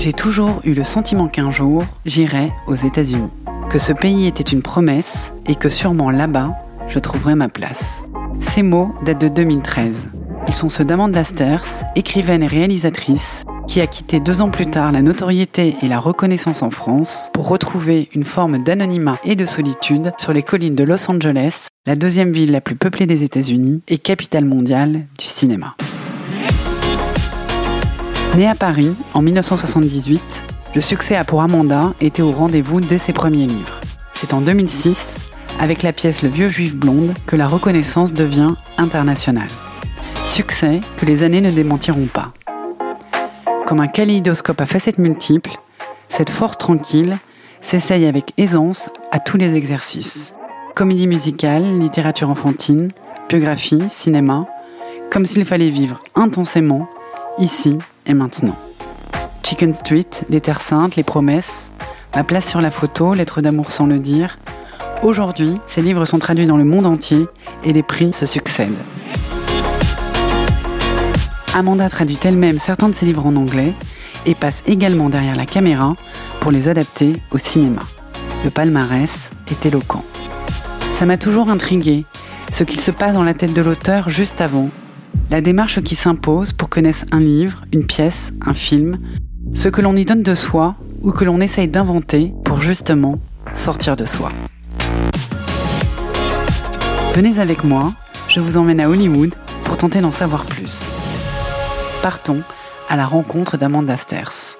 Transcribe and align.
J'ai 0.00 0.14
toujours 0.14 0.62
eu 0.64 0.72
le 0.72 0.82
sentiment 0.82 1.28
qu'un 1.28 1.50
jour, 1.50 1.84
j'irais 2.06 2.54
aux 2.66 2.74
États-Unis. 2.74 3.28
Que 3.68 3.78
ce 3.78 3.92
pays 3.92 4.26
était 4.26 4.42
une 4.42 4.62
promesse 4.62 5.30
et 5.46 5.54
que 5.54 5.68
sûrement 5.68 6.08
là-bas, 6.08 6.54
je 6.88 6.98
trouverais 6.98 7.34
ma 7.34 7.50
place. 7.50 8.02
Ces 8.40 8.62
mots 8.62 8.94
datent 9.04 9.20
de 9.20 9.28
2013. 9.28 10.08
Ils 10.48 10.54
sont 10.54 10.70
ceux 10.70 10.86
d'Amanda 10.86 11.22
Sters, 11.22 11.84
écrivaine 11.96 12.42
et 12.42 12.46
réalisatrice, 12.46 13.44
qui 13.68 13.82
a 13.82 13.86
quitté 13.86 14.20
deux 14.20 14.40
ans 14.40 14.48
plus 14.48 14.70
tard 14.70 14.90
la 14.90 15.02
notoriété 15.02 15.76
et 15.82 15.86
la 15.86 16.00
reconnaissance 16.00 16.62
en 16.62 16.70
France 16.70 17.28
pour 17.34 17.50
retrouver 17.50 18.08
une 18.14 18.24
forme 18.24 18.64
d'anonymat 18.64 19.18
et 19.24 19.36
de 19.36 19.44
solitude 19.44 20.14
sur 20.16 20.32
les 20.32 20.42
collines 20.42 20.74
de 20.74 20.84
Los 20.84 21.10
Angeles, 21.10 21.68
la 21.86 21.94
deuxième 21.94 22.32
ville 22.32 22.52
la 22.52 22.62
plus 22.62 22.74
peuplée 22.74 23.04
des 23.04 23.22
États-Unis 23.22 23.82
et 23.86 23.98
capitale 23.98 24.46
mondiale 24.46 25.04
du 25.18 25.26
cinéma. 25.26 25.76
Née 28.36 28.46
à 28.46 28.54
Paris 28.54 28.94
en 29.12 29.22
1978, 29.22 30.44
le 30.74 30.80
succès 30.80 31.16
a 31.16 31.24
pour 31.24 31.42
Amanda 31.42 31.94
été 32.00 32.22
au 32.22 32.30
rendez-vous 32.30 32.80
dès 32.80 32.98
ses 32.98 33.12
premiers 33.12 33.46
livres. 33.46 33.80
C'est 34.14 34.32
en 34.32 34.40
2006, 34.40 35.16
avec 35.58 35.82
la 35.82 35.92
pièce 35.92 36.22
Le 36.22 36.28
vieux 36.28 36.48
juif 36.48 36.76
blonde, 36.76 37.12
que 37.26 37.34
la 37.34 37.48
reconnaissance 37.48 38.12
devient 38.12 38.54
internationale. 38.78 39.48
Succès 40.26 40.80
que 40.96 41.06
les 41.06 41.24
années 41.24 41.40
ne 41.40 41.50
démentiront 41.50 42.06
pas. 42.06 42.32
Comme 43.66 43.80
un 43.80 43.88
kaléidoscope 43.88 44.60
à 44.60 44.66
facettes 44.66 44.98
multiples, 44.98 45.58
cette 46.08 46.30
force 46.30 46.56
tranquille 46.56 47.18
s'essaye 47.60 48.06
avec 48.06 48.32
aisance 48.38 48.90
à 49.10 49.18
tous 49.18 49.38
les 49.38 49.56
exercices. 49.56 50.34
Comédie 50.76 51.08
musicale, 51.08 51.80
littérature 51.80 52.30
enfantine, 52.30 52.92
biographie, 53.28 53.82
cinéma, 53.88 54.46
comme 55.10 55.26
s'il 55.26 55.44
fallait 55.44 55.70
vivre 55.70 56.00
intensément, 56.14 56.88
ici 57.38 57.76
et 58.10 58.14
maintenant. 58.14 58.56
Chicken 59.42 59.72
Street, 59.72 60.08
les 60.28 60.40
Terres 60.40 60.60
Saintes, 60.60 60.96
les 60.96 61.02
promesses, 61.02 61.70
Ma 62.16 62.24
place 62.24 62.48
sur 62.48 62.60
la 62.60 62.72
photo, 62.72 63.14
Lettre 63.14 63.40
d'amour 63.40 63.70
sans 63.70 63.86
le 63.86 64.00
dire. 64.00 64.38
Aujourd'hui, 65.04 65.54
ces 65.68 65.80
livres 65.80 66.04
sont 66.04 66.18
traduits 66.18 66.46
dans 66.46 66.56
le 66.56 66.64
monde 66.64 66.84
entier 66.84 67.26
et 67.64 67.72
les 67.72 67.84
prix 67.84 68.12
se 68.12 68.26
succèdent. 68.26 68.74
Amanda 71.54 71.88
traduit 71.88 72.18
elle-même 72.24 72.58
certains 72.58 72.88
de 72.88 72.94
ses 72.94 73.06
livres 73.06 73.26
en 73.26 73.36
anglais 73.36 73.74
et 74.26 74.34
passe 74.34 74.64
également 74.66 75.08
derrière 75.08 75.36
la 75.36 75.46
caméra 75.46 75.94
pour 76.40 76.50
les 76.50 76.68
adapter 76.68 77.22
au 77.30 77.38
cinéma. 77.38 77.82
Le 78.44 78.50
palmarès 78.50 79.30
est 79.50 79.66
éloquent. 79.66 80.04
Ça 80.94 81.06
m'a 81.06 81.16
toujours 81.16 81.48
intrigué, 81.48 82.04
ce 82.52 82.64
qu'il 82.64 82.80
se 82.80 82.90
passe 82.90 83.14
dans 83.14 83.24
la 83.24 83.34
tête 83.34 83.52
de 83.52 83.62
l'auteur 83.62 84.08
juste 84.08 84.40
avant, 84.40 84.68
la 85.30 85.40
démarche 85.40 85.80
qui 85.80 85.94
s'impose 85.94 86.52
pour 86.52 86.68
que 86.68 86.80
naisse 86.80 87.06
un 87.12 87.20
livre, 87.20 87.64
une 87.72 87.86
pièce, 87.86 88.32
un 88.44 88.54
film, 88.54 88.98
ce 89.54 89.68
que 89.68 89.80
l'on 89.80 89.96
y 89.96 90.04
donne 90.04 90.22
de 90.22 90.34
soi 90.34 90.74
ou 91.02 91.12
que 91.12 91.24
l'on 91.24 91.40
essaye 91.40 91.68
d'inventer 91.68 92.32
pour 92.44 92.60
justement 92.60 93.18
sortir 93.54 93.96
de 93.96 94.04
soi. 94.04 94.30
Venez 97.14 97.38
avec 97.38 97.64
moi, 97.64 97.92
je 98.28 98.40
vous 98.40 98.56
emmène 98.56 98.80
à 98.80 98.88
Hollywood 98.88 99.34
pour 99.64 99.76
tenter 99.76 100.00
d'en 100.00 100.12
savoir 100.12 100.44
plus 100.44 100.90
partons 102.00 102.42
à 102.88 102.96
la 102.96 103.06
rencontre 103.06 103.56
d'Amanda 103.58 103.96
Sters. 103.96 104.56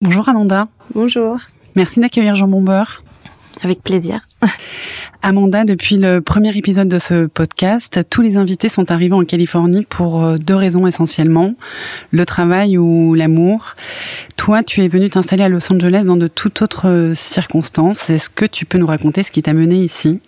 Bonjour 0.00 0.28
Amanda. 0.28 0.66
Bonjour. 0.94 1.38
Merci 1.76 2.00
d'accueillir 2.00 2.34
Jean 2.34 2.48
Bombeur. 2.48 3.02
Avec 3.62 3.82
plaisir. 3.82 4.26
Amanda, 5.24 5.64
depuis 5.64 5.98
le 5.98 6.20
premier 6.20 6.56
épisode 6.56 6.88
de 6.88 6.98
ce 6.98 7.26
podcast, 7.26 8.00
tous 8.10 8.22
les 8.22 8.36
invités 8.36 8.68
sont 8.68 8.90
arrivés 8.90 9.14
en 9.14 9.24
Californie 9.24 9.86
pour 9.88 10.24
euh, 10.24 10.36
deux 10.36 10.56
raisons 10.56 10.88
essentiellement, 10.88 11.54
le 12.10 12.26
travail 12.26 12.76
ou 12.76 13.14
l'amour. 13.14 13.76
Toi, 14.36 14.64
tu 14.64 14.82
es 14.82 14.88
venue 14.88 15.10
t'installer 15.10 15.44
à 15.44 15.48
Los 15.48 15.72
Angeles 15.72 16.02
dans 16.04 16.16
de 16.16 16.26
toutes 16.26 16.60
autres 16.62 17.12
circonstances. 17.14 18.10
Est-ce 18.10 18.30
que 18.30 18.44
tu 18.44 18.66
peux 18.66 18.78
nous 18.78 18.86
raconter 18.86 19.22
ce 19.22 19.30
qui 19.30 19.42
t'a 19.42 19.52
mené 19.52 19.76
ici? 19.76 20.18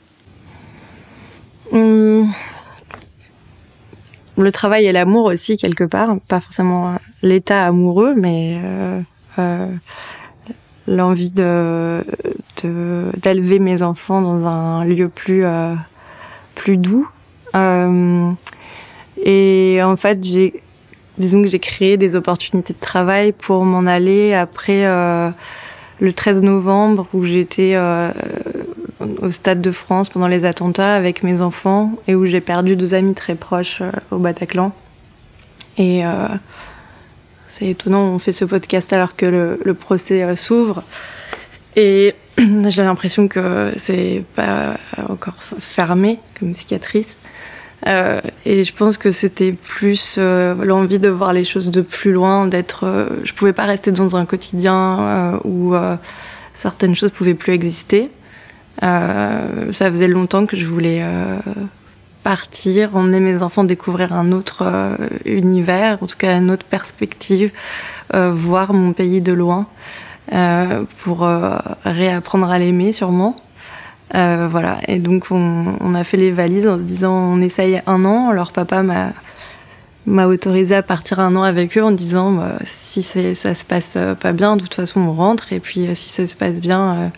Hum, 1.72 2.30
le 4.38 4.52
travail 4.52 4.86
et 4.86 4.92
l'amour 4.92 5.24
aussi 5.24 5.56
quelque 5.56 5.84
part, 5.84 6.16
pas 6.28 6.38
forcément 6.38 6.94
l'état 7.20 7.66
amoureux, 7.66 8.14
mais 8.16 8.60
euh, 8.62 9.00
euh, 9.40 9.66
l'envie 10.86 11.30
de 11.30 12.04
d'élever 12.62 13.58
mes 13.58 13.82
enfants 13.82 14.22
dans 14.22 14.46
un 14.46 14.84
lieu 14.84 15.08
plus 15.08 15.44
euh, 15.44 15.74
plus 16.54 16.76
doux. 16.76 17.08
et 19.22 19.78
en 19.82 19.96
fait, 19.96 20.24
j'ai 20.24 20.62
disons 21.18 21.42
que 21.42 21.48
j'ai 21.48 21.58
créé 21.58 21.96
des 21.96 22.16
opportunités 22.16 22.72
de 22.72 22.80
travail 22.80 23.32
pour 23.32 23.64
m'en 23.64 23.86
aller 23.86 24.34
après 24.34 24.84
le 26.00 26.12
13 26.12 26.42
novembre 26.42 27.06
où 27.12 27.24
j'étais 27.24 27.76
au 29.00 29.30
Stade 29.30 29.60
de 29.60 29.70
France 29.70 30.08
pendant 30.08 30.28
les 30.28 30.44
attentats 30.44 30.94
avec 30.94 31.22
mes 31.22 31.40
enfants 31.40 31.92
et 32.06 32.14
où 32.14 32.26
j'ai 32.26 32.40
perdu 32.40 32.76
deux 32.76 32.94
amis 32.94 33.14
très 33.14 33.34
proches 33.34 33.80
euh, 33.80 33.90
au 34.10 34.18
Bataclan. 34.18 34.72
Et 35.76 36.06
euh, 36.06 36.28
c'est 37.54 37.68
étonnant, 37.68 38.02
on 38.02 38.18
fait 38.18 38.32
ce 38.32 38.44
podcast 38.44 38.92
alors 38.92 39.14
que 39.14 39.26
le, 39.26 39.74
procès 39.74 40.24
euh, 40.24 40.34
s'ouvre. 40.34 40.82
Et 41.76 42.14
j'ai 42.38 42.82
l'impression 42.82 43.28
que 43.28 43.72
c'est 43.76 44.24
pas 44.34 44.76
encore 45.08 45.36
fermé 45.60 46.18
comme 46.38 46.52
cicatrice. 46.54 47.16
et 47.86 48.64
je 48.64 48.74
pense 48.74 48.96
que 48.96 49.10
c'était 49.10 49.52
plus 49.52 50.18
l'envie 50.18 50.98
de 50.98 51.08
voir 51.08 51.32
les 51.32 51.44
choses 51.44 51.70
de 51.70 51.82
plus 51.82 52.12
loin, 52.12 52.46
d'être. 52.46 53.08
je 53.22 53.32
pouvais 53.34 53.52
pas 53.52 53.66
rester 53.66 53.92
dans 53.92 54.16
un 54.16 54.24
quotidien 54.24 55.38
où 55.44 55.74
certaines 56.54 56.94
choses 56.96 57.10
pouvaient 57.10 57.34
plus 57.34 57.52
exister. 57.52 58.10
Euh, 58.82 59.72
ça 59.72 59.90
faisait 59.90 60.08
longtemps 60.08 60.46
que 60.46 60.56
je 60.56 60.66
voulais 60.66 61.00
euh, 61.02 61.38
partir, 62.24 62.96
emmener 62.96 63.20
mes 63.20 63.42
enfants 63.42 63.62
découvrir 63.62 64.12
un 64.12 64.32
autre 64.32 64.64
euh, 64.66 64.96
univers, 65.24 66.02
en 66.02 66.06
tout 66.06 66.16
cas 66.16 66.36
une 66.36 66.50
autre 66.50 66.66
perspective, 66.66 67.52
voir 68.12 68.72
mon 68.72 68.92
pays 68.92 69.20
de 69.20 69.32
loin, 69.32 69.66
pour 71.02 71.28
réapprendre 71.84 72.48
à 72.48 72.58
l'aimer 72.60 72.92
sûrement. 72.92 73.34
voilà, 74.12 74.78
et 74.86 75.00
donc 75.00 75.26
on, 75.30 75.94
a 75.94 76.04
fait 76.04 76.16
les 76.16 76.30
valises 76.30 76.68
en 76.68 76.78
se 76.78 76.84
disant 76.84 77.12
on 77.12 77.40
essaye 77.40 77.80
un 77.86 78.04
an. 78.04 78.28
Alors 78.30 78.52
papa 78.52 78.82
m'a 78.82 79.12
m'a 80.06 80.26
autorisé 80.26 80.76
à 80.76 80.82
partir 80.82 81.18
un 81.18 81.34
an 81.34 81.42
avec 81.42 81.76
eux 81.78 81.82
en 81.82 81.90
disant 81.90 82.32
bah, 82.32 82.58
si 82.66 83.02
ça 83.02 83.54
se 83.54 83.64
passe 83.64 83.98
pas 84.20 84.32
bien, 84.32 84.56
de 84.56 84.62
toute 84.62 84.74
façon 84.74 85.00
on 85.00 85.12
rentre, 85.12 85.52
et 85.52 85.58
puis 85.58 85.88
si 85.94 86.08
ça 86.08 86.26
se 86.26 86.36
passe 86.36 86.60
bien 86.60 87.10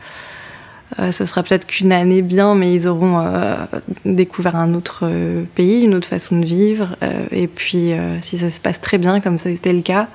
euh, 0.98 1.12
ce 1.12 1.26
sera 1.26 1.42
peut-être 1.42 1.66
qu'une 1.66 1.92
année 1.92 2.22
bien, 2.22 2.54
mais 2.54 2.72
ils 2.72 2.86
auront 2.86 3.18
euh, 3.18 3.56
découvert 4.04 4.56
un 4.56 4.72
autre 4.74 5.00
euh, 5.02 5.44
pays, 5.54 5.82
une 5.82 5.94
autre 5.94 6.06
façon 6.06 6.38
de 6.38 6.46
vivre. 6.46 6.96
et 7.32 7.48
puis, 7.48 7.92
si 8.22 8.38
ça 8.38 8.50
se 8.50 8.60
passe 8.60 8.80
très 8.80 8.98
bien, 8.98 9.20
comme 9.20 9.38
ça 9.38 9.48
a 9.48 9.52
été 9.52 9.72
le 9.72 9.82
cas, 9.82 10.08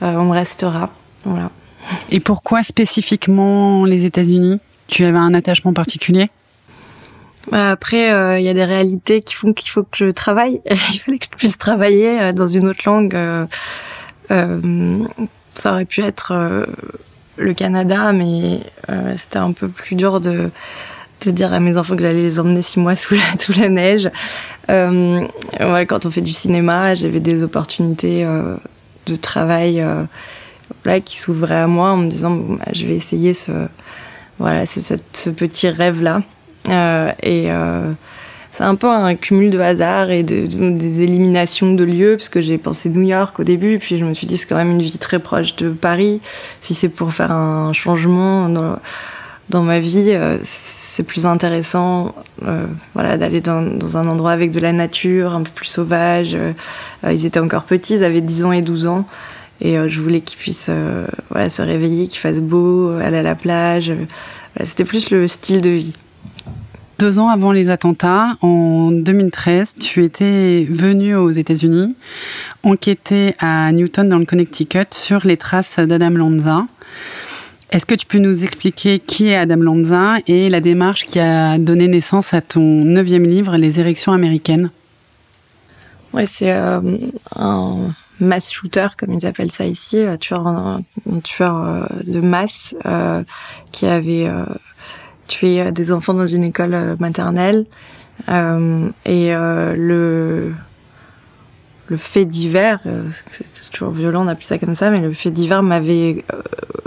on 0.00 0.30
restera. 0.30 0.90
Voilà. 1.24 1.50
Et 2.10 2.20
pourquoi 2.20 2.62
spécifiquement 2.62 3.84
les 3.84 4.04
États-Unis? 4.04 4.60
Tu 4.86 5.04
avais 5.04 5.18
un 5.18 5.34
attachement 5.34 5.72
particulier? 5.72 6.28
Bah, 7.50 7.70
après, 7.70 8.40
il 8.40 8.44
y 8.44 8.48
a 8.48 8.54
des 8.54 8.64
réalités 8.64 9.20
qui 9.20 9.34
font 9.34 9.52
qu'il 9.52 9.70
faut 9.70 9.82
que 9.82 9.96
je 9.96 10.10
travaille. 10.10 10.60
il 10.70 10.98
fallait 10.98 11.18
que 11.18 11.26
je 11.30 11.36
puisse 11.36 11.58
travailler 11.58 12.32
dans 12.32 12.46
une 12.46 12.68
autre 12.68 12.82
langue. 12.86 13.18
ça 14.28 15.72
aurait 15.72 15.86
pu 15.86 16.02
être 16.02 16.66
le 17.38 17.54
Canada, 17.54 18.12
mais 18.12 18.60
euh, 18.90 19.14
c'était 19.16 19.38
un 19.38 19.52
peu 19.52 19.68
plus 19.68 19.96
dur 19.96 20.20
de, 20.20 20.50
de 21.24 21.30
dire 21.30 21.52
à 21.52 21.60
mes 21.60 21.76
enfants 21.76 21.96
que 21.96 22.02
j'allais 22.02 22.22
les 22.22 22.40
emmener 22.40 22.62
six 22.62 22.78
mois 22.78 22.96
sous 22.96 23.14
la, 23.54 23.68
neige. 23.68 24.10
Euh, 24.70 25.26
quand 25.88 26.06
on 26.06 26.10
fait 26.10 26.20
du 26.20 26.32
cinéma, 26.32 26.94
j'avais 26.94 27.20
des 27.20 27.42
opportunités 27.42 28.24
euh, 28.24 28.56
de 29.06 29.16
travail 29.16 29.84
là, 30.84 31.00
qui 31.00 31.18
s'ouvraient 31.18 31.56
à 31.56 31.66
moi 31.66 31.90
en 31.90 31.96
me 31.96 32.10
disant 32.10 32.30
bah, 32.30 32.66
je 32.72 32.86
vais 32.86 32.94
essayer 32.96 33.34
ce, 33.34 33.52
voilà, 34.38 34.66
ce, 34.66 34.80
ce 35.12 35.30
petit 35.30 35.68
rêve-là. 35.68 36.22
Et 37.22 37.48
c'est 38.58 38.64
un 38.64 38.74
peu 38.74 38.88
un 38.88 39.14
cumul 39.14 39.50
de 39.50 39.60
hasard 39.60 40.10
et 40.10 40.24
de, 40.24 40.46
des 40.46 41.02
éliminations 41.02 41.74
de 41.74 41.84
lieux, 41.84 42.16
parce 42.16 42.28
que 42.28 42.40
j'ai 42.40 42.58
pensé 42.58 42.88
New 42.88 43.02
York 43.02 43.38
au 43.38 43.44
début, 43.44 43.78
puis 43.78 43.98
je 43.98 44.04
me 44.04 44.14
suis 44.14 44.26
dit 44.26 44.36
c'est 44.36 44.46
quand 44.46 44.56
même 44.56 44.72
une 44.72 44.82
vie 44.82 44.98
très 44.98 45.20
proche 45.20 45.54
de 45.54 45.70
Paris. 45.70 46.20
Si 46.60 46.74
c'est 46.74 46.88
pour 46.88 47.12
faire 47.12 47.30
un 47.30 47.72
changement 47.72 48.48
dans, 49.48 49.62
ma 49.62 49.78
vie, 49.78 50.06
euh, 50.08 50.38
c'est 50.42 51.04
plus 51.04 51.24
intéressant 51.24 52.16
euh, 52.46 52.66
voilà, 52.94 53.16
d'aller 53.16 53.40
dans, 53.40 53.96
un 53.96 54.04
endroit 54.06 54.32
avec 54.32 54.50
de 54.50 54.58
la 54.58 54.72
nature, 54.72 55.34
un 55.34 55.44
peu 55.44 55.52
plus 55.54 55.68
sauvage. 55.68 56.34
Euh, 56.34 56.52
ils 57.08 57.26
étaient 57.26 57.38
encore 57.38 57.62
petits, 57.62 57.94
ils 57.94 58.02
avaient 58.02 58.20
10 58.20 58.44
ans 58.44 58.50
et 58.50 58.62
12 58.62 58.88
ans. 58.88 59.06
Et 59.60 59.76
je 59.88 60.00
voulais 60.00 60.20
qu'ils 60.20 60.38
puissent 60.38 60.70
voilà, 61.30 61.48
se 61.48 61.62
réveiller, 61.62 62.08
qu'il 62.08 62.18
fasse 62.18 62.40
beau, 62.40 62.90
aller 62.96 63.18
à 63.18 63.22
la 63.22 63.36
plage. 63.36 63.92
C'était 64.64 64.84
plus 64.84 65.10
le 65.10 65.28
style 65.28 65.60
de 65.60 65.70
vie. 65.70 65.92
Deux 66.98 67.20
ans 67.20 67.28
avant 67.28 67.52
les 67.52 67.70
attentats, 67.70 68.36
en 68.42 68.90
2013, 68.90 69.76
tu 69.76 70.02
étais 70.02 70.66
venu 70.68 71.14
aux 71.14 71.30
États-Unis 71.30 71.94
enquêter 72.64 73.36
à 73.38 73.70
Newton 73.70 74.08
dans 74.08 74.18
le 74.18 74.24
Connecticut 74.24 74.88
sur 74.90 75.24
les 75.24 75.36
traces 75.36 75.78
d'Adam 75.78 76.10
Lanza. 76.10 76.66
Est-ce 77.70 77.86
que 77.86 77.94
tu 77.94 78.04
peux 78.04 78.18
nous 78.18 78.42
expliquer 78.42 78.98
qui 78.98 79.28
est 79.28 79.36
Adam 79.36 79.58
Lanza 79.58 80.14
et 80.26 80.50
la 80.50 80.60
démarche 80.60 81.06
qui 81.06 81.20
a 81.20 81.56
donné 81.56 81.86
naissance 81.86 82.34
à 82.34 82.40
ton 82.40 82.60
neuvième 82.60 83.26
livre, 83.26 83.56
Les 83.56 83.78
érections 83.78 84.12
américaines? 84.12 84.70
Ouais, 86.12 86.26
c'est 86.26 86.50
euh, 86.50 86.80
un 87.36 87.94
mass 88.18 88.50
shooter, 88.50 88.88
comme 88.98 89.12
ils 89.12 89.24
appellent 89.24 89.52
ça 89.52 89.66
ici, 89.66 90.00
un 90.00 90.16
tueur, 90.16 90.48
euh, 90.48 91.86
de 92.02 92.20
masse 92.20 92.74
euh, 92.86 93.22
qui 93.70 93.86
avait 93.86 94.28
euh, 95.44 95.70
des 95.70 95.92
enfants 95.92 96.14
dans 96.14 96.26
une 96.26 96.44
école 96.44 96.74
euh, 96.74 96.96
maternelle. 96.98 97.64
Euh, 98.28 98.88
et 99.04 99.30
le 99.32 100.52
le 101.90 101.96
fait 101.96 102.26
divers, 102.26 102.80
c'est 103.32 103.70
toujours 103.70 103.92
violent, 103.94 104.26
on 104.26 104.28
appelle 104.28 104.44
ça 104.44 104.58
comme 104.58 104.74
ça, 104.74 104.90
mais 104.90 105.00
le 105.00 105.10
fait 105.12 105.30
divers 105.30 105.62
m'avait 105.62 106.22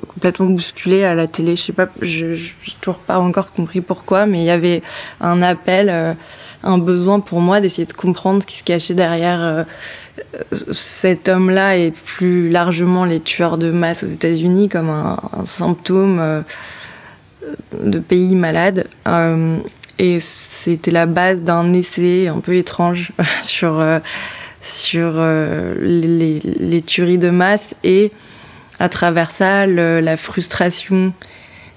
complètement 0.08 0.46
bousculé 0.46 1.04
à 1.04 1.16
la 1.16 1.28
télé. 1.28 1.56
Je 1.56 1.64
sais 1.64 1.74
pas, 1.74 1.88
je, 2.02 2.36
je 2.36 2.52
toujours 2.82 3.00
pas 3.00 3.18
encore 3.18 3.52
compris 3.52 3.82
pourquoi, 3.82 4.28
mais 4.28 4.42
il 4.42 4.44
y 4.44 4.52
avait 4.52 4.84
un 5.20 5.42
appel, 5.42 6.16
un 6.64 6.78
besoin 6.78 7.20
pour 7.20 7.40
moi 7.40 7.62
d'essayer 7.62 7.88
de 7.88 7.94
comprendre 7.94 8.44
ce 8.44 8.46
qui 8.46 8.58
se 8.58 8.64
cachait 8.64 8.94
derrière 8.94 9.66
cet 10.72 11.30
homme-là 11.30 11.78
et 11.78 11.90
plus 11.90 12.50
largement 12.50 13.04
les 13.06 13.22
tueurs 13.22 13.58
de 13.58 13.72
masse 13.72 14.04
aux 14.04 14.08
États-Unis 14.08 14.70
comme 14.70 14.92
un, 14.92 15.18
un 15.36 15.48
symptôme 15.48 16.44
de 17.84 18.00
pays 18.00 18.36
malades. 18.36 18.88
Euh, 19.08 19.58
et 20.00 20.20
c'était 20.20 20.92
la 20.92 21.06
base 21.06 21.44
d'un 21.44 21.74
essai 21.74 22.28
un 22.28 22.40
peu 22.40 22.56
étrange 22.56 23.12
sur, 23.44 23.80
euh, 23.80 24.00
sur 24.62 25.14
euh, 25.16 25.76
les, 25.82 26.82
tueries 26.82 27.18
de 27.18 27.30
masse 27.30 27.76
et 27.84 28.12
à 28.80 28.90
travers 28.90 29.30
ça 29.30 29.68
la 29.68 30.18
frustration 30.18 31.14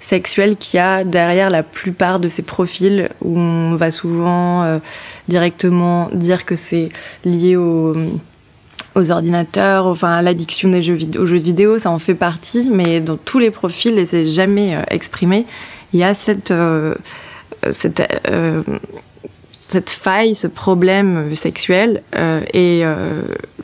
sexuelle 0.01 0.57
qu'il 0.57 0.79
y 0.79 0.81
a 0.81 1.05
derrière 1.05 1.51
la 1.51 1.63
plupart 1.63 2.19
de 2.19 2.29
ces 2.29 2.43
profils 2.43 3.11
où 3.21 3.39
on 3.39 3.75
va 3.75 3.91
souvent 3.91 4.81
directement 5.29 6.09
dire 6.13 6.47
que 6.47 6.57
c'est 6.57 6.89
lié 7.27 7.57
au 7.57 7.95
aux 8.95 9.11
ordinateurs, 9.11 9.87
enfin 9.87 10.13
à 10.13 10.23
l'addiction 10.23 10.73
aux 10.73 10.83
jeux 11.27 11.39
vidéo, 11.39 11.79
ça 11.79 11.91
en 11.91 11.99
fait 11.99 12.15
partie, 12.15 12.71
mais 12.71 13.01
dans 13.01 13.17
tous 13.17 13.39
les 13.39 13.51
profils, 13.51 13.99
et 13.99 14.05
c'est 14.05 14.27
jamais 14.27 14.77
euh, 14.77 14.83
exprimé, 14.89 15.47
il 15.93 16.01
y 16.01 16.05
a 16.05 16.15
cette, 16.15 16.51
euh, 16.51 16.95
euh, 17.65 18.63
cette 19.69 19.91
faille, 19.91 20.35
ce 20.35 20.47
problème 20.47 21.35
sexuel, 21.35 22.03
et 22.53 22.83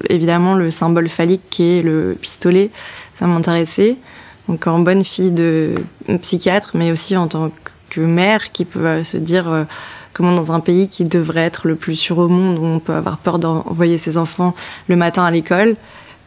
évidemment 0.09 0.55
le 0.55 0.71
symbole 0.71 1.09
phallique 1.09 1.43
qui 1.51 1.79
est 1.79 1.83
le 1.83 2.17
pistolet, 2.21 2.71
ça 3.15 3.27
m'intéressait. 3.27 3.97
Donc 4.49 4.67
en 4.67 4.79
bonne 4.79 5.05
fille 5.05 5.31
de 5.31 5.75
psychiatre, 6.23 6.73
mais 6.75 6.91
aussi 6.91 7.17
en 7.17 7.29
tant 7.29 7.53
que 7.91 8.01
mère 8.01 8.53
qui 8.53 8.65
peut 8.65 9.05
se 9.05 9.17
dire 9.19 9.67
comment 10.13 10.35
dans 10.35 10.53
un 10.53 10.61
pays 10.61 10.89
qui 10.89 11.05
devrait 11.05 11.43
être 11.43 11.67
le 11.67 11.77
plus 11.77 11.97
sûr 11.97 12.19
au 12.19 12.29
monde, 12.29 12.59
où 12.59 12.65
on 12.65 12.79
peut 12.81 12.95
avoir 12.95 13.19
peur 13.19 13.39
d'envoyer 13.39 13.99
ses 13.99 14.17
enfants 14.17 14.55
le 14.89 14.97
matin 14.97 15.25
à 15.25 15.31
l'école, 15.31 15.77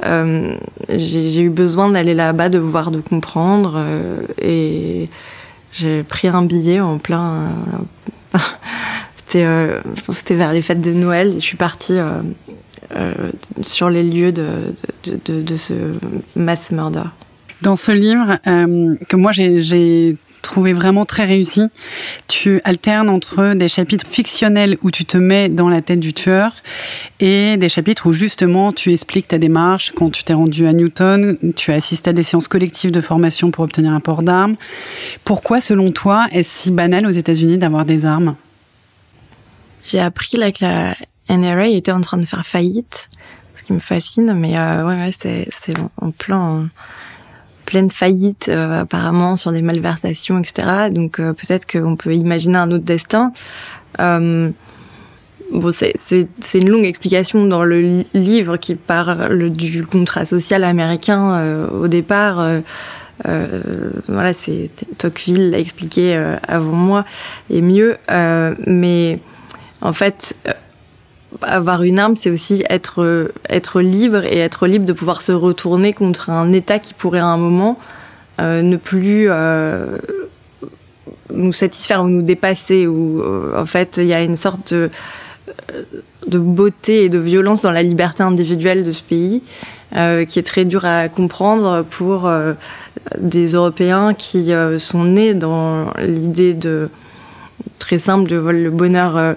euh, 0.05 0.55
j'ai 0.89 1.41
eu 1.41 1.49
besoin 1.49 1.89
d'aller 1.89 2.13
là-bas, 2.13 2.49
de 2.49 2.59
voir, 2.59 2.91
de 2.91 2.99
comprendre. 2.99 3.73
Euh, 3.77 4.25
et 4.41 5.09
j'ai 5.71 6.03
pris 6.03 6.27
un 6.27 6.43
billet 6.43 6.79
en 6.79 6.97
plein. 6.97 7.49
Euh, 9.35 9.81
c'était, 10.11 10.35
vers 10.35 10.53
les 10.53 10.61
fêtes 10.61 10.81
de 10.81 10.91
Noël. 10.91 11.33
Je 11.37 11.43
suis 11.43 11.57
partie 11.57 11.97
sur 13.63 13.89
les 13.89 14.03
lieux 14.03 14.31
de, 14.31 15.55
ce 15.55 15.73
mass 16.35 16.71
murder. 16.71 17.05
Dans 17.63 17.75
ce 17.75 17.91
livre 17.91 18.37
que 18.45 19.15
moi 19.15 19.31
j'ai 19.31 20.17
trouvé 20.43 20.73
vraiment 20.73 21.05
très 21.05 21.25
réussi. 21.25 21.63
Tu 22.27 22.61
alternes 22.63 23.09
entre 23.09 23.55
des 23.55 23.67
chapitres 23.67 24.05
fictionnels 24.05 24.77
où 24.83 24.91
tu 24.91 25.05
te 25.05 25.17
mets 25.17 25.49
dans 25.49 25.69
la 25.69 25.81
tête 25.81 25.99
du 25.99 26.13
tueur 26.13 26.53
et 27.19 27.57
des 27.57 27.69
chapitres 27.69 28.05
où 28.05 28.13
justement 28.13 28.71
tu 28.71 28.93
expliques 28.93 29.27
ta 29.27 29.39
démarche. 29.39 29.91
Quand 29.95 30.11
tu 30.11 30.23
t'es 30.23 30.33
rendu 30.33 30.67
à 30.67 30.73
Newton, 30.73 31.37
tu 31.55 31.71
as 31.71 31.75
assisté 31.75 32.11
à 32.11 32.13
des 32.13 32.21
séances 32.21 32.47
collectives 32.47 32.91
de 32.91 33.01
formation 33.01 33.49
pour 33.49 33.63
obtenir 33.63 33.91
un 33.91 33.99
port 33.99 34.21
d'armes. 34.21 34.55
Pourquoi, 35.23 35.61
selon 35.61 35.91
toi, 35.91 36.27
est-ce 36.31 36.63
si 36.63 36.71
banal 36.71 37.07
aux 37.07 37.11
États-Unis 37.11 37.57
d'avoir 37.57 37.85
des 37.85 38.05
armes? 38.05 38.35
J'ai 39.83 39.99
appris 39.99 40.37
là 40.37 40.51
que 40.51 40.63
la 40.63 40.95
NRA 41.29 41.67
était 41.67 41.91
en 41.91 42.01
train 42.01 42.17
de 42.17 42.25
faire 42.25 42.45
faillite, 42.45 43.09
ce 43.55 43.63
qui 43.63 43.73
me 43.73 43.79
fascine, 43.79 44.33
mais 44.33 44.57
euh, 44.57 44.85
ouais, 44.85 44.95
ouais 44.95 45.11
c'est 45.51 45.73
en 45.99 46.11
plan 46.11 46.67
pleine 47.73 47.89
faillite 47.89 48.49
euh, 48.49 48.81
apparemment 48.81 49.35
sur 49.35 49.51
des 49.51 49.63
malversations, 49.63 50.37
etc. 50.37 50.91
Donc 50.91 51.19
euh, 51.19 51.33
peut-être 51.33 51.65
qu'on 51.65 51.95
peut 51.95 52.13
imaginer 52.13 52.59
un 52.59 52.69
autre 52.69 52.83
destin. 52.83 53.33
Euh, 53.99 54.51
bon, 55.51 55.71
c'est 55.71 56.27
une 56.53 56.69
longue 56.69 56.85
explication 56.85 57.47
dans 57.47 57.63
le 57.63 58.03
livre 58.13 58.57
qui 58.57 58.75
parle 58.75 59.49
du 59.49 59.83
contrat 59.87 60.25
social 60.25 60.63
américain 60.63 61.67
au 61.71 61.87
départ. 61.87 62.61
voilà, 63.25 64.33
c'est 64.33 64.69
Tocqueville 64.99 65.49
l'a 65.49 65.57
expliqué 65.57 66.15
avant 66.47 66.73
moi 66.73 67.05
et 67.49 67.61
mieux. 67.61 67.97
mais 68.67 69.19
en 69.81 69.93
fait, 69.93 70.35
avoir 71.41 71.83
une 71.83 71.99
arme, 71.99 72.15
c'est 72.15 72.29
aussi 72.29 72.63
être, 72.69 73.31
être 73.49 73.81
libre 73.81 74.23
et 74.23 74.37
être 74.37 74.67
libre 74.67 74.85
de 74.85 74.93
pouvoir 74.93 75.21
se 75.21 75.31
retourner 75.31 75.93
contre 75.93 76.29
un 76.29 76.51
État 76.53 76.79
qui 76.79 76.93
pourrait 76.93 77.19
à 77.19 77.27
un 77.27 77.37
moment 77.37 77.77
euh, 78.41 78.63
ne 78.63 78.77
plus 78.77 79.27
euh, 79.29 79.97
nous 81.31 81.53
satisfaire 81.53 82.03
ou 82.03 82.07
nous 82.07 82.23
dépasser. 82.23 82.87
Ou 82.87 83.21
euh, 83.21 83.53
en 83.55 83.65
fait, 83.65 83.97
il 83.97 84.07
y 84.07 84.13
a 84.13 84.23
une 84.23 84.35
sorte 84.35 84.73
de, 84.73 84.89
beauté 86.27 87.05
et 87.05 87.09
de 87.09 87.19
violence 87.19 87.61
dans 87.61 87.71
la 87.71 87.83
liberté 87.83 88.23
individuelle 88.23 88.83
de 88.83 88.91
ce 88.91 89.03
pays 89.03 89.43
qui 90.27 90.39
est 90.39 90.45
très 90.45 90.65
dur 90.65 90.85
à 90.85 91.07
comprendre 91.07 91.85
pour 91.87 92.27
des 93.19 93.49
Européens 93.49 94.15
qui 94.15 94.51
sont 94.79 95.03
nés 95.03 95.35
dans 95.35 95.93
l'idée 95.99 96.55
de 96.55 96.89
très 97.77 97.99
simple 97.99 98.27
de 98.27 98.37
le 98.37 98.71
bonheur 98.71 99.35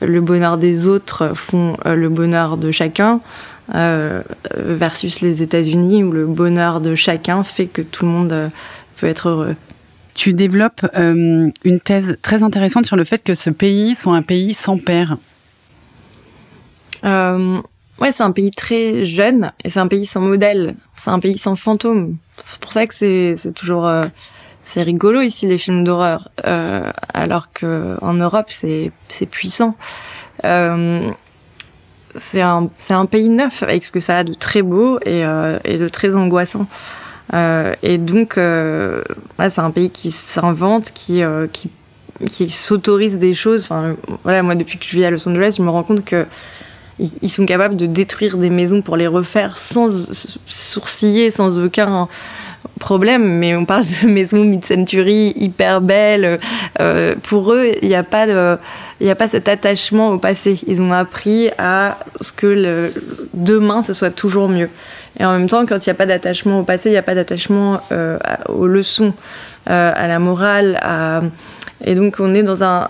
le 0.00 0.20
bonheur 0.20 0.58
des 0.58 0.86
autres 0.86 1.32
font 1.34 1.76
euh, 1.86 1.94
le 1.94 2.08
bonheur 2.08 2.56
de 2.56 2.70
chacun, 2.70 3.20
euh, 3.74 4.22
versus 4.56 5.20
les 5.20 5.42
États-Unis 5.42 6.02
où 6.04 6.12
le 6.12 6.26
bonheur 6.26 6.80
de 6.80 6.94
chacun 6.94 7.44
fait 7.44 7.66
que 7.66 7.82
tout 7.82 8.06
le 8.06 8.10
monde 8.10 8.32
euh, 8.32 8.48
peut 8.96 9.06
être 9.06 9.28
heureux. 9.28 9.56
Tu 10.14 10.32
développes 10.32 10.84
une 10.96 11.80
thèse 11.84 12.16
très 12.22 12.42
intéressante 12.42 12.86
sur 12.86 12.96
le 12.96 13.04
fait 13.04 13.22
que 13.22 13.34
ce 13.34 13.50
pays 13.50 13.94
soit 13.94 14.16
un 14.16 14.22
pays 14.22 14.52
sans 14.52 14.76
père. 14.76 15.16
ouais, 17.04 18.10
c'est 18.10 18.24
un 18.24 18.32
pays 18.32 18.50
très 18.50 19.04
jeune 19.04 19.52
et 19.62 19.70
c'est 19.70 19.78
un 19.78 19.86
pays 19.86 20.06
sans 20.06 20.20
modèle. 20.20 20.74
C'est 20.96 21.10
un 21.10 21.20
pays 21.20 21.38
sans 21.38 21.54
fantôme. 21.54 22.16
C'est 22.48 22.58
pour 22.58 22.72
ça 22.72 22.88
que 22.88 22.94
c'est 22.94 23.52
toujours 23.54 23.88
c'est 24.70 24.82
rigolo 24.82 25.22
ici 25.22 25.46
les 25.46 25.56
films 25.56 25.82
d'horreur, 25.82 26.28
euh, 26.46 26.92
alors 27.14 27.50
que 27.52 27.96
en 28.02 28.12
Europe 28.12 28.48
c'est 28.48 28.92
c'est 29.08 29.24
puissant. 29.24 29.74
Euh, 30.44 31.08
c'est 32.16 32.42
un 32.42 32.68
c'est 32.78 32.92
un 32.92 33.06
pays 33.06 33.30
neuf 33.30 33.62
avec 33.62 33.86
ce 33.86 33.90
que 33.90 34.00
ça 34.00 34.18
a 34.18 34.24
de 34.24 34.34
très 34.34 34.60
beau 34.60 34.98
et 35.06 35.24
euh, 35.24 35.58
et 35.64 35.78
de 35.78 35.88
très 35.88 36.16
angoissant. 36.16 36.66
Et 37.82 37.96
donc 37.96 38.36
euh, 38.36 39.02
c'est 39.38 39.60
un 39.60 39.70
pays 39.70 39.88
qui 39.88 40.10
s'invente, 40.10 40.90
qui 40.92 41.22
qui 41.50 41.70
qui 42.26 42.50
s'autorise 42.50 43.18
des 43.18 43.32
choses. 43.32 43.62
Enfin 43.64 43.96
voilà, 44.22 44.42
moi 44.42 44.54
depuis 44.54 44.76
que 44.78 44.84
je 44.84 44.96
vis 44.96 45.06
à 45.06 45.10
Los 45.10 45.26
Angeles, 45.26 45.54
je 45.56 45.62
me 45.62 45.70
rends 45.70 45.82
compte 45.82 46.04
que 46.04 46.26
ils 46.98 47.30
sont 47.30 47.46
capables 47.46 47.76
de 47.76 47.86
détruire 47.86 48.36
des 48.36 48.50
maisons 48.50 48.82
pour 48.82 48.96
les 48.98 49.06
refaire 49.06 49.56
sans 49.56 49.88
sourciller, 50.46 51.30
sans 51.30 51.58
aucun 51.58 52.08
problème, 52.78 53.38
mais 53.38 53.54
on 53.54 53.64
parle 53.64 53.84
de 53.84 54.08
maisons 54.12 54.44
mid-century 54.44 55.32
hyper 55.36 55.80
belles. 55.80 56.38
Euh, 56.80 57.14
pour 57.22 57.52
eux, 57.52 57.72
il 57.82 57.88
n'y 57.88 57.94
a 57.94 58.02
pas 58.02 58.26
il 59.00 59.08
a 59.08 59.14
pas 59.14 59.28
cet 59.28 59.48
attachement 59.48 60.10
au 60.10 60.18
passé. 60.18 60.60
Ils 60.66 60.82
ont 60.82 60.92
appris 60.92 61.50
à 61.58 61.98
ce 62.20 62.32
que 62.32 62.90
demain 63.34 63.82
ce 63.82 63.92
soit 63.92 64.10
toujours 64.10 64.48
mieux. 64.48 64.70
Et 65.20 65.24
en 65.24 65.38
même 65.38 65.48
temps, 65.48 65.66
quand 65.66 65.86
il 65.86 65.88
n'y 65.88 65.92
a 65.92 65.94
pas 65.94 66.06
d'attachement 66.06 66.60
au 66.60 66.62
passé, 66.62 66.88
il 66.88 66.92
n'y 66.92 66.98
a 66.98 67.02
pas 67.02 67.14
d'attachement 67.14 67.80
euh, 67.92 68.18
aux 68.48 68.66
leçons, 68.66 69.12
euh, 69.70 69.92
à 69.94 70.08
la 70.08 70.18
morale. 70.18 70.80
Et 71.84 71.94
donc, 71.94 72.16
on 72.18 72.34
est 72.34 72.42
dans 72.42 72.64
un, 72.64 72.88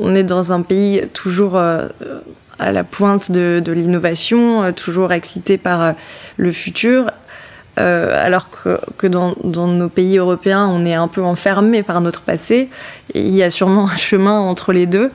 on 0.00 0.14
est 0.14 0.22
dans 0.22 0.52
un 0.52 0.62
pays 0.62 1.02
toujours 1.12 1.56
à 1.56 2.72
la 2.72 2.84
pointe 2.84 3.32
de, 3.32 3.62
l'innovation, 3.72 4.72
toujours 4.72 5.12
excité 5.12 5.58
par 5.58 5.94
le 6.36 6.52
futur 6.52 7.10
alors 7.78 8.48
que, 8.50 9.06
dans, 9.06 9.34
nos 9.44 9.88
pays 9.88 10.18
européens, 10.18 10.66
on 10.66 10.84
est 10.84 10.94
un 10.94 11.08
peu 11.08 11.22
enfermé 11.22 11.82
par 11.82 12.00
notre 12.00 12.22
passé. 12.22 12.68
il 13.14 13.34
y 13.34 13.42
a 13.42 13.50
sûrement 13.50 13.88
un 13.88 13.96
chemin 13.96 14.38
entre 14.38 14.72
les 14.72 14.86
deux, 14.86 15.10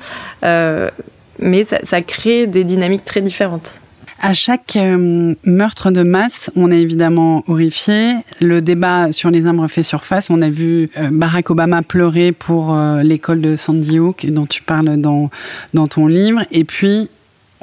mais 1.40 1.64
ça, 1.64 2.02
crée 2.02 2.48
des 2.48 2.64
dynamiques 2.64 3.06
très 3.06 3.22
différentes. 3.22 3.82
À 4.26 4.32
chaque 4.32 4.78
euh, 4.78 5.36
meurtre 5.44 5.92
de 5.92 6.02
masse, 6.02 6.50
on 6.56 6.72
est 6.72 6.80
évidemment 6.80 7.44
horrifié. 7.50 8.14
Le 8.40 8.62
débat 8.62 9.12
sur 9.12 9.30
les 9.30 9.46
armes 9.46 9.60
refait 9.60 9.84
surface. 9.84 10.30
On 10.30 10.42
a 10.42 10.50
vu 10.50 10.90
euh, 10.98 11.10
Barack 11.12 11.50
Obama 11.50 11.82
pleurer 11.82 12.32
pour 12.32 12.74
euh, 12.74 13.04
l'école 13.04 13.42
de 13.42 13.58
Sandy 13.58 14.00
Hook, 14.00 14.26
dont 14.28 14.46
tu 14.46 14.62
parles 14.62 14.96
dans, 14.96 15.30
dans 15.74 15.90
ton 15.90 16.08
livre. 16.08 16.46
Et 16.52 16.64
puis, 16.64 17.10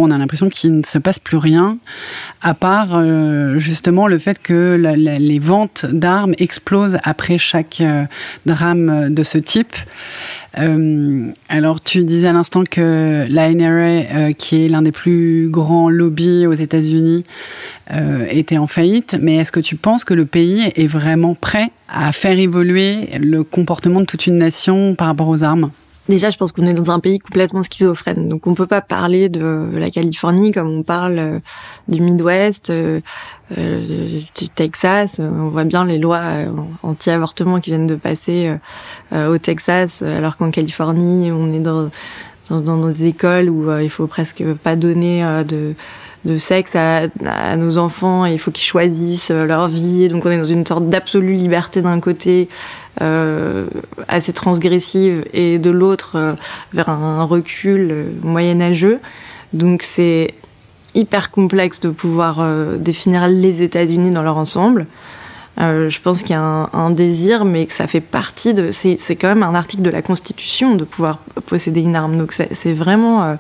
on 0.01 0.11
a 0.11 0.19
l'impression 0.19 0.49
qu'il 0.49 0.77
ne 0.79 0.83
se 0.85 0.99
passe 0.99 1.19
plus 1.19 1.37
rien, 1.37 1.79
à 2.43 2.55
part 2.55 3.03
justement 3.59 4.07
le 4.07 4.19
fait 4.19 4.41
que 4.41 4.77
les 4.97 5.39
ventes 5.39 5.87
d'armes 5.87 6.35
explosent 6.39 6.99
après 7.05 7.39
chaque 7.39 7.83
drame 8.47 9.13
de 9.13 9.23
ce 9.23 9.39
type. 9.39 9.77
Euh, 10.59 11.31
alors, 11.49 11.81
tu 11.81 12.05
disais 12.05 12.29
à 12.29 12.33
l'instant 12.33 12.65
que 12.69 13.27
la 13.29 13.53
NRA, 13.53 13.69
euh, 13.69 14.31
qui 14.33 14.65
est 14.65 14.69
l'un 14.69 14.83
des 14.83 14.93
plus 14.93 15.49
grands 15.49 15.89
lobbies 15.89 16.47
aux 16.47 16.55
États-Unis, 16.55 17.25
euh, 17.93 18.27
était 18.31 18.59
en 18.59 18.67
faillite. 18.67 19.17
Mais 19.21 19.37
est-ce 19.37 19.53
que 19.53 19.61
tu 19.61 19.77
penses 19.77 20.05
que 20.05 20.15
le 20.15 20.27
pays 20.27 20.73
est 20.75 20.87
vraiment 20.87 21.35
prêt 21.35 21.71
à 21.89 22.13
faire 22.13 22.39
évoluer 22.39 23.09
le 23.19 23.45
comportement 23.45 24.01
de 24.01 24.07
toute 24.07 24.27
une 24.27 24.37
nation 24.37 24.95
par 24.95 25.07
rapport 25.07 25.29
aux 25.29 25.45
armes? 25.45 25.71
Déjà, 26.09 26.31
je 26.31 26.37
pense 26.37 26.51
qu'on 26.53 26.67
est 26.67 26.73
dans 26.73 26.91
un 26.91 26.99
pays 26.99 27.19
complètement 27.19 27.63
schizophrène. 27.63 28.29
Donc, 28.29 28.47
on 28.47 28.55
peut 28.55 28.67
pas 28.67 28.81
parler 28.81 29.29
de 29.29 29.69
la 29.75 29.91
Californie 29.91 30.51
comme 30.51 30.69
on 30.69 30.83
parle 30.83 31.19
euh, 31.19 31.39
du 31.89 32.01
Midwest, 32.01 32.71
euh, 32.71 33.01
euh, 33.57 34.21
du 34.37 34.49
Texas. 34.49 35.21
On 35.21 35.49
voit 35.49 35.65
bien 35.65 35.85
les 35.85 35.99
lois 35.99 36.23
anti-avortement 36.83 37.61
qui 37.61 37.71
viennent 37.71 37.87
de 37.87 37.95
passer 37.95 38.55
au 39.13 39.39
Texas, 39.39 40.03
alors 40.03 40.37
qu'en 40.37 40.51
Californie, 40.51 41.33
on 41.33 41.53
est 41.53 41.59
dans, 41.59 41.91
dans, 42.49 42.87
des 42.87 43.07
écoles 43.07 43.51
où 43.51 43.77
il 43.81 43.91
faut 43.91 44.07
presque 44.07 44.45
pas 44.63 44.77
donner 44.77 45.25
de 45.45 45.75
de 46.25 46.39
sexe 46.39 46.77
à, 46.77 47.09
nos 47.57 47.79
enfants 47.79 48.27
et 48.27 48.33
il 48.33 48.39
faut 48.39 48.51
qu'ils 48.51 48.65
choisissent 48.65 49.31
leur 49.31 49.69
vie. 49.69 50.09
Donc 50.09 50.27
on 50.27 50.31
est 50.31 50.39
dans 50.39 50.45
une 50.45 50.67
sorte 50.67 50.89
d'absolue 50.89 51.35
liberté 51.35 51.83
d'un 51.83 52.01
côté 52.01 52.49
euh, 53.01 53.67
assez 54.09 54.33
transgressive 54.33 55.25
et 55.33 55.59
de 55.59 55.71
l'autre 55.71 56.17
euh, 56.17 56.33
vers 56.75 56.91
un 56.91 57.25
recul 57.25 57.89
euh, 57.91 58.05
moyenâgeux. 58.23 58.99
Donc 59.55 59.83
c'est 59.83 60.35
hyper 60.95 61.31
complexe 61.31 61.81
de 61.81 61.89
pouvoir 61.89 62.45
définir 62.79 63.29
les 63.29 63.63
États-Unis 63.63 64.11
dans 64.11 64.25
leur 64.25 64.37
ensemble. 64.37 64.87
je 65.57 66.01
pense 66.01 66.23
qu'il 66.23 66.33
y 66.33 66.39
a 66.39 66.43
un, 66.43 66.91
désir, 66.91 67.45
mais 67.45 67.67
que 67.67 67.73
ça 67.73 67.87
fait 67.87 68.01
partie 68.01 68.55
de. 68.55 68.73
C'est 68.73 68.99
quand 69.15 69.29
même 69.29 69.45
un 69.45 69.55
article 69.55 69.83
de 69.83 69.91
la 69.91 70.03
Constitution 70.03 70.75
de 70.75 70.83
pouvoir 70.83 71.19
posséder 71.47 71.81
une 71.81 71.95
arme. 71.95 72.19
Donc 72.19 72.33
c'est 72.33 72.73
vraiment 72.73 73.37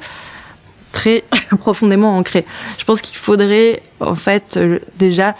très 0.92 1.24
profondément 1.58 2.16
ancré. 2.16 2.44
Je 2.78 2.84
pense 2.84 3.00
qu'il 3.00 3.16
faudrait 3.16 3.82
en 4.00 4.14
fait 4.14 4.58
déjà 4.98 5.34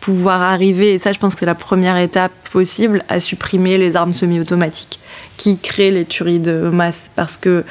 pouvoir 0.00 0.40
arriver, 0.40 0.94
et 0.94 0.98
ça 0.98 1.12
je 1.12 1.18
pense 1.18 1.34
que 1.34 1.40
c'est 1.40 1.46
la 1.46 1.54
première 1.54 1.98
étape 1.98 2.32
possible, 2.50 3.04
à 3.08 3.20
supprimer 3.20 3.78
les 3.78 3.96
armes 3.96 4.14
semi-automatiques 4.14 4.98
qui 5.36 5.58
créent 5.58 5.90
les 5.90 6.04
tueries 6.04 6.38
de 6.38 6.70
masse. 6.70 7.10
Parce 7.14 7.36
que 7.36 7.64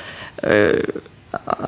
euh, 0.46 0.80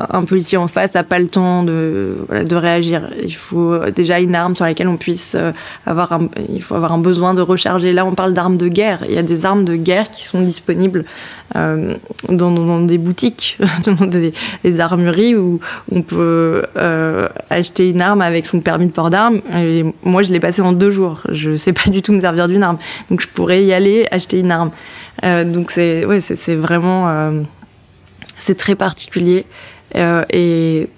un 0.09 0.23
policier 0.23 0.57
en 0.57 0.67
face 0.67 0.95
n'a 0.95 1.03
pas 1.03 1.19
le 1.19 1.27
temps 1.27 1.63
de, 1.63 2.15
de 2.29 2.55
réagir. 2.55 3.09
Il 3.23 3.35
faut 3.35 3.77
déjà 3.95 4.19
une 4.19 4.33
arme 4.33 4.55
sur 4.55 4.65
laquelle 4.65 4.87
on 4.87 4.97
puisse 4.97 5.35
euh, 5.35 5.51
avoir 5.85 6.11
un, 6.13 6.29
il 6.49 6.61
faut 6.61 6.75
avoir 6.75 6.93
un 6.93 6.97
besoin 6.97 7.33
de 7.33 7.41
recharger. 7.41 7.93
Là, 7.93 8.05
on 8.05 8.13
parle 8.13 8.33
d'armes 8.33 8.57
de 8.57 8.67
guerre. 8.67 9.03
Il 9.07 9.13
y 9.13 9.17
a 9.17 9.23
des 9.23 9.45
armes 9.45 9.63
de 9.63 9.75
guerre 9.75 10.09
qui 10.09 10.23
sont 10.23 10.41
disponibles 10.41 11.05
euh, 11.55 11.95
dans, 12.29 12.51
dans, 12.51 12.81
des 12.81 12.97
boutiques, 12.97 13.59
dans 13.85 14.07
des, 14.07 14.33
des, 14.63 14.79
armureries 14.79 15.35
où 15.35 15.59
on 15.91 16.01
peut 16.01 16.63
euh, 16.77 17.27
acheter 17.49 17.89
une 17.89 18.01
arme 18.01 18.21
avec 18.21 18.47
son 18.47 18.61
permis 18.61 18.87
de 18.87 18.91
port 18.91 19.11
d'armes. 19.11 19.41
Moi, 20.03 20.23
je 20.23 20.31
l'ai 20.31 20.39
passé 20.39 20.61
en 20.61 20.73
deux 20.73 20.89
jours. 20.89 21.21
Je 21.29 21.55
sais 21.55 21.73
pas 21.73 21.89
du 21.89 22.01
tout 22.01 22.13
me 22.13 22.19
servir 22.21 22.47
d'une 22.47 22.63
arme, 22.63 22.77
donc 23.09 23.21
je 23.21 23.27
pourrais 23.27 23.63
y 23.63 23.73
aller 23.73 24.07
acheter 24.11 24.39
une 24.39 24.51
arme. 24.51 24.71
Donc 25.21 25.69
c'est 25.71 26.05
ouais, 26.05 26.21
c'est 26.21 26.55
vraiment 26.55 27.43
c'est 28.41 28.57
très 28.57 28.75
particulier. 28.75 29.45
Euh, 29.95 30.25
et 30.29 30.89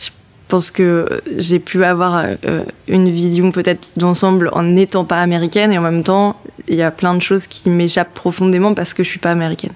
je 0.00 0.10
pense 0.48 0.70
que 0.70 1.22
j'ai 1.36 1.58
pu 1.58 1.84
avoir 1.84 2.24
euh, 2.24 2.64
une 2.88 3.10
vision 3.10 3.52
peut-être 3.52 3.98
d'ensemble 3.98 4.50
en 4.52 4.62
n'étant 4.62 5.04
pas 5.04 5.20
américaine 5.20 5.72
et 5.72 5.78
en 5.78 5.82
même 5.82 6.02
temps, 6.02 6.40
il 6.68 6.76
y 6.76 6.82
a 6.82 6.90
plein 6.90 7.14
de 7.14 7.20
choses 7.20 7.46
qui 7.46 7.70
m'échappent 7.70 8.14
profondément 8.14 8.74
parce 8.74 8.94
que 8.94 9.02
je 9.02 9.08
suis 9.08 9.18
pas 9.18 9.30
américaine. 9.30 9.72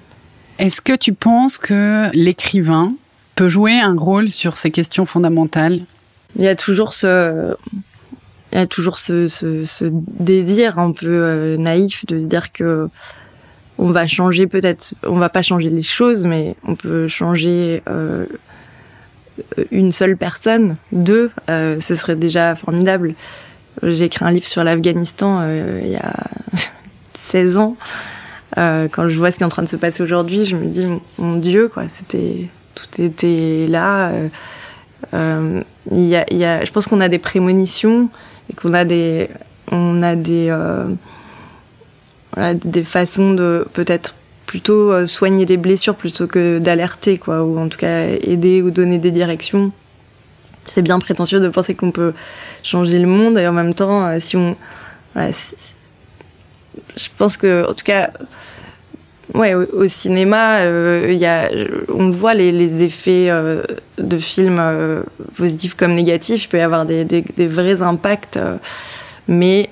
Est-ce 0.59 0.81
que 0.81 0.93
tu 0.93 1.13
penses 1.13 1.57
que 1.57 2.09
l'écrivain 2.13 2.93
peut 3.35 3.49
jouer 3.49 3.79
un 3.79 3.95
rôle 3.95 4.29
sur 4.29 4.57
ces 4.57 4.71
questions 4.71 5.05
fondamentales? 5.05 5.81
Il 6.37 6.43
y 6.43 6.47
a 6.47 6.55
toujours 6.55 6.93
ce, 6.93 7.55
il 8.51 8.57
y 8.57 8.61
a 8.61 8.67
toujours 8.67 8.97
ce, 8.97 9.27
ce, 9.27 9.85
désir 10.19 10.79
un 10.79 10.91
peu 10.91 11.07
euh, 11.07 11.57
naïf 11.57 12.05
de 12.05 12.19
se 12.19 12.27
dire 12.27 12.51
que 12.51 12.89
on 13.79 13.91
va 13.91 14.05
changer 14.07 14.45
peut-être, 14.45 14.93
on 15.03 15.17
va 15.17 15.29
pas 15.29 15.41
changer 15.41 15.69
les 15.69 15.81
choses, 15.81 16.25
mais 16.25 16.55
on 16.67 16.75
peut 16.75 17.07
changer 17.07 17.81
euh, 17.87 18.25
une 19.71 19.93
seule 19.93 20.17
personne, 20.17 20.75
deux, 20.91 21.31
euh, 21.49 21.79
ce 21.79 21.95
serait 21.95 22.17
déjà 22.17 22.55
formidable. 22.55 23.13
J'ai 23.81 24.05
écrit 24.05 24.25
un 24.25 24.31
livre 24.31 24.45
sur 24.45 24.65
l'Afghanistan 24.65 25.39
euh, 25.41 25.79
il 25.81 25.91
y 25.91 25.95
a 25.95 26.13
16 27.13 27.55
ans. 27.55 27.77
quand 28.57 29.07
je 29.07 29.17
vois 29.17 29.31
ce 29.31 29.37
qui 29.37 29.43
est 29.43 29.45
en 29.45 29.49
train 29.49 29.63
de 29.63 29.69
se 29.69 29.77
passer 29.77 30.03
aujourd'hui, 30.03 30.45
je 30.45 30.57
me 30.57 30.65
dis 30.65 30.85
mon 31.17 31.37
Dieu, 31.37 31.69
quoi, 31.69 31.83
c'était 31.87 32.49
tout 32.75 33.01
était 33.01 33.65
là. 33.69 34.11
y 35.13 36.15
a, 36.15 36.65
je 36.65 36.71
pense 36.71 36.85
qu'on 36.85 36.99
a 36.99 37.07
des 37.07 37.19
prémonitions 37.19 38.09
et 38.51 38.55
qu'on 38.55 38.73
a 38.73 38.83
des 38.83 39.29
des 42.53 42.83
façons 42.83 43.33
de 43.33 43.67
peut-être 43.73 44.15
plutôt 44.49 44.91
euh, 44.91 45.05
soigner 45.05 45.45
les 45.45 45.57
blessures 45.57 45.93
plutôt 45.93 46.25
que 46.25 46.57
d'alerter, 46.57 47.19
quoi, 47.19 47.43
ou 47.43 47.59
en 47.59 47.69
tout 47.69 47.77
cas 47.77 48.07
aider 48.07 48.63
ou 48.63 48.71
donner 48.71 48.97
des 48.97 49.11
directions. 49.11 49.71
C'est 50.65 50.81
bien 50.81 50.97
prétentieux 50.97 51.39
de 51.39 51.49
penser 51.49 51.75
qu'on 51.75 51.91
peut 51.91 52.13
changer 52.63 52.97
le 52.97 53.05
monde 53.05 53.37
et 53.37 53.47
en 53.47 53.53
même 53.53 53.75
temps, 53.75 54.07
euh, 54.07 54.17
si 54.19 54.37
on. 54.37 54.55
je 55.15 57.09
pense 57.15 57.37
que, 57.37 57.69
en 57.69 57.75
tout 57.75 57.85
cas, 57.85 58.09
ouais, 59.35 59.53
au, 59.53 59.87
cinéma, 59.87 60.61
euh, 60.61 61.13
y 61.13 61.27
a, 61.27 61.51
on 61.93 62.09
voit 62.09 62.33
les, 62.33 62.81
effets 62.81 63.29
de 63.99 64.17
films 64.17 65.03
positifs 65.37 65.75
comme 65.75 65.93
négatifs. 65.93 66.45
Il 66.45 66.47
peut 66.47 66.57
y 66.57 66.61
avoir 66.61 66.87
des 66.87 67.47
vrais 67.47 67.83
impacts, 67.83 68.39
mais 69.27 69.69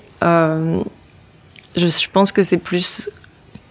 je 1.77 2.07
pense 2.11 2.31
que 2.31 2.43
c'est 2.43 2.57
plus 2.57 3.09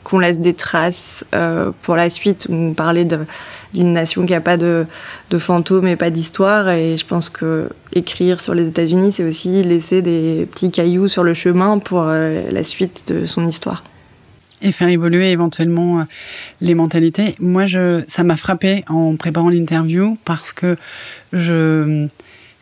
qu'on 0.07 0.21
laisse 0.21 0.39
des 0.39 0.55
traces 0.55 1.27
euh, 1.35 1.73
pour 1.83 1.97
la 1.97 2.11
suite. 2.11 2.47
On 2.49 2.75
parlait 2.75 3.05
d'une 3.05 3.93
nation 3.93 4.25
qui 4.25 4.33
n'a 4.33 4.41
pas 4.41 4.57
de, 4.57 4.87
fantômes 5.37 5.89
et 5.89 5.97
pas 5.97 6.11
d'histoire. 6.11 6.69
Et 6.69 6.97
je 6.97 7.05
pense 7.05 7.29
que 7.29 7.69
écrire 7.93 8.41
sur 8.41 8.55
les 8.55 8.69
États-Unis, 8.69 9.11
c'est 9.11 9.25
aussi 9.25 9.65
laisser 9.65 10.03
des 10.03 10.47
petits 10.53 10.71
cailloux 10.71 11.09
sur 11.09 11.25
le 11.25 11.35
chemin 11.35 11.81
pour 11.81 12.03
euh, 12.03 12.49
la 12.53 12.63
suite 12.63 13.13
de 13.13 13.27
son 13.27 13.49
histoire. 13.49 13.83
Et 14.63 14.71
faire 14.71 14.89
évoluer 14.89 15.33
éventuellement 15.33 15.99
euh, 15.99 16.03
les 16.61 16.77
mentalités. 16.77 17.35
Moi, 17.41 17.65
ça 18.07 18.23
m'a 18.23 18.37
frappé 18.37 18.85
en 18.87 19.17
préparant 19.17 19.49
l'interview 19.49 20.17
parce 20.25 20.53
que 20.53 20.77
je 21.33 22.07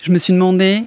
me 0.08 0.18
suis 0.18 0.32
demandé 0.32 0.84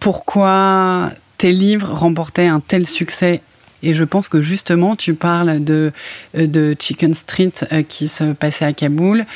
pourquoi 0.00 1.10
tes 1.44 1.52
livres 1.52 1.92
remportaient 1.92 2.46
un 2.46 2.60
tel 2.60 2.86
succès 2.86 3.42
et 3.82 3.92
je 3.92 4.02
pense 4.02 4.30
que 4.30 4.40
justement, 4.40 4.96
tu 4.96 5.12
parles 5.12 5.62
de, 5.62 5.92
de 6.32 6.74
Chicken 6.80 7.12
Street 7.12 7.52
euh, 7.70 7.82
qui 7.82 8.08
se 8.08 8.32
passait 8.32 8.64
à 8.64 8.72
Kaboul, 8.72 9.26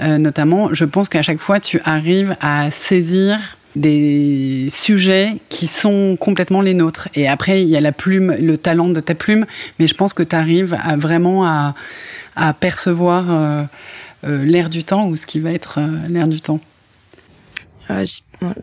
euh, 0.00 0.18
notamment. 0.18 0.72
Je 0.72 0.84
pense 0.84 1.08
qu'à 1.08 1.22
chaque 1.22 1.40
fois, 1.40 1.58
tu 1.58 1.80
arrives 1.84 2.36
à 2.40 2.70
saisir 2.70 3.40
des 3.74 4.68
sujets 4.70 5.32
qui 5.48 5.66
sont 5.66 6.16
complètement 6.20 6.60
les 6.60 6.74
nôtres. 6.74 7.08
Et 7.16 7.26
après, 7.26 7.64
il 7.64 7.68
y 7.68 7.76
a 7.76 7.80
la 7.80 7.90
plume, 7.90 8.36
le 8.40 8.56
talent 8.56 8.90
de 8.90 9.00
ta 9.00 9.16
plume, 9.16 9.44
mais 9.80 9.88
je 9.88 9.94
pense 9.94 10.12
que 10.12 10.22
tu 10.22 10.36
arrives 10.36 10.78
à 10.80 10.96
vraiment 10.96 11.44
à, 11.44 11.74
à 12.36 12.54
percevoir 12.54 13.24
euh, 13.28 13.64
l'air 14.22 14.70
du 14.70 14.84
temps 14.84 15.08
ou 15.08 15.16
ce 15.16 15.26
qui 15.26 15.40
va 15.40 15.50
être 15.50 15.80
l'air 16.08 16.28
du 16.28 16.40
temps. 16.40 16.60
je, 17.88 18.20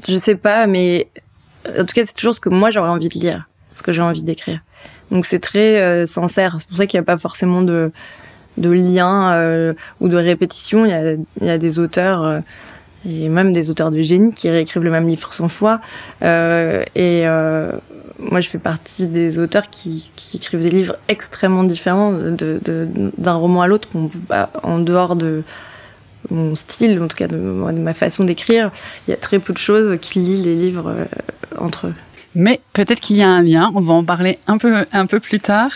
je 0.07 0.15
sais 0.15 0.35
pas, 0.35 0.65
mais 0.65 1.09
en 1.79 1.86
tout 1.86 1.93
cas, 1.93 2.05
c'est 2.05 2.15
toujours 2.15 2.34
ce 2.34 2.39
que 2.39 2.50
moi 2.50 2.72
j'aurais 2.72 2.89
envie 2.89 3.10
de 3.10 3.19
lire, 3.19 3.48
ce 3.75 3.84
que 3.84 3.91
j'ai 3.91 4.01
envie 4.01 4.22
d'écrire. 4.22 4.60
Donc 5.12 5.25
c'est 5.25 5.39
très 5.39 5.81
euh, 5.81 6.05
sincère. 6.05 6.57
C'est 6.60 6.67
pour 6.67 6.77
ça 6.77 6.86
qu'il 6.86 6.98
n'y 6.98 7.03
a 7.03 7.05
pas 7.05 7.17
forcément 7.17 7.62
de, 7.62 7.91
de 8.57 8.69
lien 8.69 9.34
euh, 9.34 9.74
ou 10.00 10.07
de 10.07 10.17
répétition. 10.17 10.86
Il 10.86 10.91
y 10.91 10.93
a, 10.93 11.13
il 11.13 11.48
y 11.48 11.50
a 11.50 11.57
des 11.57 11.79
auteurs 11.79 12.24
euh, 12.24 12.39
et 13.07 13.29
même 13.29 13.51
des 13.51 13.69
auteurs 13.69 13.91
de 13.91 14.01
génie 14.01 14.34
qui 14.34 14.50
réécrivent 14.50 14.84
le 14.84 14.91
même 14.91 15.07
livre 15.07 15.31
100 15.31 15.50
fois. 15.50 15.79
et 16.24 17.25
moi, 18.17 18.39
je 18.39 18.50
fais 18.50 18.57
partie 18.57 19.07
des 19.07 19.39
auteurs 19.39 19.69
qui, 19.69 20.12
qui 20.15 20.38
écrivent 20.38 20.62
des 20.62 20.69
livres 20.69 20.95
extrêmement 21.10 21.65
différents 21.65 22.13
d'un 22.13 22.31
de, 22.31 22.88
d'un 23.17 23.34
roman 23.34 23.62
à 23.62 23.67
l'autre, 23.67 23.89
en 24.63 24.79
dehors 24.79 25.15
de 25.15 25.43
mon 26.29 26.55
style, 26.55 27.01
en 27.01 27.08
tout 27.08 27.17
cas 27.17 27.27
de, 27.27 27.38
de 27.38 27.79
ma 27.79 27.94
façon 27.94 28.24
d'écrire. 28.24 28.72
Il 29.08 29.12
y 29.12 29.13
a 29.13 29.17
très 29.17 29.39
peu 29.39 29.53
de 29.53 29.58
choses 29.58 29.98
qui 30.01 30.20
lient 30.20 30.41
les 30.41 30.55
livres 30.55 30.89
euh, 30.89 31.05
entre 31.58 31.88
eux. 31.88 31.94
Mais 32.35 32.59
peut-être 32.73 32.99
qu'il 32.99 33.15
y 33.15 33.23
a 33.23 33.29
un 33.29 33.41
lien. 33.41 33.71
On 33.75 33.81
va 33.81 33.93
en 33.93 34.03
parler 34.03 34.37
un 34.47 34.57
peu 34.57 34.85
un 34.91 35.05
peu 35.05 35.19
plus 35.19 35.39
tard. 35.39 35.71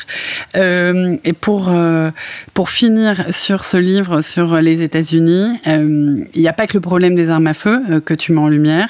Euh, 0.55 1.15
et 1.23 1.33
pour 1.33 1.69
euh, 1.69 2.11
pour 2.53 2.69
finir 2.69 3.25
sur 3.29 3.63
ce 3.63 3.77
livre 3.77 4.21
sur 4.21 4.57
les 4.57 4.81
États-Unis, 4.81 5.57
euh, 5.67 6.23
il 6.33 6.41
n'y 6.41 6.47
a 6.47 6.53
pas 6.53 6.67
que 6.67 6.73
le 6.73 6.81
problème 6.81 7.15
des 7.15 7.29
armes 7.29 7.47
à 7.47 7.53
feu 7.53 8.01
que 8.05 8.13
tu 8.13 8.33
mets 8.33 8.41
en 8.41 8.49
lumière. 8.49 8.89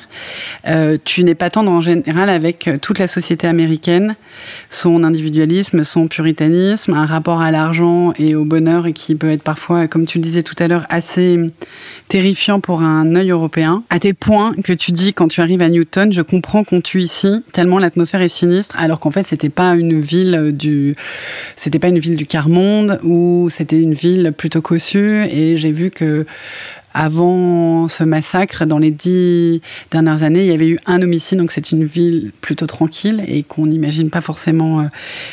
Tu 1.05 1.23
n'es 1.23 1.35
pas 1.35 1.49
tendre 1.49 1.71
en 1.71 1.81
général 1.81 2.29
avec 2.29 2.69
toute 2.81 2.99
la 2.99 3.07
société 3.07 3.47
américaine, 3.47 4.15
son 4.69 5.03
individualisme, 5.03 5.83
son 5.83 6.07
puritanisme, 6.07 6.93
un 6.93 7.05
rapport 7.05 7.41
à 7.41 7.51
l'argent 7.51 8.13
et 8.17 8.35
au 8.35 8.45
bonheur 8.45 8.88
qui 8.93 9.15
peut 9.15 9.29
être 9.29 9.43
parfois, 9.43 9.88
comme 9.88 10.05
tu 10.05 10.17
le 10.17 10.23
disais 10.23 10.43
tout 10.43 10.55
à 10.59 10.67
l'heure, 10.67 10.85
assez 10.89 11.39
terrifiant 12.07 12.59
pour 12.59 12.81
un 12.81 13.15
œil 13.15 13.31
européen. 13.31 13.83
À 13.89 13.99
tel 13.99 14.15
point 14.15 14.53
que 14.63 14.73
tu 14.73 14.91
dis 14.91 15.13
quand 15.13 15.27
tu 15.27 15.41
arrives 15.41 15.61
à 15.61 15.69
Newton, 15.69 16.11
je 16.11 16.21
comprends 16.21 16.63
qu'on 16.63 16.81
tue 16.81 17.01
ici 17.01 17.43
l'atmosphère 17.63 18.22
est 18.22 18.28
sinistre, 18.28 18.75
alors 18.78 19.00
qu'en 19.00 19.12
fait 19.12 19.24
c'était 19.24 19.50
pas 19.50 19.75
une 19.75 20.00
ville 20.00 20.51
du, 20.54 20.96
c'était 21.56 21.80
pas 21.80 21.89
une 21.89 22.00
ville 22.00 22.16
du 22.16 22.25
quart 22.25 22.50
monde 22.50 23.00
ou 23.04 23.48
c'était 23.50 23.80
une 23.80 23.94
ville 23.94 24.34
plutôt 24.38 24.62
cossue. 24.62 25.24
Et 25.32 25.58
j'ai 25.58 25.72
vu 25.72 25.92
que 25.92 26.25
avant 26.94 27.88
ce 27.88 28.04
massacre, 28.04 28.66
dans 28.66 28.80
les 28.80 28.92
dix 28.92 29.62
dernières 29.92 30.24
années, 30.24 30.42
il 30.42 30.51
y 30.51 30.54
avait 30.54 30.70
eu 30.70 30.80
un 30.86 31.01
homicide, 31.01 31.38
donc 31.38 31.51
c'est 31.51 31.72
une 31.72 31.86
ville 31.86 32.32
plutôt 32.42 32.68
tranquille 32.68 33.24
et 33.28 33.44
qu'on 33.44 33.68
n'imagine 33.68 34.10
pas 34.10 34.22
forcément 34.22 34.82
euh, 34.82 34.84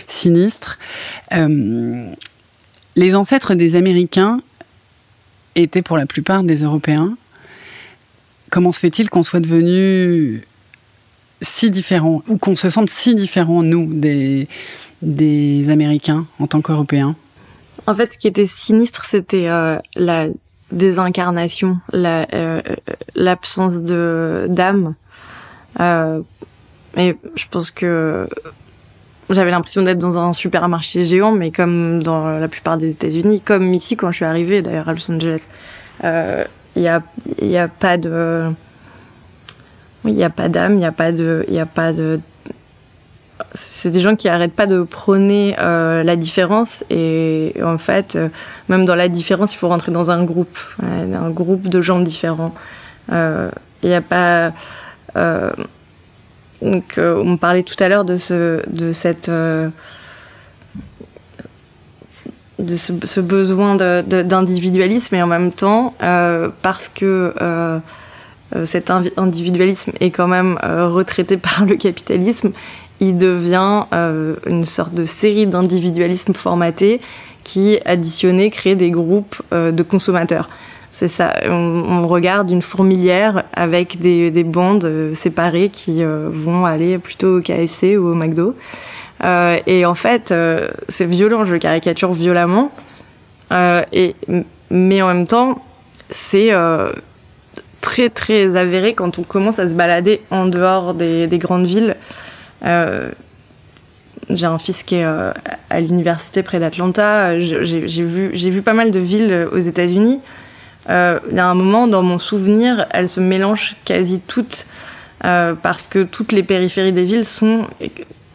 sinistre. 0.07 0.79
Euh, 1.33 2.07
les 2.95 3.15
ancêtres 3.15 3.55
des 3.55 3.77
Américains 3.77 4.41
étaient 5.55 5.83
pour 5.83 5.97
la 5.97 6.07
plupart 6.07 6.43
des 6.43 6.63
Européens. 6.63 7.17
Comment 8.51 8.73
se 8.73 8.79
fait-il 8.79 9.11
qu'on 9.11 9.23
soit 9.23 9.41
devenu 9.41 10.43
si 11.41 11.71
différents 11.71 12.23
ou 12.29 12.39
qu'on 12.39 12.57
se 12.57 12.71
sente 12.71 12.91
si 12.91 13.15
différents, 13.15 13.63
nous, 13.63 13.87
des, 13.93 14.49
des 15.03 15.71
Américains 15.71 16.27
en 16.39 16.47
tant 16.47 16.61
qu'Européens 16.61 17.15
En 17.87 17.95
fait, 17.95 18.13
ce 18.15 18.19
qui 18.19 18.29
était 18.29 18.47
sinistre, 18.47 19.05
c'était 19.05 19.49
euh, 19.49 19.79
la 19.95 20.29
désincarnation, 20.73 21.79
la, 21.93 22.27
euh, 22.35 22.61
l'absence 23.15 23.83
d'âme. 23.83 24.95
Euh, 25.81 26.21
et 26.97 27.17
je 27.35 27.45
pense 27.51 27.71
que 27.71 28.29
j'avais 29.31 29.51
l'impression 29.51 29.83
d'être 29.83 29.99
dans 29.99 30.19
un 30.19 30.33
supermarché 30.33 31.05
géant, 31.05 31.33
mais 31.33 31.51
comme 31.51 32.03
dans 32.03 32.39
la 32.39 32.49
plupart 32.49 32.79
des 32.79 32.91
États-Unis, 32.93 33.41
comme 33.41 33.75
ici 33.75 33.97
quand 33.97 34.11
je 34.11 34.17
suis 34.17 34.25
arrivée 34.25 34.63
d'ailleurs 34.63 34.89
à 34.89 34.93
Los 34.95 35.11
Angeles, 35.11 35.49
il 36.01 36.07
euh, 36.07 36.45
y 36.77 36.89
a 36.89 37.03
y 37.41 37.57
a 37.57 37.69
pas 37.69 37.99
de 37.99 38.51
il 40.13 40.15
n'y 40.15 40.25
a 40.25 40.31
pas 40.31 40.49
d'âme, 40.49 40.75
il 40.75 40.79
n'y 40.79 40.87
a 40.87 40.93
pas 40.93 41.13
de, 41.13 41.47
a 41.57 41.67
pas 41.67 41.93
de. 41.93 42.21
C'est 43.53 43.91
des 43.91 44.01
gens 44.01 44.17
qui 44.17 44.29
arrêtent 44.29 44.55
pas 44.55 44.67
de 44.67 44.83
prôner 44.83 45.57
euh, 45.59 46.03
la 46.03 46.17
différence 46.17 46.85
et 46.91 47.55
en 47.63 47.79
fait, 47.79 48.17
euh, 48.17 48.29
même 48.69 48.85
dans 48.85 48.95
la 48.95 49.09
différence, 49.09 49.55
il 49.55 49.59
faut 49.59 49.69
rentrer 49.69 49.93
dans 49.93 50.11
un 50.11 50.25
groupe, 50.25 50.59
un 50.83 51.31
groupe 51.31 51.69
de 51.69 51.81
gens 51.81 52.01
différents. 52.01 52.55
Euh, 53.13 53.51
il 53.83 53.91
n'y 53.91 53.95
a 53.95 54.01
pas. 54.01 54.53
donc, 56.63 56.99
on 56.99 57.37
parlait 57.37 57.63
tout 57.63 57.77
à 57.79 57.89
l'heure 57.89 58.05
de 58.05 58.17
ce, 58.17 58.63
de 58.69 58.93
cette, 58.93 59.31
de 59.31 59.71
ce, 62.59 63.21
besoin 63.21 63.77
d'individualisme 63.77 65.15
et 65.15 65.23
en 65.23 65.27
même 65.27 65.53
temps, 65.53 65.95
parce 66.63 66.89
que 66.89 67.35
cet 68.65 68.91
invi- 68.91 69.13
individualisme 69.17 69.93
est 70.01 70.11
quand 70.11 70.29
même 70.29 70.59
euh, 70.65 70.89
retraité 70.89 71.37
par 71.49 71.65
le 71.67 71.77
capitalisme, 71.77 72.53
il 73.01 73.19
devient 73.19 73.83
euh, 73.93 74.37
une 74.47 74.65
sorte 74.65 74.95
de 74.95 75.05
série 75.05 75.47
d'individualisme 75.47 76.35
formaté 76.35 77.01
qui, 77.45 77.79
additionné, 77.85 78.51
crée 78.51 78.75
des 78.75 78.91
groupes 78.91 79.37
euh, 79.53 79.71
de 79.71 79.83
consommateurs. 79.83 80.49
C'est 80.93 81.09
ça, 81.09 81.35
on, 81.47 82.09
regarde 82.09 82.51
une 82.51 82.63
fourmilière 82.63 83.45
avec 83.53 84.01
des, 84.01 84.31
des 84.31 84.45
bandes 84.45 84.87
euh, 84.87 85.15
séparées 85.15 85.69
qui 85.69 86.03
euh, 86.03 86.31
vont 86.33 86.65
aller 86.65 86.97
plutôt 86.97 87.37
au 87.37 87.41
KFC 87.43 87.99
ou 87.99 88.13
au 88.13 88.15
McDo. 88.15 88.55
Euh, 89.23 89.59
et 89.67 89.85
en 89.85 89.95
fait, 89.95 90.33
euh, 90.33 90.69
c'est 90.89 91.05
violent, 91.05 91.45
je 91.45 91.53
le 91.53 91.59
caricature 91.59 92.13
violemment. 92.13 92.73
Euh, 93.53 93.83
et, 93.93 94.17
mais 94.71 95.03
en 95.03 95.09
même 95.09 95.27
temps, 95.27 95.63
c'est 96.11 96.53
euh, 96.53 96.91
très 97.87 98.11
très 98.11 98.57
avéré 98.57 98.95
quand 98.95 99.21
on 99.21 99.23
commence 99.23 99.61
à 99.61 99.69
se 99.69 99.75
balader 99.75 100.21
en 100.33 100.47
dehors 100.47 100.93
des, 100.93 101.29
des 101.29 101.39
grandes 101.39 101.67
villes. 101.67 101.95
Euh, 102.65 103.11
j'ai 104.29 104.47
un 104.47 104.59
fils 104.59 104.83
qui 104.83 104.97
est 104.97 105.05
euh, 105.05 105.31
à 105.71 105.81
l'université 105.81 106.43
près 106.43 106.59
d'Atlanta. 106.59 107.39
J'ai 107.39 108.03
vu, 108.03 108.31
vu 108.33 108.63
pas 108.63 108.73
mal 108.73 108.91
de 108.91 108.99
villes 108.99 109.47
aux 109.53 109.61
États-Unis. 109.61 110.19
Euh, 110.91 111.21
il 111.31 111.37
y 111.37 111.39
a 111.39 111.47
un 111.47 111.55
moment, 111.55 111.87
dans 111.87 112.03
mon 112.03 112.19
souvenir, 112.19 112.87
elles 112.91 113.09
se 113.09 113.21
mélangent 113.21 113.77
quasi 113.85 114.19
toutes 114.19 114.67
euh, 115.25 115.55
parce 115.55 115.87
que 115.87 116.03
toutes 116.03 116.33
les 116.33 116.43
périphéries 116.43 116.93
des 116.93 117.05
villes 117.05 117.25
sont 117.25 117.69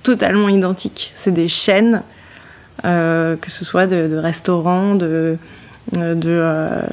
totalement 0.01 0.47
identiques. 0.47 1.11
C'est 1.13 1.33
des 1.33 1.49
chaînes, 1.49 2.03
euh, 2.85 3.35
que 3.35 3.51
ce 3.51 3.65
soit 3.65 3.85
de, 3.85 4.07
de 4.07 4.15
restaurants, 4.15 4.95
de, 4.95 5.37
de 5.91 6.15
euh, 6.25 6.83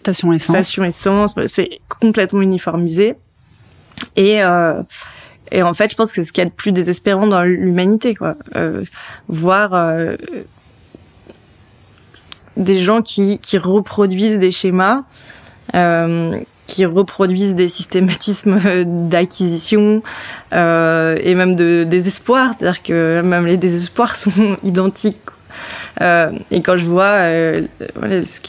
Station 0.00 0.32
essence. 0.32 0.56
station 0.56 0.84
essence, 0.84 1.34
c'est 1.46 1.80
complètement 2.00 2.40
uniformisé. 2.40 3.16
Et, 4.16 4.42
euh, 4.42 4.82
et 5.50 5.62
en 5.62 5.74
fait, 5.74 5.90
je 5.90 5.96
pense 5.96 6.10
que 6.10 6.22
c'est 6.22 6.28
ce 6.28 6.32
qu'il 6.32 6.42
y 6.42 6.46
a 6.46 6.48
de 6.48 6.54
plus 6.54 6.72
désespérant 6.72 7.26
dans 7.26 7.42
l'humanité, 7.42 8.14
quoi. 8.14 8.34
Euh, 8.56 8.82
voir 9.28 9.74
euh, 9.74 10.16
des 12.56 12.78
gens 12.78 13.02
qui, 13.02 13.38
qui 13.40 13.58
reproduisent 13.58 14.38
des 14.38 14.50
schémas, 14.50 15.02
qui 16.66 16.86
reproduisent 16.86 17.54
des 17.54 17.68
systématismes 17.68 18.58
d'acquisition 19.08 20.02
et 20.52 21.34
même 21.34 21.56
de 21.56 21.84
désespoir, 21.84 22.54
c'est-à-dire 22.56 22.82
que 22.82 23.20
même 23.20 23.44
les 23.44 23.58
désespoirs 23.58 24.16
sont 24.24 24.56
identiques. 24.62 25.20
Euh, 26.00 26.30
et 26.50 26.62
quand 26.62 26.76
je 26.76 26.86
vois 26.86 27.04
euh, 27.04 27.66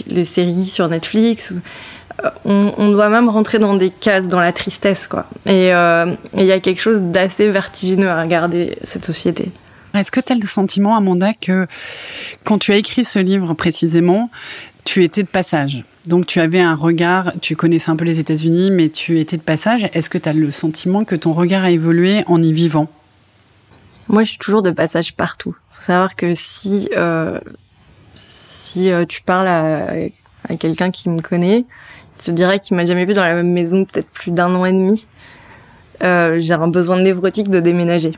les 0.08 0.24
séries 0.26 0.66
sur 0.66 0.88
Netflix, 0.88 1.54
on, 2.46 2.74
on 2.78 2.92
doit 2.92 3.10
même 3.10 3.30
rentrer 3.30 3.60
dans 3.60 3.76
des 3.76 3.90
cases, 3.90 4.28
dans 4.28 4.40
la 4.40 4.52
tristesse, 4.52 5.08
quoi. 5.08 5.26
Et 5.46 5.74
euh, 5.74 6.06
et 6.34 6.42
il 6.42 6.46
y 6.46 6.52
a 6.52 6.60
quelque 6.60 6.82
chose 6.82 7.02
d'assez 7.02 7.50
vertigineux 7.50 8.10
à 8.10 8.22
regarder 8.22 8.78
cette 8.84 9.06
société. 9.06 9.52
Est-ce 9.94 10.12
que 10.12 10.22
tu 10.22 10.32
as 10.32 10.36
le 10.36 10.48
sentiment, 10.48 10.96
Amanda, 10.96 11.32
que 11.34 11.68
quand 12.46 12.58
tu 12.58 12.72
as 12.72 12.78
écrit 12.78 13.04
ce 13.04 13.20
livre 13.20 13.54
précisément, 13.54 14.30
tu 14.86 15.04
étais 15.04 15.24
de 15.24 15.28
passage? 15.28 15.84
Donc 16.06 16.26
tu 16.26 16.40
avais 16.40 16.62
un 16.62 16.76
regard, 16.76 17.34
tu 17.42 17.56
connaissais 17.56 17.92
un 17.92 17.96
peu 17.96 18.06
les 18.06 18.20
États-Unis, 18.20 18.72
mais 18.72 18.90
tu 18.90 19.20
étais 19.20 19.38
de 19.38 19.42
passage. 19.42 19.90
Est-ce 19.94 20.10
que 20.10 20.18
tu 20.18 20.30
as 20.30 20.34
le 20.34 20.50
sentiment 20.50 21.04
que 21.04 21.16
ton 21.16 21.34
regard 21.34 21.64
a 21.64 21.72
évolué 21.72 22.24
en 22.28 22.42
y 22.42 22.54
vivant? 22.54 22.88
Moi, 24.08 24.24
je 24.24 24.30
suis 24.30 24.40
toujours 24.40 24.64
de 24.64 24.72
passage 24.72 25.14
partout. 25.14 25.56
Faut 25.82 25.88
savoir 25.88 26.15
que 26.15 26.36
si 26.36 26.89
euh, 26.96 27.39
si 28.13 28.91
euh, 28.91 29.04
tu 29.08 29.24
parles 29.24 29.48
à, 29.48 30.56
quelqu'un 30.60 30.91
qui 30.91 31.10
me 31.10 31.20
connaît, 31.22 31.65
il 32.20 32.24
te 32.24 32.30
dirait 32.30 32.60
qu'il 32.60 32.78
m'a 32.78 32.86
jamais 32.86 33.04
vu 33.04 33.15
dans 33.15 33.24
la 33.24 33.34
même 33.34 33.52
maison 33.52 33.84
peut-être 33.86 34.08
plus 34.10 34.30
d'un 34.30 34.54
an 34.54 34.63
et 34.63 34.74
demi. 34.74 35.08
Euh, 36.04 36.39
J'ai 36.39 36.54
un 36.54 36.67
besoin 36.67 37.02
névrotique 37.02 37.50
de 37.50 37.60
déménager, 37.60 38.15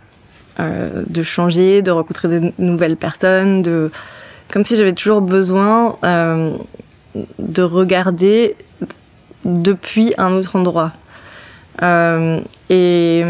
de 0.59 1.23
changer, 1.23 1.81
de 1.81 1.91
rencontrer 1.91 2.27
de 2.27 2.51
nouvelles 2.57 2.97
personnes, 2.97 3.61
de 3.61 3.91
comme 4.51 4.65
si 4.65 4.75
j'avais 4.75 4.93
toujours 4.93 5.21
besoin 5.21 5.97
de 6.03 7.61
regarder 7.61 8.57
depuis 9.45 10.13
un 10.17 10.33
autre 10.33 10.57
endroit. 10.57 10.91
Et 12.69 13.23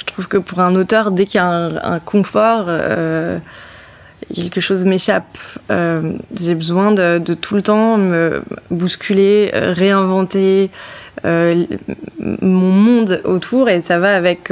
je 0.00 0.04
trouve 0.06 0.28
que 0.28 0.38
pour 0.38 0.60
un 0.60 0.74
auteur, 0.74 1.10
dès 1.10 1.26
qu'il 1.26 1.36
y 1.36 1.44
a 1.44 1.46
un, 1.46 1.98
confort, 1.98 2.64
euh, 2.68 3.38
quelque 4.34 4.60
chose 4.60 4.84
m'échappe. 4.86 5.38
Euh, 5.70 6.12
J'ai 6.40 6.54
besoin 6.54 6.92
de, 6.92 7.18
tout 7.34 7.54
le 7.54 7.62
temps 7.62 7.98
me 7.98 8.42
bousculer, 8.70 9.50
euh, 9.54 9.72
réinventer 9.72 10.70
mon 11.22 12.70
monde 12.70 13.20
autour, 13.24 13.68
et 13.68 13.82
ça 13.82 13.98
va 13.98 14.16
avec, 14.16 14.50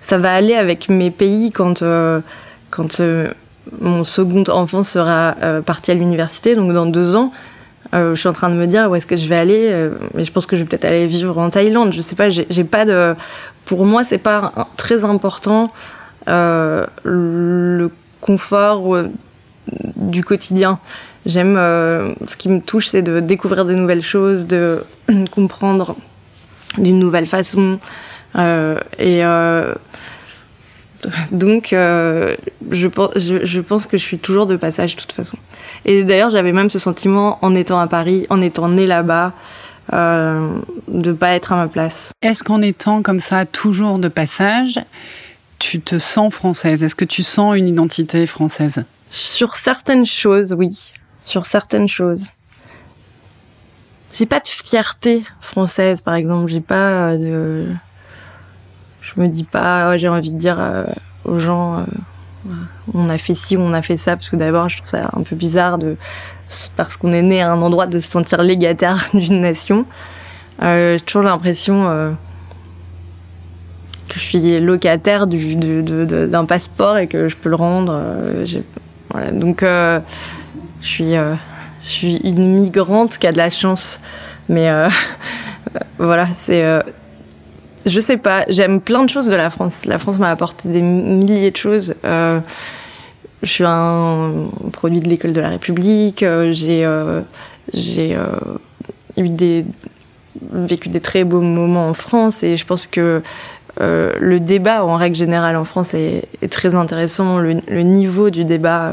ça 0.00 0.18
va 0.18 0.34
aller 0.34 0.54
avec 0.54 0.88
mes 0.88 1.12
pays 1.12 1.52
quand 1.52 1.84
quand 2.70 3.02
mon 3.80 4.02
second 4.02 4.42
enfant 4.48 4.82
sera 4.82 5.36
parti 5.64 5.92
à 5.92 5.94
l'université, 5.94 6.56
donc 6.56 6.72
dans 6.72 6.86
deux 6.86 7.14
ans. 7.14 7.32
Je 7.92 8.16
suis 8.16 8.28
en 8.28 8.32
train 8.32 8.48
de 8.48 8.56
me 8.56 8.66
dire 8.66 8.90
où 8.90 8.96
est-ce 8.96 9.06
que 9.06 9.16
je 9.16 9.28
vais 9.28 9.36
aller, 9.36 9.88
mais 10.14 10.24
je 10.24 10.32
pense 10.32 10.46
que 10.46 10.56
je 10.56 10.62
vais 10.62 10.68
peut-être 10.68 10.84
aller 10.84 11.06
vivre 11.06 11.38
en 11.38 11.48
Thaïlande. 11.48 11.92
Je 11.92 12.00
sais 12.00 12.16
pas, 12.16 12.28
j'ai 12.28 12.64
pas 12.64 12.84
de 12.84 13.14
pour 13.70 13.86
moi, 13.86 14.02
c'est 14.02 14.18
pas 14.18 14.52
très 14.76 15.04
important 15.04 15.70
le 16.26 17.88
confort 18.20 19.04
du 19.94 20.24
quotidien. 20.24 20.80
J'aime, 21.24 21.54
ce 21.54 22.36
qui 22.36 22.48
me 22.48 22.60
touche, 22.60 22.88
c'est 22.88 23.02
de 23.02 23.20
découvrir 23.20 23.64
des 23.66 23.76
nouvelles 23.76 24.02
choses, 24.02 24.48
de 24.48 24.82
comprendre 25.30 25.94
d'une 26.78 26.98
nouvelle 26.98 27.26
façon. 27.26 27.78
et 28.98 29.22
donc, 31.30 31.72
euh, 31.72 32.34
je, 32.70 32.88
je, 33.16 33.60
pense 33.60 33.86
que 33.86 33.96
je 33.96 34.02
suis 34.02 34.18
toujours 34.18 34.46
de 34.46 34.56
passage 34.56 34.96
de 34.96 35.00
toute 35.00 35.12
façon. 35.12 35.36
Et 35.84 36.02
d'ailleurs, 36.02 36.30
j'avais 36.30 36.52
même 36.52 36.70
ce 36.70 36.80
sentiment 36.80 37.38
en 37.42 37.54
étant 37.54 37.78
à 37.78 37.86
Paris, 37.86 38.26
en 38.30 38.42
étant 38.42 38.68
née 38.68 38.88
là-bas, 38.88 39.32
euh, 39.92 40.58
de 40.88 41.12
pas 41.12 41.34
être 41.34 41.52
à 41.52 41.56
ma 41.56 41.68
place. 41.68 42.12
Est-ce 42.22 42.44
qu'en 42.44 42.62
étant 42.62 43.02
comme 43.02 43.20
ça 43.20 43.46
toujours 43.46 43.98
de 43.98 44.08
passage, 44.08 44.80
tu 45.58 45.80
te 45.80 45.98
sens 45.98 46.32
française? 46.32 46.82
Est-ce 46.82 46.94
que 46.94 47.04
tu 47.04 47.22
sens 47.22 47.56
une 47.56 47.68
identité 47.68 48.26
française? 48.26 48.84
Sur 49.10 49.56
certaines 49.56 50.06
choses, 50.06 50.54
oui. 50.56 50.92
Sur 51.24 51.46
certaines 51.46 51.88
choses. 51.88 52.24
J'ai 54.12 54.26
pas 54.26 54.40
de 54.40 54.48
fierté 54.48 55.24
française, 55.40 56.00
par 56.00 56.14
exemple. 56.14 56.50
J'ai 56.50 56.60
pas 56.60 57.16
de 57.16 57.68
je 59.14 59.20
me 59.20 59.28
dis 59.28 59.44
pas, 59.44 59.96
j'ai 59.96 60.08
envie 60.08 60.32
de 60.32 60.38
dire 60.38 60.58
euh, 60.58 60.84
aux 61.24 61.38
gens, 61.38 61.78
euh, 61.78 61.84
on 62.94 63.08
a 63.08 63.18
fait 63.18 63.34
ci, 63.34 63.56
on 63.56 63.72
a 63.72 63.82
fait 63.82 63.96
ça, 63.96 64.16
parce 64.16 64.30
que 64.30 64.36
d'abord, 64.36 64.68
je 64.68 64.78
trouve 64.78 64.88
ça 64.88 65.10
un 65.12 65.22
peu 65.22 65.36
bizarre 65.36 65.78
parce 66.76 66.96
qu'on 66.96 67.12
est 67.12 67.22
né 67.22 67.42
à 67.42 67.50
un 67.50 67.62
endroit 67.62 67.86
de 67.86 67.98
se 67.98 68.10
sentir 68.10 68.42
légataire 68.42 69.06
d'une 69.14 69.40
nation. 69.40 69.84
Euh, 70.62 70.98
j'ai 70.98 71.04
toujours 71.04 71.22
l'impression 71.22 72.16
que 74.08 74.18
je 74.18 74.20
suis 74.20 74.60
locataire 74.60 75.26
du, 75.26 75.54
d'un 75.54 76.44
passeport 76.44 76.98
et 76.98 77.06
que 77.06 77.28
je 77.28 77.36
peux 77.36 77.48
le 77.48 77.56
rendre. 77.56 78.00
voilà, 79.10 79.30
donc, 79.30 79.60
je 79.62 80.00
suis, 80.80 81.14
je 81.14 81.90
suis 81.90 82.16
une 82.16 82.54
migrante 82.54 83.18
qui 83.18 83.26
a 83.26 83.32
de 83.32 83.38
la 83.38 83.50
chance, 83.50 84.00
mais 84.48 84.68
voilà, 85.98 86.26
c'est 86.40 86.82
je 87.86 88.00
sais 88.00 88.16
pas, 88.16 88.44
j'aime 88.48 88.80
plein 88.80 89.04
de 89.04 89.08
choses 89.08 89.28
de 89.28 89.36
la 89.36 89.50
France. 89.50 89.84
La 89.86 89.98
France 89.98 90.18
m'a 90.18 90.30
apporté 90.30 90.68
des 90.68 90.82
milliers 90.82 91.50
de 91.50 91.56
choses. 91.56 91.94
Euh, 92.04 92.40
je 93.42 93.50
suis 93.50 93.64
un 93.66 94.48
produit 94.72 95.00
de 95.00 95.08
l'école 95.08 95.32
de 95.32 95.40
la 95.40 95.48
République. 95.48 96.22
Euh, 96.22 96.52
j'ai 96.52 96.84
euh, 96.84 97.22
vécu 99.16 100.88
des 100.88 101.00
très 101.00 101.24
beaux 101.24 101.40
moments 101.40 101.88
en 101.88 101.94
France 101.94 102.42
et 102.42 102.56
je 102.56 102.66
pense 102.66 102.86
que 102.86 103.22
le 103.78 104.38
débat 104.38 104.84
en 104.84 104.96
règle 104.96 105.16
générale 105.16 105.56
en 105.56 105.64
France 105.64 105.94
est, 105.94 106.28
très 106.50 106.74
intéressant. 106.74 107.38
Le, 107.38 107.82
niveau 107.82 108.28
du 108.28 108.44
débat 108.44 108.92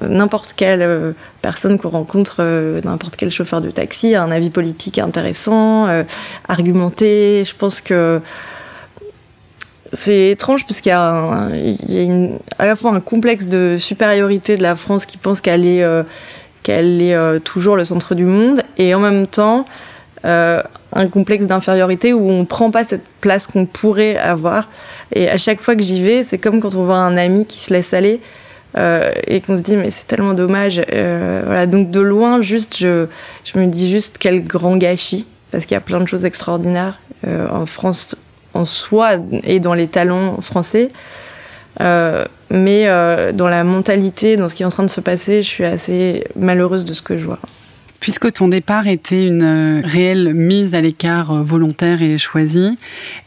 n'importe 0.00 0.54
quelle 0.56 0.82
euh, 0.82 1.12
personne 1.42 1.78
qu'on 1.78 1.90
rencontre, 1.90 2.36
euh, 2.40 2.80
n'importe 2.84 3.16
quel 3.16 3.30
chauffeur 3.30 3.60
de 3.60 3.70
taxi 3.70 4.14
a 4.14 4.22
un 4.22 4.30
avis 4.30 4.50
politique 4.50 4.98
intéressant, 4.98 5.88
euh, 5.88 6.04
argumenté. 6.48 7.44
Je 7.44 7.54
pense 7.54 7.80
que 7.80 8.20
c'est 9.92 10.30
étrange 10.30 10.66
parce 10.66 10.80
qu'il 10.80 10.90
y 10.90 10.92
a, 10.92 11.48
à 12.58 12.66
la 12.66 12.76
fois 12.76 12.92
un 12.92 13.00
complexe 13.00 13.46
de 13.46 13.76
supériorité 13.78 14.56
de 14.56 14.62
la 14.62 14.74
France 14.74 15.04
qui 15.04 15.18
pense 15.18 15.42
qu'elle 15.42 15.66
est, 15.66 15.84
qu'elle 16.62 17.02
est 17.02 17.40
toujours 17.40 17.76
le 17.76 17.84
centre 17.84 18.14
du 18.14 18.24
monde 18.24 18.62
et 18.78 18.94
en 18.94 19.00
même 19.00 19.26
temps 19.26 19.66
un 20.24 21.08
complexe 21.10 21.44
d'infériorité 21.44 22.14
où 22.14 22.26
on 22.30 22.40
ne 22.40 22.44
prend 22.46 22.70
pas 22.70 22.84
cette 22.84 23.04
place 23.20 23.46
qu'on 23.46 23.66
pourrait 23.66 24.16
avoir. 24.16 24.70
Et 25.14 25.28
à 25.28 25.36
chaque 25.36 25.60
fois 25.60 25.76
que 25.76 25.82
j'y 25.82 26.00
vais, 26.00 26.22
c'est 26.22 26.38
comme 26.38 26.60
quand 26.60 26.74
on 26.74 26.84
voit 26.84 26.96
un 26.96 27.18
ami 27.18 27.44
qui 27.44 27.58
se 27.58 27.74
laisse 27.74 27.92
aller. 27.92 28.22
Euh, 28.78 29.10
et 29.26 29.42
qu'on 29.42 29.58
se 29.58 29.62
dit 29.62 29.76
mais 29.76 29.90
c'est 29.90 30.06
tellement 30.06 30.34
dommage. 30.34 30.80
Euh, 30.92 31.42
voilà, 31.44 31.66
donc 31.66 31.90
de 31.90 32.00
loin, 32.00 32.40
juste, 32.40 32.76
je, 32.78 33.06
je, 33.44 33.58
me 33.58 33.66
dis 33.66 33.90
juste 33.90 34.16
quel 34.18 34.42
grand 34.42 34.76
gâchis, 34.76 35.26
parce 35.50 35.66
qu'il 35.66 35.74
y 35.74 35.78
a 35.78 35.82
plein 35.82 36.00
de 36.00 36.06
choses 36.06 36.24
extraordinaires 36.24 36.98
euh, 37.26 37.48
en 37.50 37.66
France 37.66 38.16
en 38.54 38.64
soi 38.64 39.12
et 39.44 39.60
dans 39.60 39.74
les 39.74 39.88
talents 39.88 40.40
français. 40.42 40.88
mais 41.80 42.84
dans 43.32 43.48
la 43.48 43.64
mentalité, 43.64 44.36
dans 44.36 44.48
ce 44.50 44.54
qui 44.54 44.62
est 44.62 44.66
en 44.66 44.70
train 44.70 44.82
de 44.82 44.88
se 44.88 45.00
passer, 45.00 45.40
je 45.40 45.48
suis 45.48 45.64
assez 45.64 46.24
malheureuse 46.36 46.84
de 46.84 46.92
ce 46.92 47.00
que 47.00 47.16
je 47.16 47.24
vois. 47.24 47.38
Puisque 48.02 48.32
ton 48.32 48.48
départ 48.48 48.88
était 48.88 49.28
une 49.28 49.44
euh, 49.44 49.80
réelle 49.84 50.34
mise 50.34 50.74
à 50.74 50.80
l'écart 50.80 51.30
euh, 51.30 51.42
volontaire 51.44 52.02
et 52.02 52.18
choisie, 52.18 52.76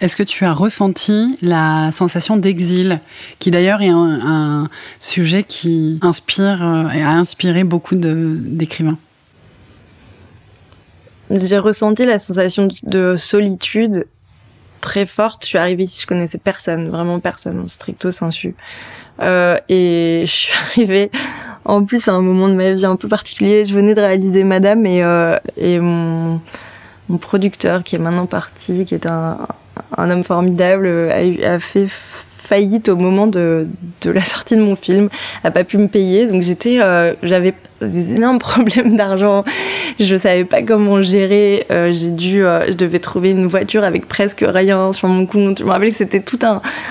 est-ce 0.01 0.17
que 0.17 0.23
tu 0.23 0.43
as 0.43 0.51
ressenti 0.51 1.37
la 1.41 1.93
sensation 1.93 2.35
d'exil, 2.35 2.99
qui 3.39 3.51
d'ailleurs 3.51 3.81
est 3.81 3.87
un, 3.87 4.67
sujet 4.99 5.43
qui 5.43 5.97
inspire 6.01 6.61
euh, 6.61 6.89
et 6.89 7.01
a 7.01 7.11
inspiré 7.11 7.63
beaucoup 7.63 7.95
d'écrivains? 7.95 8.97
J'ai 11.31 11.57
ressenti 11.57 12.05
la 12.05 12.19
sensation 12.19 12.67
de 12.83 13.15
solitude 13.15 14.05
très 14.81 15.05
forte. 15.05 15.43
Je 15.43 15.47
suis 15.47 15.57
arrivée 15.57 15.83
ici, 15.83 16.01
je 16.01 16.07
connaissais 16.07 16.37
personne, 16.37 16.89
vraiment 16.89 17.21
personne, 17.21 17.65
stricto 17.69 18.11
sensu. 18.11 18.55
Et 19.21 20.23
je 20.25 20.31
suis 20.31 20.53
arrivée 20.53 21.09
en 21.65 21.83
plus 21.83 22.07
à 22.07 22.13
un 22.13 22.21
moment 22.21 22.47
de 22.47 22.53
ma 22.53 22.71
vie 22.71 22.85
un 22.85 22.95
peu 22.95 23.07
particulier. 23.07 23.65
Je 23.65 23.73
venais 23.73 23.93
de 23.93 24.01
réaliser 24.01 24.43
Madame 24.43 24.85
et, 24.85 25.03
euh, 25.03 25.37
mon, 25.81 26.39
producteur 27.19 27.83
qui 27.83 27.95
est 27.95 27.99
maintenant 27.99 28.27
parti, 28.27 28.85
qui 28.85 28.95
est 28.95 29.07
un, 29.07 29.37
homme 29.97 30.23
formidable, 30.23 30.87
a, 30.87 31.59
fait 31.59 31.87
faillite 31.87 32.89
au 32.89 32.95
moment 32.95 33.25
de, 33.25 33.67
la 34.03 34.23
sortie 34.23 34.55
de 34.55 34.61
mon 34.61 34.75
film, 34.75 35.09
a 35.43 35.49
pas 35.49 35.63
pu 35.63 35.79
me 35.79 35.87
payer, 35.87 36.27
donc 36.27 36.43
j'étais, 36.43 36.79
euh, 36.79 37.15
j'avais 37.23 37.55
des 37.81 38.13
énormes 38.13 38.37
problèmes 38.39 38.95
d'argent, 38.95 39.43
je 39.99 40.15
savais 40.15 40.45
pas 40.45 40.61
comment 40.61 41.01
gérer, 41.01 41.65
euh, 41.71 41.91
j'ai 41.91 42.09
dû, 42.09 42.41
je 42.41 42.73
devais 42.73 42.99
trouver 42.99 43.31
une 43.31 43.47
voiture 43.47 43.83
avec 43.83 44.07
presque 44.07 44.45
rien 44.47 44.93
sur 44.93 45.07
mon 45.07 45.25
compte. 45.25 45.59
Je 45.59 45.63
me 45.63 45.71
rappelle 45.71 45.89
que 45.89 45.95
c'était 45.95 46.21
tout 46.21 46.39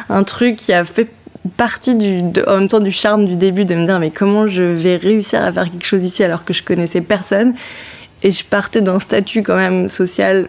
un 0.08 0.22
truc 0.24 0.56
qui 0.56 0.72
a 0.72 0.82
fait 0.82 1.08
partie 1.56 1.94
du, 1.94 2.22
en 2.46 2.58
même 2.58 2.68
temps 2.68 2.80
du 2.80 2.90
charme 2.90 3.26
du 3.26 3.36
début 3.36 3.64
de 3.64 3.74
me 3.74 3.86
dire 3.86 3.98
mais 3.98 4.10
comment 4.10 4.46
je 4.46 4.62
vais 4.62 4.96
réussir 4.96 5.42
à 5.42 5.52
faire 5.52 5.70
quelque 5.70 5.86
chose 5.86 6.04
ici 6.04 6.24
alors 6.24 6.44
que 6.44 6.52
je 6.52 6.62
connaissais 6.62 7.00
personne? 7.00 7.54
Et 8.22 8.30
je 8.30 8.44
partais 8.44 8.80
d'un 8.80 8.98
statut 8.98 9.42
quand 9.42 9.56
même 9.56 9.88
social 9.88 10.48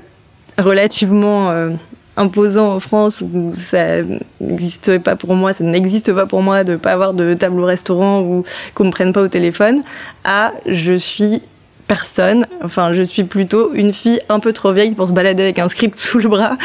relativement 0.58 1.52
euh, 1.52 1.72
imposant 2.18 2.74
en 2.74 2.80
France 2.80 3.22
où 3.22 3.54
ça 3.54 4.02
n'existait 4.40 5.00
pas 5.00 5.16
pour 5.16 5.36
moi, 5.36 5.52
ça 5.54 5.64
n'existe 5.64 6.14
pas 6.14 6.26
pour 6.26 6.42
moi 6.42 6.64
de 6.64 6.78
pas 6.78 6.94
avoir 6.94 7.14
de 7.14 7.34
table 7.34 7.60
au 7.60 7.66
restaurant 7.66 8.22
ou 8.22 8.46
qu'on 8.74 8.86
me 8.86 8.92
prenne 8.92 9.12
pas 9.12 9.22
au 9.22 9.28
téléphone 9.28 9.84
à 10.24 10.54
je 10.66 10.94
suis 10.94 11.42
personne. 11.88 12.48
Enfin, 12.64 12.94
je 12.94 13.04
suis 13.04 13.24
plutôt 13.24 13.74
une 13.74 13.94
fille 13.94 14.20
un 14.30 14.40
peu 14.40 14.54
trop 14.54 14.72
vieille 14.72 14.96
pour 14.96 15.08
se 15.08 15.14
balader 15.14 15.44
avec 15.44 15.60
un 15.60 15.68
script 15.68 16.00
sous 16.00 16.20
le 16.20 16.30
bras, 16.30 16.58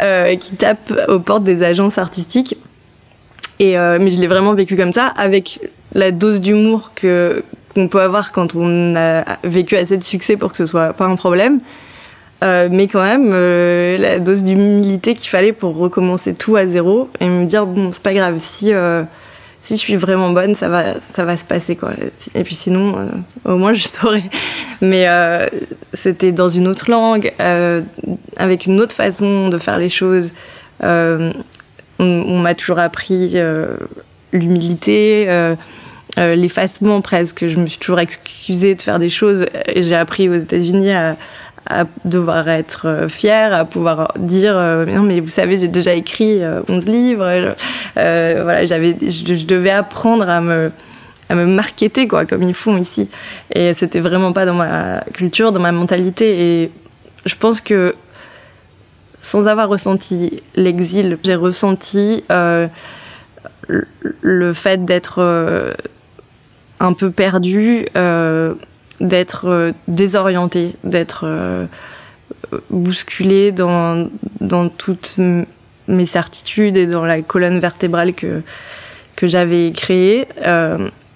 euh, 0.00 0.36
qui 0.36 0.54
tape 0.56 0.92
aux 1.08 1.18
portes 1.18 1.44
des 1.44 1.62
agences 1.62 1.98
artistiques 1.98 2.56
euh, 3.60 3.98
mais 4.00 4.10
je 4.10 4.20
l'ai 4.20 4.26
vraiment 4.26 4.54
vécu 4.54 4.76
comme 4.76 4.92
ça, 4.92 5.06
avec 5.06 5.60
la 5.92 6.12
dose 6.12 6.40
d'humour 6.40 6.92
qu'on 7.00 7.88
peut 7.88 8.00
avoir 8.00 8.32
quand 8.32 8.54
on 8.54 8.96
a 8.96 9.24
vécu 9.44 9.76
assez 9.76 9.96
de 9.96 10.04
succès 10.04 10.36
pour 10.36 10.52
que 10.52 10.56
ce 10.56 10.66
soit 10.66 10.92
pas 10.92 11.04
un 11.04 11.16
problème. 11.16 11.60
Euh, 12.42 12.70
mais 12.72 12.86
quand 12.86 13.02
même, 13.02 13.32
euh, 13.34 13.98
la 13.98 14.18
dose 14.18 14.44
d'humilité 14.44 15.14
qu'il 15.14 15.28
fallait 15.28 15.52
pour 15.52 15.76
recommencer 15.76 16.32
tout 16.32 16.56
à 16.56 16.66
zéro 16.66 17.10
et 17.20 17.26
me 17.26 17.44
dire 17.44 17.66
bon, 17.66 17.92
c'est 17.92 18.02
pas 18.02 18.14
grave, 18.14 18.36
si 18.38 18.72
si 19.62 19.74
je 19.74 19.78
suis 19.78 19.96
vraiment 19.96 20.30
bonne, 20.30 20.54
ça 20.54 20.70
va 20.70 20.98
ça 21.00 21.24
va 21.24 21.36
se 21.36 21.44
passer 21.44 21.76
quoi. 21.76 21.90
Et 22.34 22.44
puis 22.44 22.54
sinon, 22.54 23.10
au 23.44 23.56
moins 23.56 23.74
je 23.74 23.86
saurais. 23.86 24.24
Mais 24.80 25.06
c'était 25.92 26.32
dans 26.32 26.48
une 26.48 26.66
autre 26.66 26.90
langue, 26.90 27.30
avec 28.38 28.64
une 28.64 28.80
autre 28.80 28.94
façon 28.94 29.50
de 29.50 29.58
faire 29.58 29.76
les 29.76 29.90
choses 29.90 30.32
on, 32.00 32.38
m'a 32.38 32.54
toujours 32.54 32.78
appris 32.78 33.32
euh, 33.34 33.76
l'humilité, 34.32 35.26
euh, 35.28 35.54
euh, 36.18 36.34
l'effacement 36.34 37.00
presque. 37.00 37.46
Je 37.46 37.58
me 37.58 37.66
suis 37.66 37.78
toujours 37.78 38.00
excusée 38.00 38.74
de 38.74 38.82
faire 38.82 38.98
des 38.98 39.10
choses. 39.10 39.46
J'ai 39.76 39.94
appris 39.94 40.28
aux 40.28 40.36
États-Unis 40.36 40.92
à, 40.92 41.16
devoir 42.04 42.48
être 42.48 43.06
fière, 43.08 43.52
à 43.54 43.64
pouvoir 43.64 44.14
dire 44.18 44.54
non 44.54 45.02
mais 45.02 45.20
vous 45.20 45.28
savez 45.28 45.56
j'ai 45.56 45.68
déjà 45.68 45.92
écrit 45.92 46.40
11 46.68 46.86
livres. 46.86 47.54
voilà, 47.94 48.64
j'avais, 48.64 48.96
je, 49.02 49.44
devais 49.44 49.70
apprendre 49.70 50.28
à 50.28 50.40
me 50.40 50.72
à 51.28 51.36
me 51.36 51.46
marketer 51.46 52.08
quoi 52.08 52.24
comme 52.24 52.42
ils 52.42 52.54
font 52.54 52.76
ici. 52.76 53.08
Et 53.54 53.72
c'était 53.72 54.00
vraiment 54.00 54.32
pas 54.32 54.46
dans 54.46 54.54
ma 54.54 55.04
culture, 55.12 55.52
dans 55.52 55.60
ma 55.60 55.70
mentalité. 55.70 56.62
Et 56.62 56.70
je 57.24 57.36
pense 57.36 57.60
que 57.60 57.94
sans 59.20 59.46
avoir 59.46 59.68
ressenti 59.68 60.42
l'exil, 60.56 61.18
j'ai 61.22 61.34
ressenti 61.34 62.24
euh, 62.30 62.66
le 64.22 64.52
fait 64.54 64.84
d'être 64.84 65.18
euh, 65.18 65.74
un 66.80 66.92
peu 66.94 67.10
perdu, 67.10 67.86
euh, 67.96 68.54
d'être 69.00 69.72
désorienté, 69.88 70.74
d'être 70.84 71.26
bousculé 72.68 73.52
dans, 73.52 74.08
dans 74.40 74.68
toute 74.68 75.16
mes 75.88 76.06
certitudes 76.06 76.76
et 76.76 76.86
dans 76.86 77.04
la 77.04 77.22
colonne 77.22 77.58
vertébrale 77.58 78.12
que, 78.12 78.42
que 79.16 79.26
j'avais 79.26 79.72
créée. 79.72 80.28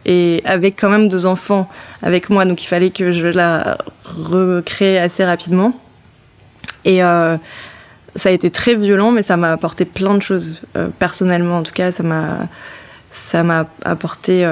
et 0.06 0.42
avec 0.46 0.80
quand 0.80 0.88
même 0.88 1.08
deux 1.08 1.26
enfants 1.26 1.68
avec 2.02 2.30
moi, 2.30 2.46
donc 2.46 2.62
il 2.62 2.66
fallait 2.66 2.90
que 2.90 3.12
je 3.12 3.26
la 3.26 3.76
recrée 4.04 4.98
assez 4.98 5.24
rapidement. 5.24 5.74
Et 6.86 7.02
ça 8.16 8.28
a 8.28 8.32
été 8.32 8.50
très 8.50 8.74
violent, 8.74 9.10
mais 9.10 9.22
ça 9.22 9.36
m'a 9.36 9.52
apporté 9.52 9.84
plein 9.84 10.14
de 10.14 10.22
choses. 10.22 10.60
personnellement, 10.98 11.58
en 11.58 11.62
tout 11.62 11.72
cas, 11.72 11.90
ça 11.90 12.02
m'a 12.02 12.48
ça 13.12 13.42
m'a 13.44 13.66
apporté 13.84 14.44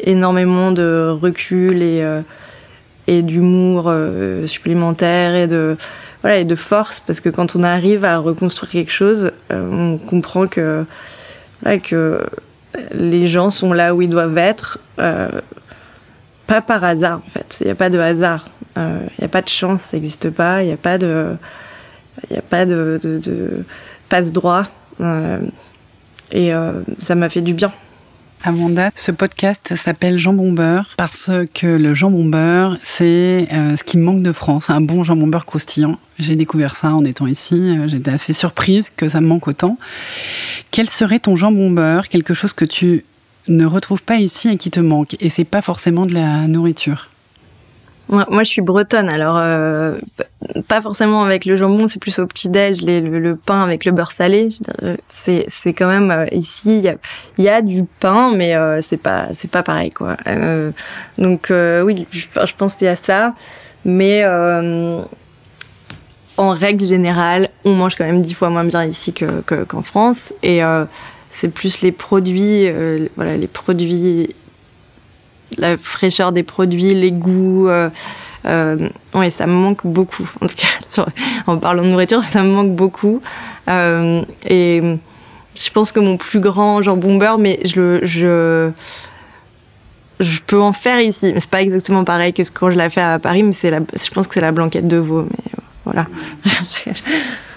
énormément 0.00 0.72
de 0.72 1.08
recul 1.10 1.82
et, 1.82 2.02
euh, 2.02 2.20
et 3.06 3.22
d'humour 3.22 3.84
euh, 3.86 4.46
supplémentaire 4.46 5.34
et 5.34 5.46
de, 5.46 5.76
voilà, 6.22 6.38
et 6.38 6.44
de 6.44 6.54
force, 6.54 7.00
parce 7.00 7.20
que 7.20 7.28
quand 7.28 7.56
on 7.56 7.62
arrive 7.62 8.04
à 8.04 8.18
reconstruire 8.18 8.70
quelque 8.70 8.92
chose, 8.92 9.32
euh, 9.52 9.70
on 9.70 9.98
comprend 9.98 10.46
que, 10.46 10.84
que 11.82 12.20
les 12.92 13.26
gens 13.26 13.50
sont 13.50 13.72
là 13.72 13.94
où 13.94 14.02
ils 14.02 14.10
doivent 14.10 14.38
être, 14.38 14.78
pas 14.96 16.60
par 16.60 16.84
hasard 16.84 17.20
en 17.26 17.30
fait. 17.30 17.58
Il 17.60 17.66
n'y 17.66 17.72
a 17.72 17.74
pas 17.74 17.90
de 17.90 17.98
hasard, 17.98 18.48
il 18.76 18.82
n'y 19.18 19.24
a 19.24 19.28
pas 19.28 19.42
de 19.42 19.48
chance, 19.48 19.82
ça 19.82 19.96
n'existe 19.96 20.30
pas, 20.30 20.62
il 20.62 20.66
n'y 20.66 20.72
a 20.72 20.76
pas 20.76 20.98
de, 20.98 21.36
il 22.30 22.36
a 22.36 22.42
pas 22.42 22.66
de, 22.66 22.98
de, 23.02 23.18
de 23.18 23.64
passe 24.08 24.32
droit. 24.32 24.66
et 26.32 26.52
ça 26.98 27.14
m'a 27.14 27.28
fait 27.28 27.42
du 27.42 27.54
bien. 27.54 27.72
Amanda, 28.44 28.90
ce 28.94 29.10
podcast 29.10 29.74
s'appelle 29.74 30.18
Jambon 30.18 30.52
beurre 30.52 30.94
parce 30.96 31.30
que 31.52 31.66
le 31.66 31.94
jambon 31.94 32.24
beurre, 32.26 32.78
c'est 32.82 33.48
euh, 33.52 33.74
ce 33.74 33.82
qui 33.82 33.98
manque 33.98 34.22
de 34.22 34.30
France, 34.30 34.70
un 34.70 34.80
bon 34.80 35.02
jambon 35.02 35.26
beurre 35.26 35.46
croustillant. 35.46 35.98
J'ai 36.20 36.36
découvert 36.36 36.76
ça 36.76 36.94
en 36.94 37.04
étant 37.04 37.26
ici, 37.26 37.54
euh, 37.56 37.88
j'étais 37.88 38.12
assez 38.12 38.32
surprise 38.32 38.92
que 38.94 39.08
ça 39.08 39.20
me 39.20 39.26
manque 39.26 39.48
autant. 39.48 39.78
Quel 40.70 40.88
serait 40.88 41.18
ton 41.18 41.34
jambon 41.34 41.70
beurre, 41.70 42.08
quelque 42.08 42.34
chose 42.34 42.52
que 42.52 42.64
tu 42.64 43.04
ne 43.48 43.66
retrouves 43.66 44.02
pas 44.02 44.18
ici 44.18 44.48
et 44.48 44.56
qui 44.56 44.70
te 44.70 44.80
manque? 44.80 45.16
Et 45.18 45.28
c'est 45.28 45.44
pas 45.44 45.62
forcément 45.62 46.06
de 46.06 46.14
la 46.14 46.46
nourriture. 46.46 47.10
Moi, 48.08 48.44
je 48.44 48.48
suis 48.48 48.62
bretonne, 48.62 49.08
alors 49.08 49.36
euh, 49.36 49.98
pas 50.68 50.80
forcément 50.80 51.24
avec 51.24 51.44
le 51.44 51.56
jambon, 51.56 51.88
c'est 51.88 51.98
plus 51.98 52.20
au 52.20 52.26
petit 52.26 52.48
déj, 52.48 52.84
le, 52.84 53.34
pain 53.34 53.64
avec 53.64 53.84
le 53.84 53.90
beurre 53.90 54.12
salé. 54.12 54.48
C'est 55.08 55.44
c'est 55.48 55.72
quand 55.72 55.88
même 55.88 56.12
euh, 56.12 56.26
ici 56.30 56.78
il 56.78 57.44
y 57.44 57.48
a, 57.48 57.62
du 57.62 57.82
pain, 57.84 58.32
mais 58.36 58.54
euh, 58.54 58.80
c'est 58.80 58.96
pas 58.96 59.26
c'est 59.34 59.50
pas 59.50 59.64
pareil 59.64 59.90
quoi. 59.90 60.16
donc 61.18 61.48
oui, 61.50 62.06
je, 62.12 62.26
je 62.32 62.84
y 62.84 62.88
a 62.88 62.94
ça, 62.94 63.34
mais 63.84 64.24
en 66.38 66.50
règle 66.50 66.84
générale, 66.84 67.48
on 67.64 67.74
mange 67.74 67.96
quand 67.96 68.04
même 68.04 68.20
dix 68.20 68.34
fois 68.34 68.50
moins 68.50 68.64
bien 68.64 68.84
ici 68.84 69.12
que 69.12 69.42
qu'en 69.64 69.82
France, 69.82 70.32
et 70.44 70.60
c'est 71.32 71.48
plus 71.48 71.82
les 71.82 71.90
produits, 71.90 72.70
voilà 73.16 73.36
les 73.36 73.48
produits 73.48 74.32
la 75.58 75.76
fraîcheur 75.76 76.32
des 76.32 76.42
produits, 76.42 76.94
les 76.94 77.12
goûts. 77.12 77.68
Euh, 77.68 77.88
euh, 78.46 78.88
ouais, 79.14 79.30
ça 79.30 79.46
me 79.46 79.52
manque 79.52 79.84
beaucoup. 79.84 80.28
En 80.40 80.46
tout 80.46 80.56
cas, 80.56 81.04
en 81.46 81.58
parlant 81.58 81.82
de 81.82 81.88
nourriture, 81.88 82.22
ça 82.22 82.42
me 82.42 82.50
manque 82.50 82.74
beaucoup. 82.74 83.20
Euh, 83.68 84.22
et 84.48 84.98
je 85.54 85.70
pense 85.70 85.92
que 85.92 86.00
mon 86.00 86.16
plus 86.16 86.40
grand 86.40 86.82
jambon 86.82 87.16
beurre, 87.16 87.38
mais 87.38 87.60
je 87.64 88.00
je 88.02 88.70
je 90.20 90.40
peux 90.46 90.60
en 90.60 90.72
faire 90.72 91.00
ici. 91.00 91.34
C'est 91.34 91.50
pas 91.50 91.62
exactement 91.62 92.04
pareil 92.04 92.32
que 92.32 92.44
ce 92.44 92.50
quand 92.50 92.70
je 92.70 92.78
l'ai 92.78 92.88
fait 92.88 93.00
à 93.02 93.18
Paris, 93.18 93.42
mais 93.42 93.70
la, 93.70 93.80
je 93.80 94.10
pense 94.10 94.26
que 94.26 94.34
c'est 94.34 94.40
la 94.40 94.52
blanquette 94.52 94.88
de 94.88 94.96
veau. 94.96 95.26
Mais 95.30 95.52
voilà. 95.84 96.06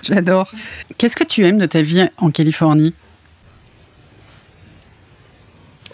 J'adore. 0.03 0.51
Qu'est-ce 0.97 1.15
que 1.15 1.23
tu 1.23 1.45
aimes 1.45 1.59
de 1.59 1.65
ta 1.65 1.81
vie 1.81 2.07
en 2.17 2.31
Californie? 2.31 2.93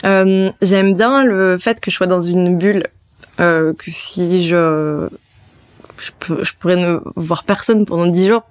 Euh, 0.05 0.51
J'aime 0.61 0.93
bien 0.93 1.23
le 1.23 1.57
fait 1.57 1.79
que 1.79 1.91
je 1.91 1.95
sois 1.95 2.07
dans 2.07 2.21
une 2.21 2.57
bulle, 2.57 2.87
euh, 3.39 3.73
que 3.73 3.91
si 3.91 4.47
je 4.47 5.07
je, 5.97 6.51
pourrais 6.59 6.75
ne 6.75 6.99
voir 7.15 7.43
personne 7.45 7.85
pendant 7.85 8.05
dix 8.05 8.27
jours, 8.27 8.43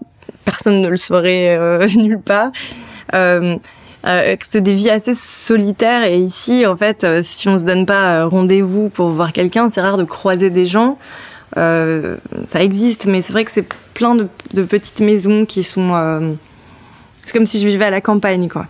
personne 0.44 0.80
ne 0.80 0.88
le 0.88 0.96
saurait 0.96 1.56
euh, 1.56 1.86
nulle 1.96 2.20
part. 2.20 2.50
C'est 3.12 4.60
des 4.60 4.74
vies 4.74 4.90
assez 4.90 5.14
solitaires 5.14 6.04
et 6.04 6.18
ici, 6.18 6.66
en 6.66 6.76
fait, 6.76 7.06
si 7.22 7.48
on 7.48 7.58
se 7.58 7.64
donne 7.64 7.86
pas 7.86 8.26
rendez-vous 8.26 8.88
pour 8.88 9.08
voir 9.08 9.32
quelqu'un, 9.32 9.70
c'est 9.70 9.80
rare 9.80 9.96
de 9.96 10.04
croiser 10.04 10.50
des 10.50 10.66
gens. 10.66 10.98
ça 11.54 12.18
existe, 12.62 13.06
mais 13.06 13.22
c'est 13.22 13.32
vrai 13.32 13.44
que 13.44 13.50
c'est 13.50 13.66
plein 13.94 14.14
de, 14.14 14.28
petites 14.62 15.00
maisons 15.00 15.46
qui 15.46 15.62
sont. 15.62 16.36
c'est 17.24 17.32
comme 17.32 17.46
si 17.46 17.60
je 17.60 17.66
vivais 17.66 17.86
à 17.86 17.90
la 17.90 18.00
campagne, 18.00 18.48
quoi. 18.48 18.66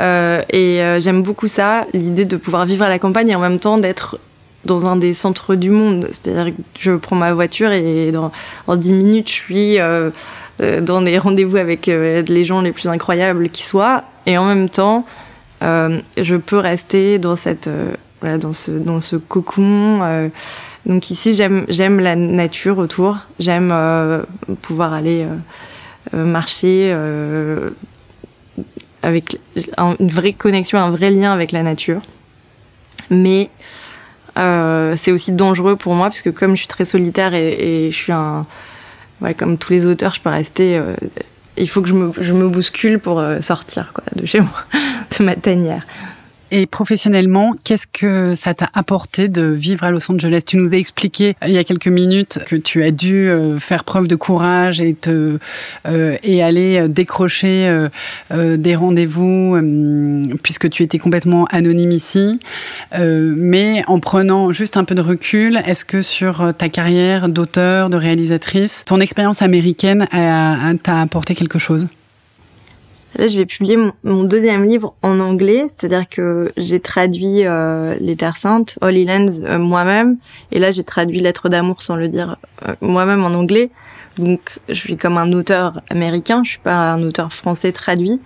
Euh, 0.00 0.42
et 0.50 0.82
euh, 0.82 1.00
j'aime 1.00 1.22
beaucoup 1.22 1.48
ça, 1.48 1.86
l'idée 1.92 2.24
de 2.24 2.36
pouvoir 2.36 2.66
vivre 2.66 2.84
à 2.84 2.88
la 2.88 2.98
campagne 2.98 3.30
et 3.30 3.34
en 3.34 3.40
même 3.40 3.58
temps 3.58 3.78
d'être 3.78 4.18
dans 4.64 4.86
un 4.86 4.96
des 4.96 5.14
centres 5.14 5.54
du 5.54 5.70
monde. 5.70 6.08
C'est-à-dire 6.10 6.54
que 6.54 6.60
je 6.78 6.92
prends 6.92 7.16
ma 7.16 7.32
voiture 7.32 7.70
et 7.70 8.12
en 8.66 8.76
10 8.76 8.92
minutes, 8.92 9.28
je 9.28 9.34
suis 9.34 9.78
euh, 9.78 10.10
dans 10.80 11.02
des 11.02 11.18
rendez-vous 11.18 11.56
avec 11.56 11.86
les 11.86 12.44
gens 12.44 12.62
les 12.62 12.72
plus 12.72 12.88
incroyables 12.88 13.48
qui 13.48 13.62
soient. 13.62 14.02
Et 14.26 14.36
en 14.38 14.44
même 14.44 14.68
temps, 14.68 15.06
je 15.60 16.36
peux 16.36 16.58
rester 16.58 17.18
dans, 17.18 17.36
cette, 17.36 17.70
voilà, 18.20 18.38
dans, 18.38 18.52
ce, 18.52 18.72
dans 18.72 19.00
ce 19.00 19.14
cocon. 19.14 20.30
donc 20.84 21.10
ici, 21.12 21.34
j'aime 21.34 22.00
la 22.00 22.16
nature 22.16 22.78
autour. 22.78 23.18
J'aime 23.38 23.72
pouvoir 24.62 24.94
aller 24.94 25.26
marcher 26.12 26.92
avec 29.06 29.38
une 29.78 30.08
vraie 30.08 30.32
connexion, 30.32 30.78
un 30.80 30.90
vrai 30.90 31.10
lien 31.10 31.32
avec 31.32 31.52
la 31.52 31.62
nature. 31.62 32.02
Mais 33.08 33.50
euh, 34.36 34.96
c'est 34.96 35.12
aussi 35.12 35.30
dangereux 35.30 35.76
pour 35.76 35.94
moi 35.94 36.08
parce 36.08 36.22
que 36.22 36.30
comme 36.30 36.56
je 36.56 36.62
suis 36.62 36.66
très 36.66 36.84
solitaire 36.84 37.32
et, 37.32 37.88
je 37.92 37.96
suis 37.96 38.12
un, 38.12 38.44
comme 39.38 39.58
tous 39.58 39.72
les 39.72 39.86
auteurs, 39.86 40.12
je 40.12 40.20
peux 40.20 40.28
rester. 40.28 40.76
Euh, 40.76 40.94
il 41.56 41.68
faut 41.68 41.82
que 41.82 41.88
je 41.88 41.94
me, 41.94 42.12
je 42.20 42.32
me 42.32 42.48
bouscule 42.48 42.98
pour 42.98 43.20
euh, 43.20 43.40
sortir 43.40 43.92
quoi, 43.94 44.02
de 44.16 44.26
chez 44.26 44.40
moi, 44.40 44.64
de 45.18 45.24
ma 45.24 45.36
tanière. 45.36 45.86
Et 46.52 46.66
professionnellement, 46.66 47.54
qu'est-ce 47.64 47.88
que 47.88 48.34
ça 48.36 48.54
t'a 48.54 48.68
apporté 48.72 49.28
de 49.28 49.42
vivre 49.42 49.82
à 49.82 49.90
Los 49.90 50.10
Angeles? 50.10 50.42
Tu 50.46 50.56
nous 50.56 50.74
as 50.74 50.76
expliqué 50.76 51.34
euh, 51.42 51.48
il 51.48 51.54
y 51.54 51.58
a 51.58 51.64
quelques 51.64 51.88
minutes 51.88 52.38
que 52.46 52.54
tu 52.54 52.84
as 52.84 52.92
dû 52.92 53.28
euh, 53.28 53.58
faire 53.58 53.82
preuve 53.82 54.06
de 54.06 54.14
courage 54.14 54.80
et 54.80 54.94
te 54.94 55.38
euh, 55.88 56.16
et 56.22 56.42
aller 56.42 56.88
décrocher 56.88 57.86
des 58.30 58.76
rendez-vous 58.76 59.56
puisque 60.42 60.70
tu 60.70 60.82
étais 60.82 60.98
complètement 60.98 61.46
anonyme 61.46 61.92
ici. 61.92 62.38
mais 62.96 63.82
en 63.86 64.00
prenant 64.00 64.52
juste 64.52 64.76
un 64.76 64.84
peu 64.84 64.94
de 64.94 65.00
recul, 65.00 65.60
est-ce 65.66 65.84
que 65.84 66.02
sur 66.02 66.52
ta 66.56 66.68
carrière 66.68 67.28
d'auteur, 67.28 67.90
de 67.90 67.96
réalisatrice, 67.96 68.84
ton 68.86 69.00
expérience 69.00 69.42
américaine 69.42 70.06
t'a 70.10 71.00
apporté 71.00 71.34
quelque 71.34 71.58
chose? 71.58 71.88
Là, 73.18 73.28
je 73.28 73.38
vais 73.38 73.46
publier 73.46 73.78
mon, 74.04 74.24
deuxième 74.24 74.62
livre 74.62 74.94
en 75.00 75.20
anglais, 75.20 75.66
c'est-à-dire 75.74 76.06
que 76.08 76.52
j'ai 76.58 76.80
traduit 76.80 77.46
euh, 77.46 77.94
Les 77.98 78.14
Terres 78.14 78.36
Saintes, 78.36 78.78
Holy 78.82 79.06
Lands 79.06 79.42
euh, 79.44 79.58
moi-même, 79.58 80.18
et 80.52 80.58
là 80.58 80.70
j'ai 80.70 80.84
traduit 80.84 81.20
Lettres 81.20 81.48
d'amour 81.48 81.82
sans 81.82 81.96
le 81.96 82.08
dire 82.08 82.36
euh, 82.68 82.74
moi-même 82.82 83.24
en 83.24 83.32
anglais. 83.32 83.70
Donc, 84.18 84.58
je 84.68 84.74
suis 84.74 84.96
comme 84.96 85.16
un 85.16 85.32
auteur 85.32 85.80
américain, 85.88 86.42
je 86.44 86.50
suis 86.50 86.58
pas 86.58 86.92
un 86.92 87.02
auteur 87.02 87.32
français 87.32 87.72
traduit, 87.72 88.20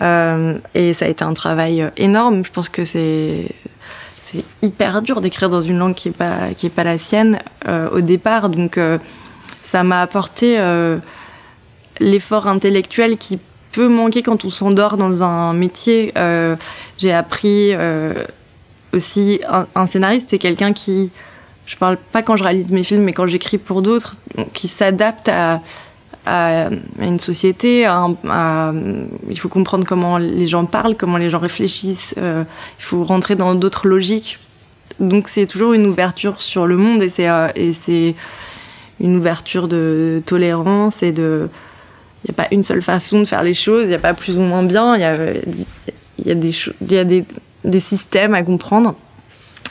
et 0.00 0.94
ça 0.94 1.04
a 1.04 1.08
été 1.08 1.24
un 1.24 1.32
travail 1.32 1.90
énorme. 1.96 2.44
Je 2.44 2.50
pense 2.50 2.68
que 2.68 2.84
c'est 2.84 3.46
hyper 4.62 5.00
dur 5.00 5.20
d'écrire 5.20 5.48
dans 5.48 5.60
une 5.60 5.78
langue 5.78 5.94
qui 5.94 6.08
est 6.08 6.54
qui 6.56 6.66
est 6.66 6.70
pas 6.70 6.84
la 6.84 6.98
sienne 6.98 7.38
au 7.66 8.02
départ, 8.02 8.50
donc 8.50 8.78
ça 9.62 9.82
m'a 9.84 10.02
apporté 10.02 10.58
l'effort 11.98 12.46
intellectuel 12.46 13.16
qui 13.16 13.38
peut 13.72 13.88
manquer 13.88 14.22
quand 14.22 14.44
on 14.44 14.50
s'endort 14.50 14.96
dans 14.96 15.22
un 15.22 15.54
métier. 15.54 16.12
Euh, 16.16 16.56
j'ai 16.98 17.12
appris 17.12 17.72
euh, 17.72 18.24
aussi 18.92 19.40
un, 19.74 19.86
scénariste, 19.86 20.28
c'est 20.30 20.38
quelqu'un 20.38 20.72
qui, 20.72 21.10
je 21.66 21.76
parle 21.76 21.96
pas 21.96 22.22
quand 22.22 22.36
je 22.36 22.44
réalise 22.44 22.70
mes 22.70 22.84
films, 22.84 23.02
mais 23.02 23.12
quand 23.12 23.26
j'écris 23.26 23.58
pour 23.58 23.82
d'autres, 23.82 24.16
qui 24.52 24.68
s'adapte 24.68 25.28
à, 25.28 25.60
une 27.00 27.18
société. 27.18 27.80
Il 27.82 29.38
faut 29.40 29.48
comprendre 29.48 29.84
comment 29.84 30.18
les 30.18 30.46
gens 30.46 30.66
parlent, 30.66 30.94
comment 30.94 31.16
les 31.16 31.30
gens 31.30 31.40
réfléchissent. 31.40 32.14
Euh, 32.16 32.44
il 32.78 32.84
faut 32.84 33.02
rentrer 33.02 33.34
dans 33.34 33.56
d'autres 33.56 33.88
logiques. 33.88 34.38
Donc 35.00 35.26
c'est 35.26 35.46
toujours 35.46 35.72
une 35.72 35.86
ouverture 35.86 36.40
sur 36.40 36.68
le 36.68 36.76
monde 36.76 37.02
et 37.02 37.08
c'est 37.08 38.14
une 39.00 39.16
ouverture 39.16 39.66
de 39.66 40.22
tolérance 40.24 41.02
et 41.02 41.10
de 41.10 41.48
il 42.24 42.30
n'y 42.30 42.34
a 42.34 42.34
pas 42.34 42.48
une 42.52 42.62
seule 42.62 42.82
façon 42.82 43.20
de 43.20 43.24
faire 43.24 43.42
les 43.42 43.54
choses, 43.54 43.84
il 43.84 43.88
n'y 43.88 43.94
a 43.94 43.98
pas 43.98 44.14
plus 44.14 44.36
ou 44.36 44.40
moins 44.40 44.62
bien, 44.62 44.96
il 44.96 45.00
y 45.00 45.04
a, 45.04 45.16
y 46.24 46.30
a, 46.30 46.34
des, 46.34 46.52
y 46.88 46.96
a 46.96 47.04
des, 47.04 47.24
des, 47.64 47.80
systèmes 47.80 48.34
à 48.34 48.42
comprendre. 48.42 48.94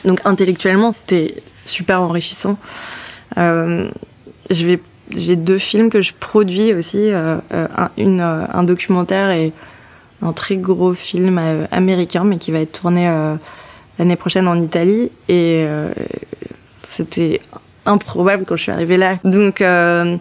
Donc 0.04 0.20
intellectuellement, 0.24 0.92
c'était 0.92 1.42
super 1.64 2.02
enrichissant. 2.02 2.58
Euh, 3.38 3.88
j'ai 4.50 5.36
deux 5.36 5.58
films 5.58 5.90
que 5.90 6.02
je 6.02 6.12
produis 6.18 6.72
aussi, 6.74 7.10
un, 7.10 7.40
une, 7.96 8.20
un 8.20 8.62
documentaire 8.62 9.30
et 9.30 9.52
un 10.22 10.32
très 10.32 10.56
gros 10.56 10.94
film 10.94 11.40
américain, 11.70 12.24
mais 12.24 12.38
qui 12.38 12.50
va 12.50 12.60
être 12.60 12.80
tourné 12.80 13.10
l'année 13.98 14.16
prochaine 14.16 14.48
en 14.48 14.60
Italie. 14.60 15.10
Et 15.28 15.66
c'était 16.88 17.40
improbable 17.86 18.44
quand 18.46 18.56
je 18.56 18.62
suis 18.62 18.72
arrivée 18.72 18.96
là. 18.96 19.16
Donc, 19.24 19.60
euh, 19.60 20.16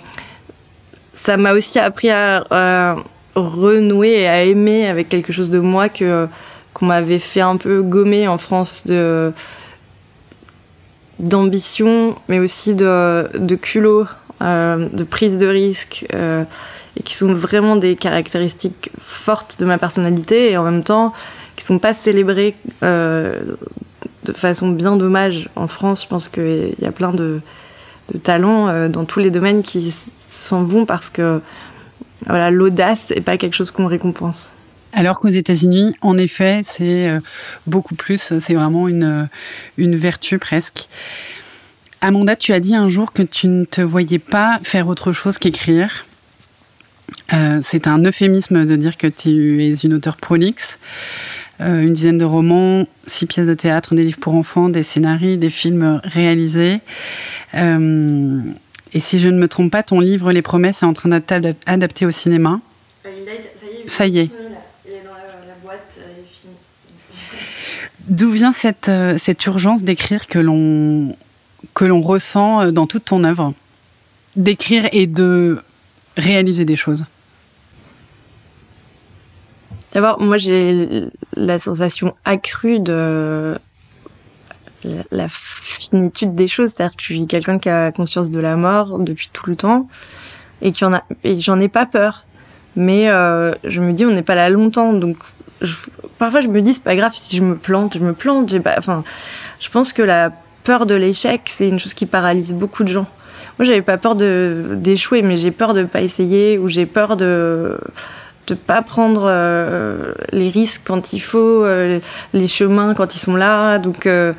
ça 1.24 1.38
m'a 1.38 1.54
aussi 1.54 1.78
appris 1.80 2.10
à, 2.10 2.96
renouer 3.36 4.22
et 4.22 4.28
à 4.28 4.44
aimer 4.44 4.88
avec 4.88 5.08
quelque 5.08 5.32
chose 5.32 5.50
de 5.50 5.60
moi 5.60 5.88
que 5.88 6.28
qu'on 6.74 6.86
m'avait 6.86 7.20
fait 7.20 7.42
un 7.42 7.58
peu 7.58 7.82
gommer 7.82 8.28
en 8.28 8.38
France 8.38 8.84
de 8.86 9.32
d'ambition, 11.20 12.16
mais 12.28 12.40
aussi 12.40 12.74
de, 12.74 13.30
de 13.38 13.56
culot, 13.56 14.06
euh, 14.42 14.90
de 14.92 15.04
prise 15.04 15.38
de 15.38 15.46
risque, 15.46 16.06
euh, 16.14 16.44
et 16.98 17.04
qui 17.04 17.14
sont 17.14 17.34
vraiment 17.34 17.76
des 17.76 17.96
caractéristiques 17.96 18.90
fortes 19.00 19.58
de 19.60 19.66
ma 19.66 19.78
personnalité 19.78 20.52
et 20.52 20.58
en 20.58 20.64
même 20.64 20.84
temps 20.84 21.14
qui 21.56 21.64
sont 21.64 21.80
pas 21.80 21.94
célébrées 21.94 22.56
de 22.82 24.34
façon 24.34 24.70
bien 24.70 24.96
dommage 24.96 25.50
en 25.56 25.68
France. 25.68 26.04
Je 26.04 26.08
pense 26.08 26.28
qu'il 26.28 26.76
y 26.80 26.86
a 26.86 26.92
plein 26.92 27.12
de, 27.12 27.42
talents 28.24 28.68
euh, 28.68 28.90
dans 28.90 29.06
tous 29.06 29.20
les 29.20 29.32
domaines 29.32 29.62
qui 29.62 29.94
s'en 30.32 30.64
vont 30.64 30.86
parce 30.86 31.10
que 31.10 31.42
voilà, 32.28 32.52
l'audace 32.52 33.12
n'est 33.12 33.22
pas 33.22 33.38
quelque 33.38 33.56
chose 33.56 33.72
qu'on 33.72 33.88
récompense. 33.88 34.52
Alors 34.94 35.20
qu'aux 35.20 35.30
États-Unis, 35.30 35.96
en 36.02 36.18
effet, 36.18 36.62
c'est 36.64 37.08
euh, 37.08 37.20
beaucoup 37.66 37.96
plus, 37.96 38.34
c'est 38.40 38.54
vraiment 38.54 38.88
une, 38.88 39.30
une 39.78 39.96
vertu 39.96 40.38
presque. 40.38 40.90
Amanda, 42.02 42.36
tu 42.36 42.52
as 42.52 42.60
dit 42.60 42.76
un 42.76 42.88
jour 42.88 43.14
que 43.14 43.22
tu 43.22 43.48
ne 43.48 43.64
te 43.64 43.82
voyais 43.82 44.20
pas 44.20 44.60
faire 44.64 44.88
autre 44.88 45.12
chose 45.12 45.38
qu'écrire. 45.38 46.06
Euh, 47.34 47.60
c'est 47.62 47.88
un 47.88 48.04
euphémisme 48.04 48.66
de 48.66 48.76
dire 48.76 48.98
que 48.98 49.08
tu 49.08 49.64
es 49.64 49.74
une 49.74 49.94
auteure 49.94 50.18
prolixe. 50.18 50.80
Euh, 51.62 51.84
une 51.84 51.94
dizaine 51.94 52.18
de 52.18 52.26
romans, 52.26 52.88
six 53.06 53.28
pièces 53.28 53.46
de 53.46 53.54
théâtre, 53.54 53.94
des 53.94 54.02
livres 54.02 54.20
pour 54.20 54.34
enfants, 54.34 54.70
des 54.70 54.84
scénarios, 54.84 55.38
des 55.38 55.50
films 55.50 56.02
réalisés. 56.04 56.80
Euh, 57.54 58.42
et 58.94 59.00
si 59.00 59.20
je 59.20 59.28
ne 59.28 59.38
me 59.38 59.48
trompe 59.48 59.72
pas, 59.72 59.84
ton 59.84 60.00
livre 60.00 60.32
Les 60.32 60.42
Promesses 60.42 60.84
est 60.84 60.86
en 60.86 60.94
train 60.94 61.10
d'être 61.10 61.34
adapté 61.66 62.06
au 62.06 62.12
cinéma. 62.12 62.60
Ça 63.88 64.08
y 64.08 64.20
est. 64.20 64.30
D'où 68.08 68.32
vient 68.32 68.52
cette, 68.52 68.90
euh, 68.90 69.18
cette 69.18 69.46
urgence 69.46 69.84
d'écrire 69.84 70.28
que 70.28 70.40
l'on 70.40 71.16
que 71.76 71.86
l'on 71.86 72.02
ressent 72.02 72.72
dans 72.72 72.88
toute 72.88 73.06
ton 73.06 73.24
œuvre? 73.24 73.54
D'écrire 74.36 74.90
et 74.92 75.08
de 75.08 75.62
réaliser 76.18 76.66
des 76.66 76.76
choses 76.76 77.06
D'abord, 79.94 80.22
moi, 80.22 80.38
j'ai 80.38 81.06
la 81.36 81.60
sensation 81.60 82.16
accrue 82.24 82.80
de 82.80 83.58
la, 85.12 85.28
finitude 85.30 86.34
des 86.34 86.48
choses. 86.48 86.70
C'est-à-dire 86.70 86.96
que 86.96 87.02
je 87.02 87.14
suis 87.14 87.28
quelqu'un 87.28 87.60
qui 87.60 87.70
a 87.70 87.92
conscience 87.92 88.32
de 88.32 88.40
la 88.40 88.56
mort 88.56 89.00
depuis 89.00 89.30
tout 89.32 89.50
le 89.50 89.56
temps 89.56 89.88
et 90.62 90.72
qui 90.72 90.86
en 90.86 90.94
a, 90.94 91.04
et 91.24 91.40
j'en 91.40 91.60
ai 91.60 91.68
pas 91.68 91.86
peur. 91.86 92.26
Mais 92.76 93.10
euh, 93.10 93.54
je 93.64 93.82
me 93.82 93.94
dis, 93.94 94.06
on 94.06 94.12
n'est 94.12 94.22
pas 94.22 94.36
là 94.36 94.50
longtemps, 94.50 94.94
donc 94.94 95.18
parfois 96.18 96.42
je 96.42 96.48
me 96.48 96.62
dis, 96.62 96.74
c'est 96.74 96.84
pas 96.84 96.96
grave 96.96 97.12
si 97.14 97.36
je 97.36 97.42
me 97.42 97.56
plante, 97.56 97.96
je 97.96 98.00
me 98.00 98.14
plante. 98.14 98.50
J'ai 98.50 98.60
pas, 98.60 98.76
enfin, 98.78 99.04
je 99.60 99.70
pense 99.70 99.94
que 99.94 100.02
la 100.02 100.32
peur 100.64 100.86
de 100.86 100.96
l'échec, 100.96 101.42
c'est 101.48 101.68
une 101.68 101.80
chose 101.80 101.94
qui 101.94 102.06
paralyse 102.06 102.54
beaucoup 102.54 102.84
de 102.84 102.90
gens. 102.90 103.08
Moi, 103.60 103.66
j'avais 103.66 103.82
pas 103.82 103.98
peur 103.98 104.16
de 104.16 104.76
d'échouer, 104.76 105.22
mais 105.22 105.38
j'ai 105.38 105.52
peur 105.52 105.74
de 105.74 105.84
pas 105.84 106.02
essayer 106.02 106.58
ou 106.58 106.70
j'ai 106.70 106.86
peur 106.86 107.18
de 107.18 107.78
de 108.48 108.56
pas 108.56 108.82
prendre 108.82 109.24
euh, 109.26 110.14
les 110.32 110.50
risques 110.50 110.82
quand 110.86 111.14
il 111.14 111.20
faut, 111.20 111.64
euh, 111.64 112.00
les 112.34 112.48
chemins 112.48 112.94
quand 112.94 113.16
ils 113.16 113.20
sont 113.20 113.36
là. 113.36 113.78
Donc 113.78 114.06
euh, 114.06 114.34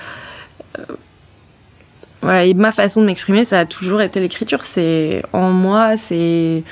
voilà, 2.21 2.45
et 2.45 2.55
ma 2.55 2.73
façon 2.73 3.01
de 3.01 3.07
m'exprimer, 3.07 3.45
ça 3.45 3.61
a 3.61 3.67
toujours 3.67 4.01
été 4.01 4.21
l'écriture. 4.21 4.65
C'est 4.65 5.23
en 5.33 5.51
moi, 5.51 5.97
c'est 5.97 6.63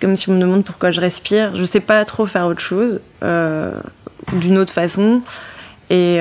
comme 0.00 0.16
si 0.16 0.28
on 0.28 0.34
me 0.34 0.40
demande 0.40 0.64
pourquoi 0.64 0.90
je 0.90 1.00
respire. 1.00 1.54
Je 1.56 1.64
sais 1.64 1.80
pas 1.80 2.04
trop 2.04 2.26
faire 2.26 2.46
autre 2.46 2.60
chose 2.60 3.00
d'une 3.20 4.58
autre 4.58 4.72
façon. 4.72 5.20
Et 5.90 6.20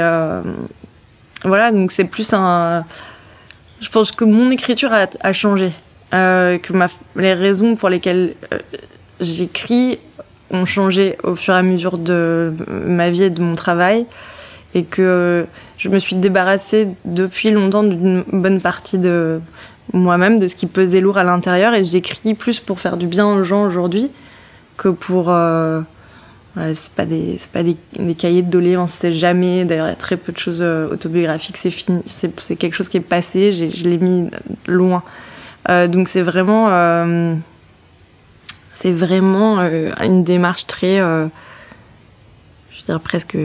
voilà, 1.44 1.72
donc 1.72 1.92
c'est 1.92 2.06
plus 2.06 2.34
un. 2.34 2.84
Je 3.80 3.90
pense 3.90 4.12
que 4.12 4.26
mon 4.26 4.52
écriture 4.52 4.92
a, 4.92 5.34
changé. 5.34 5.72
que 6.12 6.88
les 7.16 7.34
raisons 7.34 7.76
pour 7.76 7.90
lesquelles 7.90 8.34
j'écris 9.20 10.00
ont 10.52 10.66
changé 10.66 11.18
au 11.24 11.36
fur 11.36 11.54
et 11.54 11.58
à 11.58 11.64
mesure 11.64 11.98
de 11.98 12.54
ma 12.70 13.10
vie 13.10 13.24
et 13.24 13.30
de 13.30 13.42
mon 13.42 13.56
travail 13.56 14.06
et 14.74 14.84
que 14.84 15.46
je 15.78 15.90
me 15.90 16.00
suis 16.00 16.16
débarrassée 16.16 16.88
depuis 17.06 17.52
longtemps 17.52 17.84
d'une 17.84 18.24
bonne 18.32 18.62
partie 18.62 18.98
de 18.98 19.40
moi-même, 19.94 20.40
de 20.40 20.48
ce 20.48 20.56
qui 20.56 20.68
pesait 20.68 21.00
lourd 21.00 21.18
à 21.18 21.24
l'intérieur 21.24 21.74
et 21.74 21.86
j'écris 21.86 22.34
plus 22.34 22.60
pour 22.60 22.80
faire 22.80 22.98
du 22.98 23.08
bien 23.08 23.28
aux 23.28 23.44
gens 23.44 23.64
aujourd'hui 23.64 24.10
que 24.78 24.90
pour... 24.90 25.30
Euh, 25.30 25.82
c'est 26.74 26.92
pas 26.94 27.06
des 27.06 27.40
pas 27.54 27.62
des, 27.62 27.76
cahiers 28.16 28.42
de 28.42 28.50
doléances 28.50 28.94
c'est 28.94 29.14
jamais 29.14 29.64
d'ailleurs 29.64 29.86
il 29.86 29.90
y 29.90 29.94
a 29.94 29.96
très 29.96 30.18
peu 30.18 30.32
de 30.32 30.40
choses 30.40 30.58
euh, 30.60 30.92
autobiographiques 30.92 31.56
c'est 31.56 31.70
fini 31.70 32.02
c'est 32.08 32.56
quelque 32.56 32.74
chose 32.74 32.90
qui 32.90 32.98
est 32.98 33.00
passé 33.00 33.52
je 33.52 33.84
l'ai 33.84 34.00
mis 34.00 34.28
loin. 34.66 35.04
Euh, 35.70 35.88
donc 35.88 36.08
c'est 36.08 36.22
vraiment 36.22 36.68
euh, 36.70 37.36
c'est 38.72 38.92
vraiment 38.92 39.60
euh, 39.60 39.92
une 40.02 40.24
démarche 40.24 40.68
très, 40.68 41.02
euh, 42.90 42.94
dirais 42.94 43.00
presque 43.04 43.38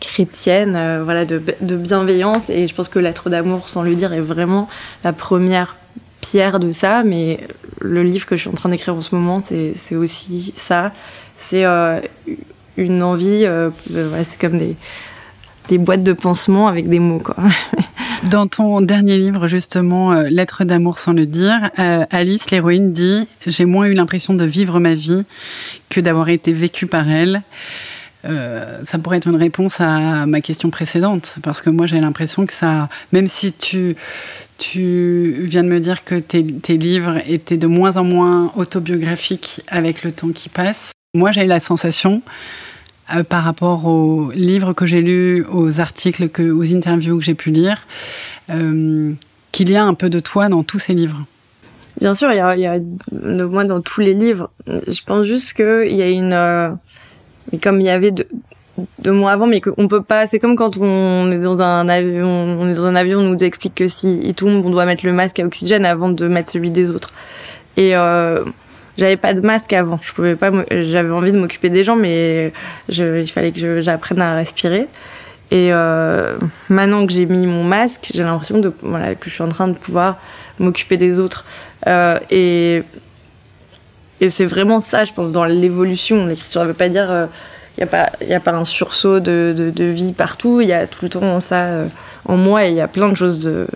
chrétienne, 0.00 0.74
euh, 0.76 1.02
voilà, 1.04 1.24
de, 1.24 1.76
bienveillance. 1.76 2.50
Et 2.50 2.68
je 2.68 2.74
pense 2.74 2.88
que 2.88 2.98
l'être 2.98 3.30
d'amour, 3.30 3.68
sans 3.68 3.82
le 3.82 3.94
dire, 3.94 4.12
est 4.12 4.20
vraiment 4.20 4.68
la 5.04 5.12
première 5.12 5.76
pierre 6.20 6.58
de 6.60 6.72
ça. 6.72 7.02
Mais 7.04 7.40
le 7.80 8.02
livre 8.02 8.26
que 8.26 8.36
je 8.36 8.42
suis 8.42 8.50
en 8.50 8.54
train 8.54 8.68
d'écrire 8.68 8.94
en 8.94 9.00
ce 9.00 9.14
moment, 9.14 9.42
c'est 9.42 9.96
aussi 9.96 10.52
ça. 10.56 10.92
C'est 11.36 11.64
une 12.76 13.02
envie, 13.02 13.46
c'est 14.24 14.38
comme 14.40 14.58
des, 14.58 14.76
des 15.68 15.78
boîtes 15.78 16.02
de 16.02 16.12
pansement 16.12 16.68
avec 16.68 16.88
des 16.88 16.98
mots, 16.98 17.18
quoi. 17.18 17.36
Dans 18.30 18.46
ton 18.46 18.80
dernier 18.80 19.18
livre, 19.18 19.46
justement, 19.46 20.12
euh, 20.12 20.28
Lettre 20.30 20.64
d'amour 20.64 20.98
sans 20.98 21.12
le 21.12 21.26
dire, 21.26 21.70
euh, 21.78 22.04
Alice, 22.10 22.50
l'héroïne, 22.50 22.92
dit 22.92 23.28
J'ai 23.46 23.66
moins 23.66 23.86
eu 23.86 23.94
l'impression 23.94 24.34
de 24.34 24.44
vivre 24.44 24.80
ma 24.80 24.94
vie 24.94 25.24
que 25.90 26.00
d'avoir 26.00 26.28
été 26.28 26.52
vécue 26.52 26.86
par 26.86 27.08
elle. 27.08 27.42
Euh, 28.24 28.80
ça 28.82 28.98
pourrait 28.98 29.18
être 29.18 29.28
une 29.28 29.36
réponse 29.36 29.80
à 29.80 30.26
ma 30.26 30.40
question 30.40 30.70
précédente, 30.70 31.36
parce 31.42 31.62
que 31.62 31.70
moi 31.70 31.86
j'ai 31.86 32.00
l'impression 32.00 32.46
que 32.46 32.52
ça, 32.52 32.88
même 33.12 33.26
si 33.26 33.52
tu, 33.52 33.94
tu 34.58 35.44
viens 35.44 35.62
de 35.62 35.68
me 35.68 35.80
dire 35.80 36.04
que 36.04 36.16
tes, 36.16 36.44
tes 36.44 36.76
livres 36.76 37.18
étaient 37.28 37.56
de 37.56 37.66
moins 37.66 37.96
en 37.96 38.04
moins 38.04 38.52
autobiographiques 38.56 39.60
avec 39.68 40.02
le 40.02 40.12
temps 40.12 40.30
qui 40.30 40.48
passe, 40.48 40.92
moi 41.14 41.30
j'ai 41.30 41.46
la 41.46 41.60
sensation 41.60 42.22
euh, 43.14 43.22
par 43.22 43.44
rapport 43.44 43.86
aux 43.86 44.32
livres 44.32 44.72
que 44.72 44.86
j'ai 44.86 45.02
lus, 45.02 45.44
aux 45.52 45.80
articles, 45.80 46.28
aux 46.40 46.74
interviews 46.74 47.18
que 47.18 47.24
j'ai 47.24 47.34
pu 47.34 47.50
lire, 47.50 47.86
euh, 48.50 49.12
qu'il 49.52 49.70
y 49.70 49.76
a 49.76 49.84
un 49.84 49.94
peu 49.94 50.10
de 50.10 50.18
toi 50.18 50.48
dans 50.48 50.64
tous 50.64 50.78
ces 50.78 50.94
livres 50.94 51.24
Bien 52.00 52.14
sûr, 52.14 52.30
il 52.30 52.36
y 52.36 52.40
a, 52.40 52.56
il 52.56 52.60
y 52.60 52.66
a 52.66 52.78
moi 53.46 53.64
dans 53.64 53.80
tous 53.80 54.02
les 54.02 54.12
livres. 54.12 54.50
Je 54.66 55.00
pense 55.06 55.24
juste 55.24 55.54
qu'il 55.54 55.96
y 55.96 56.02
a 56.02 56.10
une... 56.10 56.76
Euh, 57.52 57.58
comme 57.62 57.80
il 57.80 57.86
y 57.86 57.90
avait 57.90 58.10
de, 58.10 58.26
de 59.00 59.10
moi 59.10 59.32
avant, 59.32 59.46
mais 59.46 59.60
qu'on 59.60 59.88
peut 59.88 60.02
pas. 60.02 60.26
C'est 60.26 60.38
comme 60.38 60.56
quand 60.56 60.76
on 60.78 61.30
est 61.30 61.38
dans 61.38 61.60
un 61.60 61.88
avion, 61.88 62.28
on 62.28 62.66
est 62.66 62.74
dans 62.74 62.86
un 62.86 62.94
avion, 62.94 63.20
on 63.20 63.30
nous 63.30 63.44
explique 63.44 63.74
que 63.74 63.88
si 63.88 64.18
il 64.22 64.34
tombe, 64.34 64.64
on 64.64 64.70
doit 64.70 64.86
mettre 64.86 65.06
le 65.06 65.12
masque 65.12 65.40
à 65.40 65.44
oxygène 65.44 65.84
avant 65.84 66.08
de 66.08 66.28
mettre 66.28 66.50
celui 66.50 66.70
des 66.70 66.90
autres. 66.90 67.12
Et 67.76 67.96
euh, 67.96 68.44
j'avais 68.98 69.16
pas 69.16 69.34
de 69.34 69.40
masque 69.40 69.72
avant. 69.72 70.00
Je 70.02 70.12
pouvais 70.12 70.36
pas. 70.36 70.50
J'avais 70.70 71.10
envie 71.10 71.32
de 71.32 71.38
m'occuper 71.38 71.70
des 71.70 71.84
gens, 71.84 71.96
mais 71.96 72.52
il 72.88 73.26
fallait 73.26 73.52
que 73.52 73.80
j'apprenne 73.80 74.20
à 74.20 74.34
respirer. 74.36 74.88
Et 75.50 75.72
euh, 75.72 76.36
maintenant 76.68 77.06
que 77.06 77.12
j'ai 77.12 77.26
mis 77.26 77.46
mon 77.46 77.62
masque, 77.62 78.10
j'ai 78.12 78.22
l'impression 78.24 78.58
de 78.58 78.72
voilà 78.82 79.14
que 79.14 79.28
je 79.30 79.34
suis 79.34 79.44
en 79.44 79.48
train 79.48 79.68
de 79.68 79.74
pouvoir 79.74 80.18
m'occuper 80.58 80.96
des 80.96 81.20
autres. 81.20 81.44
Euh, 81.86 82.18
et 82.30 82.82
et 84.20 84.30
c'est 84.30 84.46
vraiment 84.46 84.80
ça, 84.80 85.04
je 85.04 85.12
pense, 85.12 85.32
dans 85.32 85.44
l'évolution. 85.44 86.26
L'écriture, 86.26 86.62
ne 86.62 86.68
veut 86.68 86.74
pas 86.74 86.88
dire 86.88 87.06
il 87.78 87.84
euh, 87.84 88.26
n'y 88.26 88.34
a 88.34 88.40
pas 88.40 88.52
un 88.52 88.64
sursaut 88.64 89.20
de, 89.20 89.72
vie 89.78 90.12
partout. 90.12 90.60
Il 90.60 90.68
y 90.68 90.72
a 90.72 90.86
tout 90.86 91.04
le 91.04 91.10
temps 91.10 91.40
ça 91.40 91.64
euh, 91.64 91.86
en 92.24 92.36
moi 92.36 92.64
et 92.64 92.70
il 92.70 92.74
y 92.74 92.80
a 92.80 92.88
plein 92.88 93.08
de 93.08 93.14
choses 93.14 93.40
de 93.40 93.66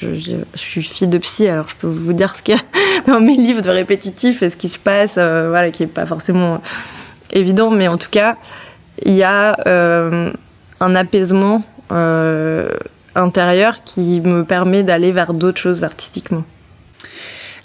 je, 0.00 0.36
suis 0.54 0.82
fille 0.82 1.08
de 1.08 1.16
psy, 1.16 1.48
alors 1.48 1.66
je 1.68 1.74
peux 1.74 1.86
vous 1.86 2.12
dire 2.12 2.36
ce 2.36 2.42
qu'il 2.42 2.54
y 2.54 2.58
a 2.58 2.62
dans 3.06 3.20
mes 3.20 3.34
livres 3.34 3.62
de 3.62 3.70
répétitif 3.70 4.42
et 4.42 4.50
ce 4.50 4.56
qui 4.56 4.68
se 4.68 4.78
passe, 4.78 5.14
euh, 5.16 5.48
voilà, 5.48 5.70
qui 5.70 5.82
est 5.82 5.86
pas 5.86 6.04
forcément 6.04 6.60
évident, 7.32 7.70
mais 7.70 7.88
en 7.88 7.96
tout 7.96 8.10
cas, 8.10 8.36
il 9.04 9.14
y 9.14 9.22
a 9.22 9.56
un 10.80 10.94
apaisement 10.94 11.62
intérieur 13.14 13.82
qui 13.82 14.20
me 14.20 14.44
permet 14.44 14.82
d'aller 14.82 15.10
vers 15.10 15.32
d'autres 15.32 15.58
choses 15.58 15.84
artistiquement. 15.84 16.44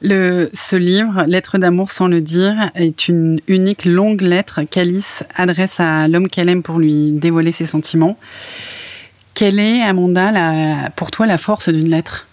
Le, 0.05 0.49
ce 0.53 0.75
livre, 0.75 1.23
Lettre 1.27 1.57
d'amour 1.57 1.91
sans 1.91 2.07
le 2.07 2.19
dire, 2.19 2.69
est 2.75 3.07
une 3.07 3.39
unique 3.47 3.85
longue 3.85 4.19
lettre 4.19 4.63
qu'Alice 4.63 5.23
adresse 5.33 5.79
à 5.79 6.09
l'homme 6.09 6.27
qu'elle 6.27 6.49
aime 6.49 6.61
pour 6.61 6.77
lui 6.77 7.11
dévoiler 7.11 7.53
ses 7.53 7.65
sentiments. 7.65 8.19
Quelle 9.33 9.59
est, 9.59 9.81
Amanda, 9.81 10.89
pour 10.97 11.09
toi 11.09 11.25
la 11.25 11.37
force 11.37 11.69
d'une 11.69 11.89
lettre? 11.89 12.27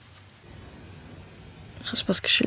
Je 1.95 2.05
pense 2.05 2.21
que 2.21 2.29
je 2.29 2.35
suis 2.35 2.47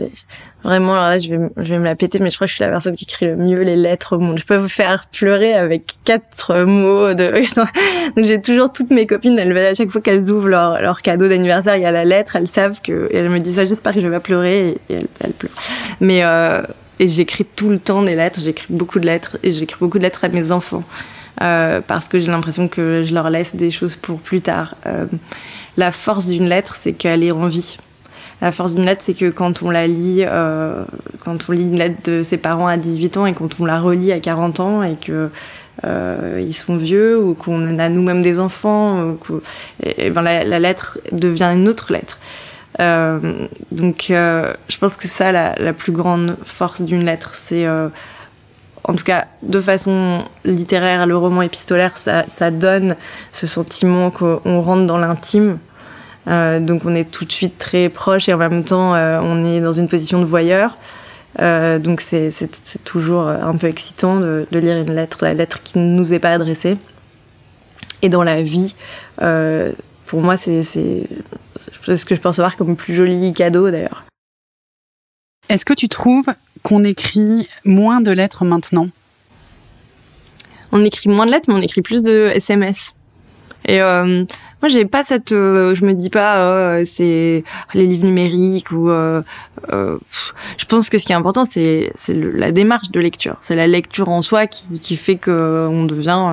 vraiment 0.64 0.96
là 0.96 1.20
je 1.20 1.30
vais 1.30 1.40
je 1.58 1.70
vais 1.70 1.80
me 1.80 1.84
la 1.84 1.96
péter 1.96 2.20
mais 2.20 2.30
je 2.30 2.36
crois 2.36 2.48
que 2.48 2.52
je 2.52 2.56
suis 2.56 2.64
la 2.64 2.70
personne 2.70 2.96
qui 2.96 3.04
écrit 3.04 3.26
le 3.26 3.36
mieux 3.36 3.62
les 3.62 3.76
lettres 3.76 4.16
au 4.16 4.20
monde. 4.20 4.38
Je 4.38 4.46
peux 4.46 4.56
vous 4.56 4.70
faire 4.70 5.06
pleurer 5.12 5.54
avec 5.54 5.84
quatre 6.06 6.64
mots 6.64 7.14
de 7.14 7.44
donc 8.16 8.26
j'ai 8.26 8.42
toujours 8.42 8.72
toutes 8.72 8.90
mes 8.90 9.06
copines 9.06 9.38
elles 9.38 9.56
à 9.58 9.74
chaque 9.74 9.90
fois 9.90 10.02
qu'elles 10.02 10.32
ouvrent 10.32 10.48
leur, 10.48 10.82
leur 10.82 11.02
cadeau 11.02 11.28
d'anniversaire 11.28 11.76
il 11.76 11.84
y 11.84 11.86
a 11.86 11.92
la 11.92 12.06
lettre 12.06 12.36
elles 12.36 12.48
savent 12.48 12.82
que 12.82 13.10
elles 13.14 13.30
me 13.30 13.40
disent 13.40 13.60
ah, 13.60 13.66
j'espère 13.66 13.94
que 13.94 14.02
je 14.02 14.08
vais 14.08 14.16
pas 14.16 14.22
pleurer 14.22 14.78
et, 14.90 14.98
elles, 15.20 15.34
pleurent. 15.34 15.52
Mais 16.00 16.24
euh, 16.24 16.62
et 17.00 17.08
j'écris 17.08 17.46
tout 17.46 17.70
le 17.70 17.80
temps 17.80 18.04
des 18.04 18.16
lettres 18.16 18.40
j'écris 18.40 18.68
beaucoup 18.70 19.00
de 19.00 19.06
lettres 19.06 19.38
et 19.44 19.52
j'écris 19.52 19.78
beaucoup 19.80 19.98
de 19.98 20.04
lettres 20.04 20.24
à 20.24 20.30
mes 20.30 20.52
enfants 20.52 20.84
euh, 21.42 21.82
parce 21.86 22.08
que 22.08 22.20
j'ai 22.20 22.28
l'impression 22.28 22.68
que 22.68 23.04
je 23.06 23.14
leur 23.14 23.30
laisse 23.30 23.56
des 23.56 23.72
choses 23.72 23.96
pour 23.96 24.20
plus 24.20 24.42
tard. 24.42 24.76
Euh, 24.86 25.06
la 25.78 25.92
force 25.92 26.28
d'une 26.28 26.48
lettre 26.48 26.76
c'est 26.76 26.94
qu'elle 26.94 27.24
est 27.24 27.32
en 27.32 27.48
vie 27.48 27.78
la 28.44 28.52
force 28.52 28.76
d'une 28.76 28.86
lettre, 28.86 29.02
c'est 29.02 29.14
que 29.14 29.30
quand 29.30 29.64
on 29.64 29.70
la 29.70 29.88
lit, 29.88 30.26
euh, 30.26 30.84
quand 31.24 31.38
on 31.48 31.54
lit 31.54 31.62
une 31.62 31.78
lettre 31.78 32.12
de 32.12 32.24
ses 32.24 32.36
parents 32.36 32.68
à 32.68 32.76
18 32.76 33.16
ans 33.16 33.26
et 33.26 33.34
quand 33.34 33.62
on 33.62 33.66
la 33.66 33.80
relit 33.80 34.12
à 34.12 34.20
40 34.20 34.60
ans 34.60 34.84
et 34.84 34.98
que 34.98 35.30
euh, 35.86 36.44
ils 36.46 36.54
sont 36.54 36.76
vieux 36.76 37.18
ou 37.18 37.36
qu'on 37.36 37.80
a 37.80 37.88
nous-mêmes 37.88 38.22
des 38.22 38.40
enfants, 38.40 39.16
ben 39.82 40.22
la, 40.22 40.60
lettre 40.60 41.00
devient 41.14 41.52
une 41.54 41.70
autre 41.70 41.94
lettre. 41.94 42.20
Euh, 42.82 43.48
donc, 43.72 44.08
je 44.10 44.78
pense 44.78 44.98
que 44.98 45.08
ça 45.08 45.32
la, 45.32 45.74
plus 45.74 45.94
grande 45.94 46.36
force 46.44 46.82
d'une 46.82 47.06
lettre, 47.06 47.36
c'est 47.36 47.66
en 47.66 48.94
tout 48.94 49.06
cas 49.06 49.28
de 49.42 49.62
façon 49.62 50.26
littéraire, 50.44 51.06
le 51.06 51.16
roman 51.16 51.44
épistolaire, 51.44 51.96
ça 51.96 52.52
donne 52.52 52.98
ce 53.32 53.48
sentiment 53.48 54.12
qu'on 54.12 54.60
rentre 54.62 54.86
dans 54.86 54.98
l'intime. 54.98 55.60
Euh, 56.28 56.60
donc 56.60 56.86
on 56.86 56.96
est 56.96 57.10
tout 57.10 57.26
de 57.26 57.32
suite 57.32 57.58
très 57.58 57.90
proche 57.90 58.30
et 58.30 58.34
en 58.34 58.38
même 58.38 58.64
temps 58.64 58.96
euh, 58.96 59.20
on 59.22 59.46
est 59.46 59.60
dans 59.60 59.72
une 59.72 59.88
position 59.88 60.20
de 60.20 60.26
voyeur. 60.26 60.78
Euh, 61.40 61.80
donc 61.80 62.02
c'est 62.02 62.32
toujours 62.84 63.28
un 63.28 63.56
peu 63.58 63.68
excitant 63.68 64.20
de, 64.20 64.48
de, 64.52 64.60
lire 64.60 64.78
une 64.78 64.94
lettre, 64.94 65.18
la 65.22 65.34
lettre 65.34 65.62
qui 65.64 65.80
ne 65.80 65.86
nous 65.86 66.14
est 66.14 66.20
pas 66.20 66.32
adressée. 66.32 66.78
Et 68.02 68.10
dans 68.10 68.24
la 68.24 68.42
vie, 68.42 68.76
pour 69.18 70.22
moi 70.22 70.38
c'est 70.38 70.62
ce 70.62 72.06
que 72.06 72.16
je 72.16 72.22
peux 72.22 72.30
recevoir 72.30 72.56
comme 72.56 72.70
le 72.70 72.76
plus 72.76 72.94
joli 72.96 73.34
cadeau 73.34 73.72
d'ailleurs. 73.72 74.04
Est-ce 75.50 75.66
que 75.66 75.74
tu 75.74 75.90
trouves 75.90 76.28
qu'on 76.62 76.84
écrit 76.84 77.48
moins 77.66 78.02
de 78.02 78.12
lettres 78.12 78.46
maintenant? 78.46 78.88
On 80.72 80.84
écrit 80.84 81.10
moins 81.10 81.26
de 81.26 81.32
lettres, 81.32 81.50
mais 81.50 81.56
on 81.56 81.62
écrit 81.62 81.82
plus 81.82 82.02
de 82.02 82.32
SMS. 82.34 82.94
Et 83.66 83.82
euh, 83.82 84.26
moi, 84.64 84.70
j'ai 84.70 84.86
pas 84.86 85.04
cette, 85.04 85.34
euh, 85.34 85.76
je 85.76 85.84
me 85.84 85.94
dis 85.94 86.10
pas, 86.10 86.38
euh, 86.38 86.84
c'est 86.86 87.44
les 87.74 87.86
livres 87.86 88.06
numériques 88.06 88.72
ou. 88.72 88.90
Euh, 88.90 89.22
euh, 89.74 89.98
je 90.58 90.64
pense 90.64 90.90
que 90.90 90.98
ce 90.98 91.06
qui 91.06 91.12
est 91.12 91.16
important, 91.16 91.44
c'est 91.44 91.92
c'est 91.96 92.14
la 92.14 92.54
démarche 92.54 92.90
de 92.90 93.02
lecture. 93.02 93.36
C'est 93.42 93.58
la 93.58 93.68
lecture 93.68 94.08
en 94.08 94.22
soi 94.22 94.48
qui 94.48 94.70
qui 94.80 94.96
fait 94.96 95.18
que 95.18 95.68
on 95.70 95.84
devient 95.84 96.32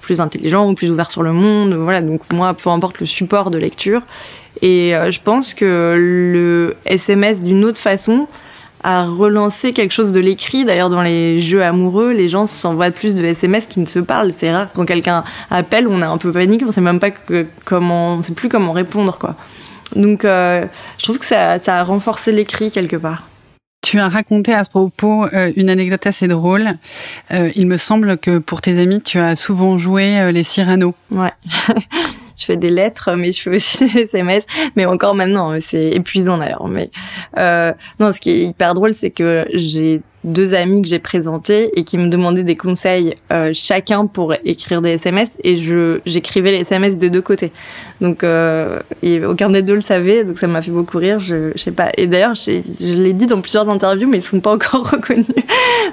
plus 0.00 0.20
intelligent 0.20 0.70
ou 0.70 0.74
plus 0.74 0.92
ouvert 0.92 1.10
sur 1.10 1.24
le 1.24 1.32
monde. 1.32 1.74
Voilà. 1.74 2.02
Donc 2.02 2.20
moi, 2.32 2.54
peu 2.54 2.70
importe 2.70 3.00
le 3.00 3.06
support 3.06 3.50
de 3.50 3.58
lecture. 3.58 4.02
Et 4.62 4.92
je 4.92 5.20
pense 5.20 5.52
que 5.52 5.96
le 5.98 6.76
SMS 6.84 7.42
d'une 7.42 7.64
autre 7.64 7.80
façon 7.80 8.28
à 8.86 9.04
relancer 9.04 9.72
quelque 9.72 9.90
chose 9.90 10.12
de 10.12 10.20
l'écrit. 10.20 10.64
D'ailleurs, 10.64 10.90
dans 10.90 11.02
les 11.02 11.40
jeux 11.40 11.64
amoureux, 11.64 12.12
les 12.12 12.28
gens 12.28 12.46
s'envoient 12.46 12.92
plus 12.92 13.16
de 13.16 13.24
SMS 13.24 13.66
qui 13.66 13.80
ne 13.80 13.86
se 13.86 13.98
parlent. 13.98 14.32
C'est 14.32 14.54
rare 14.54 14.68
quand 14.72 14.86
quelqu'un 14.86 15.24
appelle, 15.50 15.88
on 15.88 16.00
a 16.02 16.06
un 16.06 16.18
peu 16.18 16.30
panique, 16.30 16.62
on 16.64 16.70
sait 16.70 16.80
même 16.80 17.00
pas 17.00 17.10
comment, 17.64 18.14
on 18.14 18.22
sait 18.22 18.32
plus 18.32 18.48
comment 18.48 18.70
répondre, 18.70 19.18
quoi. 19.18 19.34
Donc, 19.96 20.24
euh, 20.24 20.64
je 20.98 21.02
trouve 21.02 21.18
que 21.18 21.24
ça, 21.24 21.58
ça 21.58 21.78
a 21.78 21.82
renforcé 21.82 22.30
l'écrit 22.30 22.70
quelque 22.70 22.94
part. 22.94 23.24
Tu 23.82 23.98
as 23.98 24.08
raconté 24.08 24.54
à 24.54 24.62
ce 24.62 24.70
propos 24.70 25.26
euh, 25.26 25.50
une 25.56 25.68
anecdote 25.68 26.06
assez 26.06 26.28
drôle. 26.28 26.68
Euh, 27.32 27.50
il 27.56 27.66
me 27.66 27.78
semble 27.78 28.16
que 28.18 28.38
pour 28.38 28.60
tes 28.60 28.78
amis, 28.78 29.02
tu 29.02 29.18
as 29.18 29.34
souvent 29.34 29.78
joué 29.78 30.30
les 30.30 30.44
Cyrano. 30.44 30.94
Ouais. 31.10 31.32
je 32.36 32.44
fais 32.44 32.56
des 32.56 32.68
lettres, 32.68 33.14
mais 33.16 33.32
je 33.32 33.42
fais 33.42 33.50
aussi 33.50 33.86
des 33.92 34.00
SMS. 34.00 34.46
Mais 34.76 34.86
encore 34.86 35.14
maintenant, 35.14 35.56
c'est 35.60 35.90
épuisant 35.90 36.38
d'ailleurs. 36.38 36.68
Mais 36.68 36.90
euh, 37.38 37.72
non, 37.98 38.12
ce 38.12 38.20
qui 38.20 38.30
est 38.30 38.42
hyper 38.44 38.74
drôle, 38.74 38.94
c'est 38.94 39.10
que 39.10 39.46
j'ai 39.52 40.00
deux 40.26 40.54
amis 40.54 40.82
que 40.82 40.88
j'ai 40.88 40.98
présentés 40.98 41.70
et 41.78 41.84
qui 41.84 41.96
me 41.96 42.08
demandaient 42.08 42.42
des 42.42 42.56
conseils 42.56 43.14
euh, 43.32 43.52
chacun 43.54 44.06
pour 44.06 44.34
écrire 44.44 44.82
des 44.82 44.90
SMS 44.90 45.38
et 45.44 45.56
je 45.56 46.00
j'écrivais 46.04 46.50
les 46.50 46.58
SMS 46.58 46.98
de 46.98 47.08
deux 47.08 47.22
côtés. 47.22 47.52
Donc 48.00 48.24
euh, 48.24 48.80
aucun 49.26 49.50
des 49.50 49.62
deux 49.62 49.76
le 49.76 49.80
savait, 49.80 50.24
donc 50.24 50.38
ça 50.38 50.48
m'a 50.48 50.60
fait 50.60 50.72
beaucoup 50.72 50.98
rire. 50.98 51.20
Je, 51.20 51.52
je 51.54 51.62
sais 51.62 51.70
pas. 51.70 51.90
Et 51.96 52.06
d'ailleurs, 52.06 52.34
je 52.34 52.60
l'ai 52.80 53.12
dit 53.12 53.26
dans 53.26 53.40
plusieurs 53.40 53.68
interviews, 53.68 54.08
mais 54.08 54.18
ils 54.18 54.22
sont 54.22 54.40
pas 54.40 54.52
encore 54.52 54.90
reconnus. 54.90 55.26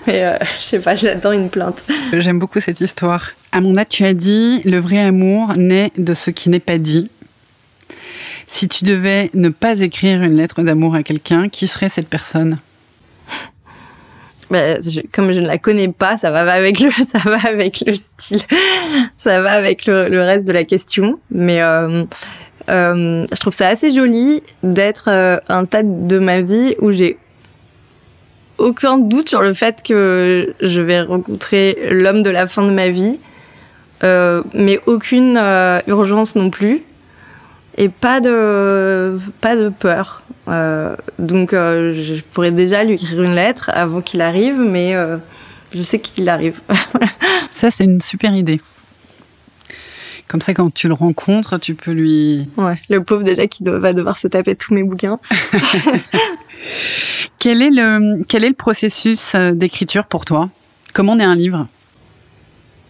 mais 0.07 0.25
euh, 0.25 0.37
je 0.59 0.63
sais 0.63 0.79
pas, 0.79 0.95
j'attends 0.95 1.31
une 1.31 1.49
plainte. 1.49 1.83
J'aime 2.11 2.39
beaucoup 2.39 2.59
cette 2.59 2.81
histoire. 2.81 3.29
Amanda, 3.51 3.85
tu 3.85 4.03
as 4.03 4.13
dit 4.13 4.61
le 4.65 4.79
vrai 4.79 4.99
amour 4.99 5.53
naît 5.57 5.91
de 5.97 6.13
ce 6.13 6.31
qui 6.31 6.49
n'est 6.49 6.59
pas 6.59 6.79
dit. 6.79 7.09
Si 8.47 8.67
tu 8.67 8.83
devais 8.83 9.29
ne 9.33 9.49
pas 9.49 9.79
écrire 9.79 10.21
une 10.23 10.35
lettre 10.35 10.63
d'amour 10.63 10.95
à 10.95 11.03
quelqu'un, 11.03 11.49
qui 11.49 11.67
serait 11.67 11.89
cette 11.89 12.07
personne? 12.07 12.59
Bah, 14.53 14.77
comme 15.11 15.31
je 15.31 15.39
ne 15.39 15.47
la 15.47 15.57
connais 15.57 15.87
pas, 15.87 16.15
ça 16.15 16.29
va 16.29 16.41
avec 16.53 16.79
le, 16.79 16.91
ça 17.03 17.17
va 17.25 17.39
avec 17.43 17.83
le 17.87 17.93
style, 17.93 18.41
ça 19.17 19.41
va 19.41 19.53
avec 19.53 19.87
le, 19.87 20.21
reste 20.21 20.45
de 20.45 20.53
la 20.53 20.63
question. 20.63 21.19
Mais 21.31 21.59
euh, 21.63 22.03
euh, 22.69 23.25
je 23.31 23.39
trouve 23.39 23.53
ça 23.53 23.67
assez 23.67 23.91
joli 23.91 24.43
d'être 24.61 25.09
euh, 25.09 25.39
à 25.49 25.57
un 25.57 25.65
stade 25.65 26.05
de 26.05 26.19
ma 26.19 26.41
vie 26.41 26.75
où 26.79 26.91
j'ai 26.91 27.17
aucun 28.59 28.99
doute 28.99 29.27
sur 29.27 29.41
le 29.41 29.53
fait 29.53 29.81
que 29.83 30.53
je 30.61 30.81
vais 30.83 31.01
rencontrer 31.01 31.89
l'homme 31.89 32.21
de 32.21 32.29
la 32.29 32.45
fin 32.45 32.63
de 32.63 32.71
ma 32.71 32.89
vie, 32.89 33.19
mais 34.03 34.79
aucune 34.85 35.41
urgence 35.87 36.35
non 36.35 36.49
plus 36.51 36.83
et 37.77 37.89
pas 37.89 38.19
de 38.19 39.17
pas 39.41 39.55
de 39.55 39.69
peur. 39.69 40.22
Euh, 40.47 40.95
donc 41.19 41.53
euh, 41.53 41.93
je 41.93 42.21
pourrais 42.21 42.51
déjà 42.51 42.83
lui 42.83 42.95
écrire 42.95 43.21
une 43.21 43.35
lettre 43.35 43.69
avant 43.73 44.01
qu'il 44.01 44.21
arrive, 44.21 44.59
mais 44.59 44.95
euh, 44.95 45.17
je 45.73 45.83
sais 45.83 45.99
qu'il 45.99 46.29
arrive. 46.29 46.59
ça 47.53 47.71
c'est 47.71 47.85
une 47.85 48.01
super 48.01 48.35
idée. 48.35 48.59
Comme 50.27 50.41
ça, 50.41 50.53
quand 50.53 50.73
tu 50.73 50.87
le 50.87 50.95
rencontres, 50.95 51.59
tu 51.59 51.75
peux 51.75 51.91
lui. 51.91 52.49
Ouais, 52.57 52.79
le 52.89 53.03
pauvre 53.03 53.23
déjà 53.23 53.45
qui 53.45 53.63
va 53.63 53.93
devoir 53.93 54.17
se 54.17 54.27
taper 54.27 54.55
tous 54.55 54.73
mes 54.73 54.81
bouquins. 54.81 55.19
quel 57.39 57.61
est 57.61 57.69
le 57.69 58.23
quel 58.23 58.43
est 58.43 58.49
le 58.49 58.55
processus 58.55 59.35
d'écriture 59.35 60.05
pour 60.05 60.25
toi? 60.25 60.49
Comment 60.93 61.15
naît 61.15 61.23
un 61.23 61.35
livre? 61.35 61.67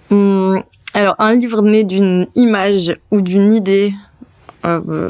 Hum, 0.09 0.63
Alors 0.93 1.15
un 1.19 1.33
livre 1.33 1.61
naît 1.61 1.83
d'une 1.83 2.27
image 2.35 2.95
ou 3.11 3.21
d'une 3.21 3.51
idée 3.51 3.93
euh, 4.65 5.09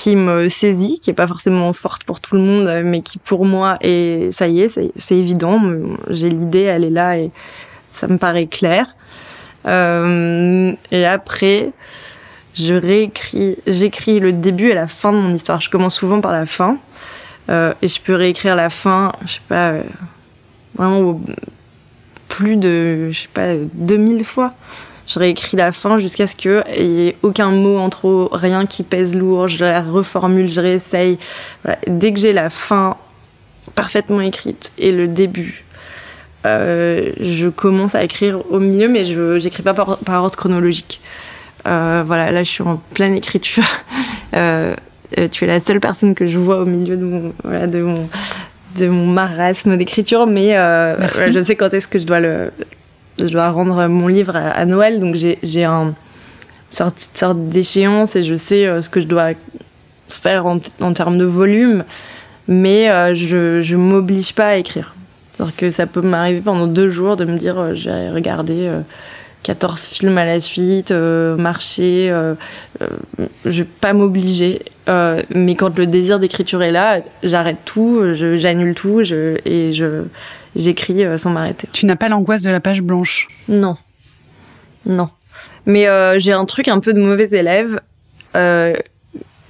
qui 0.00 0.16
me 0.16 0.48
saisit, 0.48 0.98
qui 0.98 1.10
est 1.10 1.14
pas 1.14 1.26
forcément 1.26 1.70
forte 1.74 2.04
pour 2.04 2.20
tout 2.20 2.34
le 2.34 2.40
monde, 2.40 2.84
mais 2.86 3.02
qui 3.02 3.18
pour 3.18 3.44
moi 3.44 3.76
est, 3.82 4.32
ça 4.32 4.48
y 4.48 4.62
est, 4.62 4.80
c'est 4.96 5.14
évident. 5.14 5.60
J'ai 6.08 6.30
l'idée, 6.30 6.62
elle 6.62 6.84
est 6.84 6.90
là 6.90 7.18
et 7.18 7.30
ça 7.92 8.06
me 8.08 8.16
paraît 8.16 8.46
clair. 8.46 8.94
Euh, 9.66 10.72
et 10.90 11.04
après, 11.04 11.72
je 12.54 12.72
réécris, 12.72 13.58
j'écris 13.66 14.20
le 14.20 14.32
début 14.32 14.70
et 14.70 14.74
la 14.74 14.86
fin 14.86 15.12
de 15.12 15.18
mon 15.18 15.34
histoire. 15.34 15.60
Je 15.60 15.68
commence 15.68 15.96
souvent 15.96 16.22
par 16.22 16.32
la 16.32 16.46
fin 16.46 16.78
euh, 17.50 17.74
et 17.82 17.88
je 17.88 18.00
peux 18.00 18.14
réécrire 18.14 18.56
la 18.56 18.70
fin, 18.70 19.12
je 19.26 19.34
sais 19.34 19.40
pas, 19.48 19.72
euh, 19.72 19.82
vraiment 20.76 21.20
plus 22.28 22.56
de, 22.56 23.10
je 23.10 23.20
sais 23.20 23.28
pas, 23.34 23.54
2000 23.74 24.24
fois 24.24 24.54
je 25.12 25.18
réécris 25.18 25.56
la 25.56 25.72
fin 25.72 25.98
jusqu'à 25.98 26.26
ce 26.26 26.36
qu'il 26.36 26.62
n'y 26.78 27.08
ait 27.08 27.16
aucun 27.22 27.50
mot 27.50 27.78
en 27.78 27.90
trop, 27.90 28.28
rien 28.32 28.64
qui 28.64 28.84
pèse 28.84 29.16
lourd, 29.16 29.48
je 29.48 29.64
la 29.64 29.80
reformule, 29.80 30.48
je 30.48 30.60
réessaye. 30.60 31.18
Dès 31.88 32.12
que 32.12 32.20
j'ai 32.20 32.32
la 32.32 32.48
fin 32.48 32.96
parfaitement 33.74 34.20
écrite 34.20 34.72
et 34.78 34.92
le 34.92 35.08
début, 35.08 35.64
euh, 36.46 37.10
je 37.20 37.48
commence 37.48 37.96
à 37.96 38.04
écrire 38.04 38.40
au 38.52 38.60
milieu, 38.60 38.88
mais 38.88 39.04
je 39.04 39.42
n'écris 39.42 39.64
pas 39.64 39.74
par, 39.74 39.98
ordre 40.08 40.36
chronologique. 40.36 41.00
Euh, 41.66 42.04
voilà, 42.06 42.30
là 42.30 42.44
je 42.44 42.50
suis 42.50 42.62
en 42.62 42.80
pleine 42.94 43.14
écriture. 43.14 43.64
Euh, 44.32 44.76
tu 45.32 45.42
es 45.42 45.48
la 45.48 45.58
seule 45.58 45.80
personne 45.80 46.14
que 46.14 46.28
je 46.28 46.38
vois 46.38 46.60
au 46.60 46.64
milieu 46.64 46.96
de 46.96 47.02
mon, 47.02 47.32
de 47.42 47.82
mon, 47.82 48.08
de 48.78 48.86
mon 48.86 49.06
marasme 49.06 49.76
d'écriture, 49.76 50.28
mais 50.28 50.52
je 50.52 51.42
sais 51.42 51.56
quand 51.56 51.74
est-ce 51.74 51.88
que 51.88 51.98
je 51.98 52.06
dois 52.06 52.20
le, 52.20 52.52
je 53.26 53.32
dois 53.32 53.50
rendre 53.50 53.86
mon 53.88 54.08
livre 54.08 54.36
à, 54.36 54.64
Noël, 54.66 55.00
donc 55.00 55.16
j'ai 55.16 55.64
un 55.64 55.94
sorte, 56.70 57.08
sorte 57.14 57.48
d'échéance 57.48 58.16
et 58.16 58.22
je 58.22 58.34
sais 58.34 58.66
euh, 58.66 58.80
ce 58.80 58.88
que 58.88 59.00
je 59.00 59.06
dois 59.06 59.30
faire 60.08 60.46
en, 60.46 60.58
termes 60.92 61.18
de 61.18 61.24
volume. 61.24 61.84
mais 62.48 63.14
je 63.14 63.60
je 63.60 63.76
m'oblige 63.76 64.34
pas 64.34 64.48
à 64.48 64.56
écrire. 64.56 64.94
C'est-à-dire 65.32 65.56
que 65.56 65.70
ça 65.70 65.86
peut 65.86 66.00
m'arriver 66.00 66.40
pendant 66.40 66.66
deux 66.66 66.90
jours 66.90 67.16
de 67.16 67.24
me 67.24 67.38
dire 67.38 67.74
j'ai 67.74 68.10
regardé 68.10 68.68
14 69.42 69.86
films 69.86 70.18
à 70.18 70.24
la 70.24 70.40
suite, 70.40 70.90
euh, 70.90 71.36
marcher, 71.36 72.10
euh, 72.10 72.34
euh, 72.82 72.88
je 73.44 73.62
vais 73.62 73.68
pas 73.80 73.92
m'obliger. 73.92 74.62
mais 75.34 75.54
quand 75.54 75.78
le 75.78 75.86
désir 75.86 76.18
d'écriture 76.18 76.62
est 76.62 76.72
là, 76.72 76.98
j'arrête 77.22 77.58
tout, 77.64 78.02
j'annule 78.14 78.74
tout 78.74 79.00
et 79.02 79.72
je 79.72 80.02
j'écris 80.56 81.04
sans 81.18 81.30
m'arrêter. 81.30 81.68
Tu 81.72 81.86
n'as 81.86 81.96
pas 81.96 82.08
l'angoisse 82.08 82.42
de 82.42 82.50
la 82.50 82.60
page 82.60 82.82
blanche 82.82 83.28
Non, 83.48 83.76
non. 84.86 85.10
Mais 85.66 85.86
j'ai 86.18 86.32
un 86.32 86.44
truc 86.44 86.68
un 86.68 86.80
peu 86.80 86.92
de 86.92 87.00
mauvais 87.00 87.28
élève, 87.30 87.80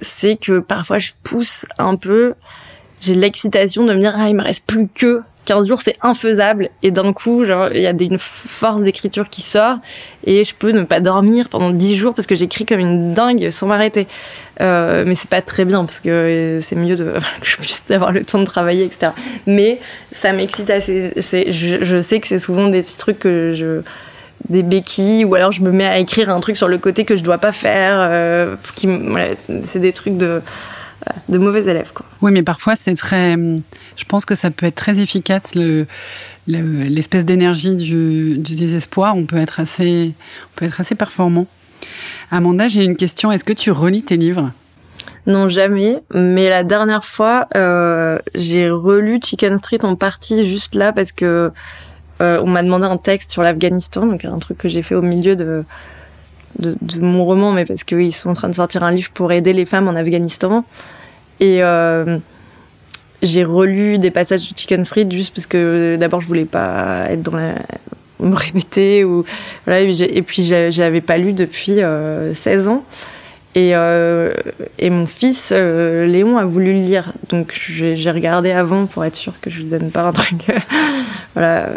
c'est 0.01 0.35
que 0.39 0.59
parfois 0.59 0.97
je 0.97 1.11
pousse 1.23 1.65
un 1.77 1.95
peu. 1.95 2.33
J'ai 2.99 3.15
l'excitation 3.15 3.85
de 3.85 3.93
me 3.93 3.99
dire 3.99 4.13
ah 4.15 4.29
il 4.29 4.35
me 4.35 4.43
reste 4.43 4.65
plus 4.65 4.87
que 4.87 5.21
15 5.51 5.67
jours, 5.67 5.81
c'est 5.81 5.97
infaisable. 6.01 6.69
Et 6.81 6.91
d'un 6.91 7.11
coup, 7.11 7.43
il 7.43 7.81
y 7.81 7.85
a 7.85 7.89
une 7.89 8.17
force 8.17 8.83
d'écriture 8.83 9.27
qui 9.27 9.41
sort 9.41 9.79
et 10.25 10.45
je 10.45 10.55
peux 10.55 10.71
ne 10.71 10.83
pas 10.83 11.01
dormir 11.01 11.49
pendant 11.49 11.71
10 11.71 11.97
jours 11.97 12.13
parce 12.13 12.25
que 12.25 12.35
j'écris 12.35 12.65
comme 12.65 12.79
une 12.79 13.13
dingue 13.13 13.49
sans 13.49 13.67
m'arrêter. 13.67 14.07
Euh, 14.61 15.03
mais 15.05 15.13
c'est 15.13 15.29
pas 15.29 15.41
très 15.41 15.65
bien 15.65 15.83
parce 15.83 15.99
que 15.99 16.59
c'est 16.61 16.77
mieux 16.77 16.95
de, 16.95 17.03
que 17.41 17.45
je 17.45 17.57
puisse 17.57 17.83
avoir 17.89 18.13
le 18.13 18.23
temps 18.23 18.39
de 18.39 18.45
travailler, 18.45 18.85
etc. 18.85 19.11
Mais 19.45 19.81
ça 20.13 20.31
m'excite 20.31 20.69
assez. 20.69 21.11
Je, 21.17 21.99
sais 21.99 22.21
que 22.21 22.27
c'est 22.27 22.39
souvent 22.39 22.69
des 22.69 22.79
petits 22.79 22.97
trucs 22.97 23.19
que 23.19 23.53
je 23.53 23.81
des 24.47 24.63
béquilles 24.63 25.25
ou 25.25 25.35
alors 25.35 25.51
je 25.51 25.61
me 25.61 25.71
mets 25.71 25.85
à 25.85 25.99
écrire 25.99 26.29
un 26.29 26.39
truc 26.39 26.55
sur 26.55 26.69
le 26.69 26.77
côté 26.77 27.03
que 27.03 27.17
je 27.17 27.23
dois 27.23 27.37
pas 27.37 27.51
faire 27.51 27.97
euh, 27.99 28.55
c'est 29.61 29.79
des 29.79 29.93
trucs 29.93 30.17
de 30.17 30.41
de 31.29 31.37
mauvais 31.37 31.63
élèves. 31.63 31.91
Quoi. 31.93 32.05
Oui, 32.21 32.31
mais 32.31 32.43
parfois, 32.43 32.75
c'est 32.75 32.93
très. 32.95 33.35
Je 33.35 34.05
pense 34.07 34.25
que 34.25 34.35
ça 34.35 34.51
peut 34.51 34.65
être 34.65 34.75
très 34.75 34.99
efficace, 34.99 35.55
le, 35.55 35.87
l'espèce 36.47 37.25
d'énergie 37.25 37.75
du, 37.75 38.37
désespoir. 38.37 39.15
On 39.15 39.25
peut, 39.25 39.37
être 39.37 39.59
assez, 39.59 40.13
on 40.13 40.59
peut 40.59 40.65
être 40.65 40.79
assez 40.79 40.95
performant. 40.95 41.47
Amanda, 42.31 42.67
j'ai 42.67 42.83
une 42.83 42.95
question. 42.95 43.31
Est-ce 43.31 43.43
que 43.43 43.53
tu 43.53 43.71
relis 43.71 44.03
tes 44.03 44.17
livres? 44.17 44.51
Non, 45.27 45.49
jamais. 45.49 45.97
Mais 46.13 46.49
la 46.49 46.63
dernière 46.63 47.05
fois, 47.05 47.47
euh, 47.55 48.19
j'ai 48.33 48.69
relu 48.69 49.19
Chicken 49.23 49.57
Street 49.57 49.83
en 49.83 49.95
partie 49.95 50.43
juste 50.43 50.75
là 50.75 50.93
parce 50.93 51.11
que 51.11 51.51
euh, 52.21 52.41
on 52.43 52.47
m'a 52.47 52.63
demandé 52.63 52.85
un 52.85 52.97
texte 52.97 53.31
sur 53.31 53.41
l'Afghanistan, 53.41 54.05
donc 54.05 54.25
un 54.25 54.39
truc 54.39 54.57
que 54.57 54.69
j'ai 54.69 54.81
fait 54.81 54.95
au 54.95 55.01
milieu 55.01 55.35
de, 55.35 55.63
de, 56.61 56.99
mon 56.99 57.25
roman, 57.25 57.51
mais 57.51 57.65
parce 57.65 57.83
qu'ils 57.83 58.13
sont 58.13 58.29
en 58.29 58.33
train 58.33 58.49
de 58.49 58.55
sortir 58.55 58.83
un 58.83 58.91
livre 58.91 59.11
pour 59.13 59.31
aider 59.31 59.53
les 59.53 59.65
femmes 59.65 59.87
en 59.87 59.95
Afghanistan. 59.95 60.63
Et 61.39 61.63
euh, 61.63 62.17
j'ai 63.21 63.43
relu 63.43 63.97
des 63.97 64.11
passages 64.11 64.51
de 64.51 64.57
Chicken 64.57 64.83
Street 64.83 65.07
juste 65.09 65.33
parce 65.33 65.47
que 65.47 65.97
d'abord 65.99 66.21
je 66.21 66.27
voulais 66.27 66.45
pas 66.45 67.07
être 67.09 67.23
dans 67.23 67.35
la 67.35 67.55
me 68.19 68.35
répéter 68.35 69.03
ou 69.03 69.23
voilà 69.65 69.81
et 69.81 70.21
puis 70.21 70.43
j'avais 70.43 71.01
pas 71.01 71.17
lu 71.17 71.33
depuis 71.33 71.77
16 71.77 71.79
euh, 71.79 72.67
ans. 72.67 72.83
Et, 73.53 73.71
euh, 73.75 74.33
et 74.79 74.89
mon 74.89 75.05
fils 75.05 75.51
Léon 75.51 76.37
a 76.37 76.45
voulu 76.45 76.73
le 76.73 76.79
lire. 76.79 77.13
Donc 77.29 77.59
j'ai 77.59 78.11
regardé 78.11 78.51
avant 78.51 78.85
pour 78.85 79.03
être 79.03 79.15
sûr 79.15 79.33
que 79.41 79.49
je 79.49 79.57
lui 79.57 79.65
donne 79.65 79.91
pas 79.91 80.03
un 80.03 80.13
truc. 80.13 80.45
Voilà 81.33 81.69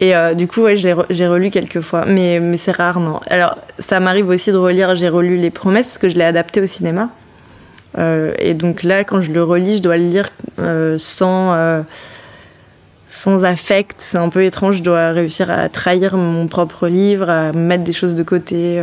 et 0.00 0.16
euh, 0.16 0.32
du 0.32 0.48
coup, 0.48 0.62
ouais, 0.62 0.76
j'ai 0.76 0.92
relu 1.26 1.50
quelques 1.50 1.82
fois, 1.82 2.06
mais, 2.06 2.40
c'est 2.56 2.72
rare, 2.72 3.00
non. 3.00 3.20
Alors, 3.26 3.58
ça 3.78 4.00
m'arrive 4.00 4.28
aussi 4.28 4.50
de 4.50 4.56
relire, 4.56 4.96
j'ai 4.96 5.10
relu 5.10 5.36
Les 5.36 5.50
Promesses, 5.50 5.86
parce 5.86 5.98
que 5.98 6.08
je 6.08 6.16
l'ai 6.16 6.24
adapté 6.24 6.62
au 6.62 6.66
cinéma. 6.66 7.10
Euh, 7.98 8.32
et 8.38 8.54
donc 8.54 8.82
là, 8.82 9.04
quand 9.04 9.20
je 9.20 9.30
le 9.30 9.42
relis, 9.44 9.76
je 9.76 9.82
dois 9.82 9.98
le 9.98 10.06
lire 10.06 10.30
euh, 10.58 10.96
sans, 10.96 11.84
sans 13.10 13.44
affect. 13.44 13.96
C'est 13.98 14.16
un 14.16 14.30
peu 14.30 14.42
étrange, 14.42 14.78
je 14.78 14.82
dois 14.82 15.10
réussir 15.10 15.50
à 15.50 15.68
trahir 15.68 16.16
mon 16.16 16.46
propre 16.46 16.88
livre, 16.88 17.28
à 17.28 17.52
mettre 17.52 17.84
des 17.84 17.92
choses 17.92 18.14
de 18.14 18.22
côté. 18.22 18.82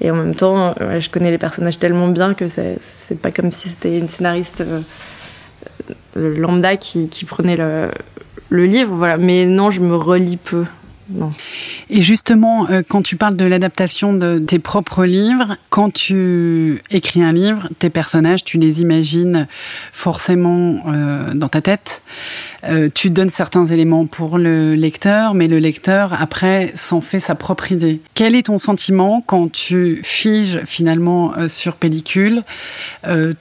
Et 0.00 0.10
en 0.10 0.14
même 0.14 0.34
temps, 0.34 0.74
je 0.98 1.10
connais 1.10 1.30
les 1.30 1.38
personnages 1.38 1.78
tellement 1.78 2.08
bien 2.08 2.32
que 2.32 2.48
c'est 2.48 3.20
pas 3.20 3.30
comme 3.30 3.52
si 3.52 3.68
c'était 3.68 3.98
une 3.98 4.08
scénariste 4.08 4.64
lambda 6.16 6.78
qui 6.78 7.26
prenait 7.26 7.56
le, 7.56 7.90
le 8.50 8.66
livre, 8.66 8.94
voilà. 8.94 9.16
Mais 9.16 9.46
non, 9.46 9.70
je 9.70 9.80
me 9.80 9.96
relis 9.96 10.36
peu. 10.36 10.64
Non. 11.12 11.32
Et 11.88 12.02
justement, 12.02 12.68
euh, 12.70 12.82
quand 12.86 13.02
tu 13.02 13.16
parles 13.16 13.36
de 13.36 13.44
l'adaptation 13.44 14.12
de 14.12 14.38
tes 14.38 14.58
propres 14.58 15.04
livres, 15.04 15.56
quand 15.68 15.92
tu 15.92 16.82
écris 16.90 17.22
un 17.22 17.32
livre, 17.32 17.68
tes 17.78 17.90
personnages, 17.90 18.44
tu 18.44 18.58
les 18.58 18.80
imagines 18.80 19.48
forcément 19.92 20.84
euh, 20.86 21.34
dans 21.34 21.48
ta 21.48 21.60
tête. 21.60 22.02
Euh, 22.64 22.88
tu 22.94 23.10
donnes 23.10 23.30
certains 23.30 23.66
éléments 23.66 24.06
pour 24.06 24.38
le 24.38 24.74
lecteur, 24.74 25.34
mais 25.34 25.48
le 25.48 25.58
lecteur, 25.58 26.14
après, 26.20 26.70
s'en 26.74 27.00
fait 27.00 27.20
sa 27.20 27.34
propre 27.34 27.72
idée. 27.72 28.00
Quel 28.14 28.36
est 28.36 28.46
ton 28.46 28.58
sentiment 28.58 29.22
quand 29.26 29.50
tu 29.50 30.00
figes 30.04 30.60
finalement 30.64 31.32
sur 31.48 31.74
pellicule 31.74 32.42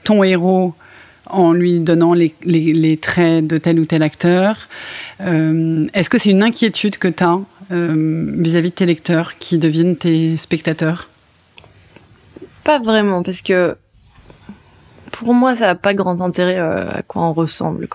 ton 0.03 0.23
héros 0.23 0.73
en 1.29 1.53
lui 1.53 1.79
donnant 1.79 2.13
les, 2.13 2.99
traits 3.01 3.47
de 3.47 3.57
tel 3.57 3.79
ou 3.79 3.85
tel 3.85 4.03
acteur. 4.03 4.67
Euh, 5.21 5.87
est-ce 5.93 6.09
que 6.09 6.17
c'est 6.17 6.31
une 6.31 6.43
inquiétude 6.43 6.97
que 6.97 7.07
tu 7.07 7.23
as 7.23 7.39
euh, 7.71 8.33
vis-à-vis 8.37 8.69
de 8.69 8.75
tes 8.75 8.85
lecteurs 8.85 9.37
qui 9.37 9.57
deviennent 9.57 9.95
tes 9.95 10.37
spectateurs? 10.37 11.09
Pas 12.63 12.79
vraiment, 12.79 13.23
parce 13.23 13.41
que 13.41 13.75
pour 15.11 15.33
moi, 15.33 15.55
ça 15.55 15.67
n'a 15.67 15.75
pas 15.75 15.93
grand 15.93 16.21
intérêt 16.21 16.57
euh, 16.57 16.89
à 16.89 17.01
quoi 17.01 17.23
on 17.23 17.33
ressemble. 17.33 17.87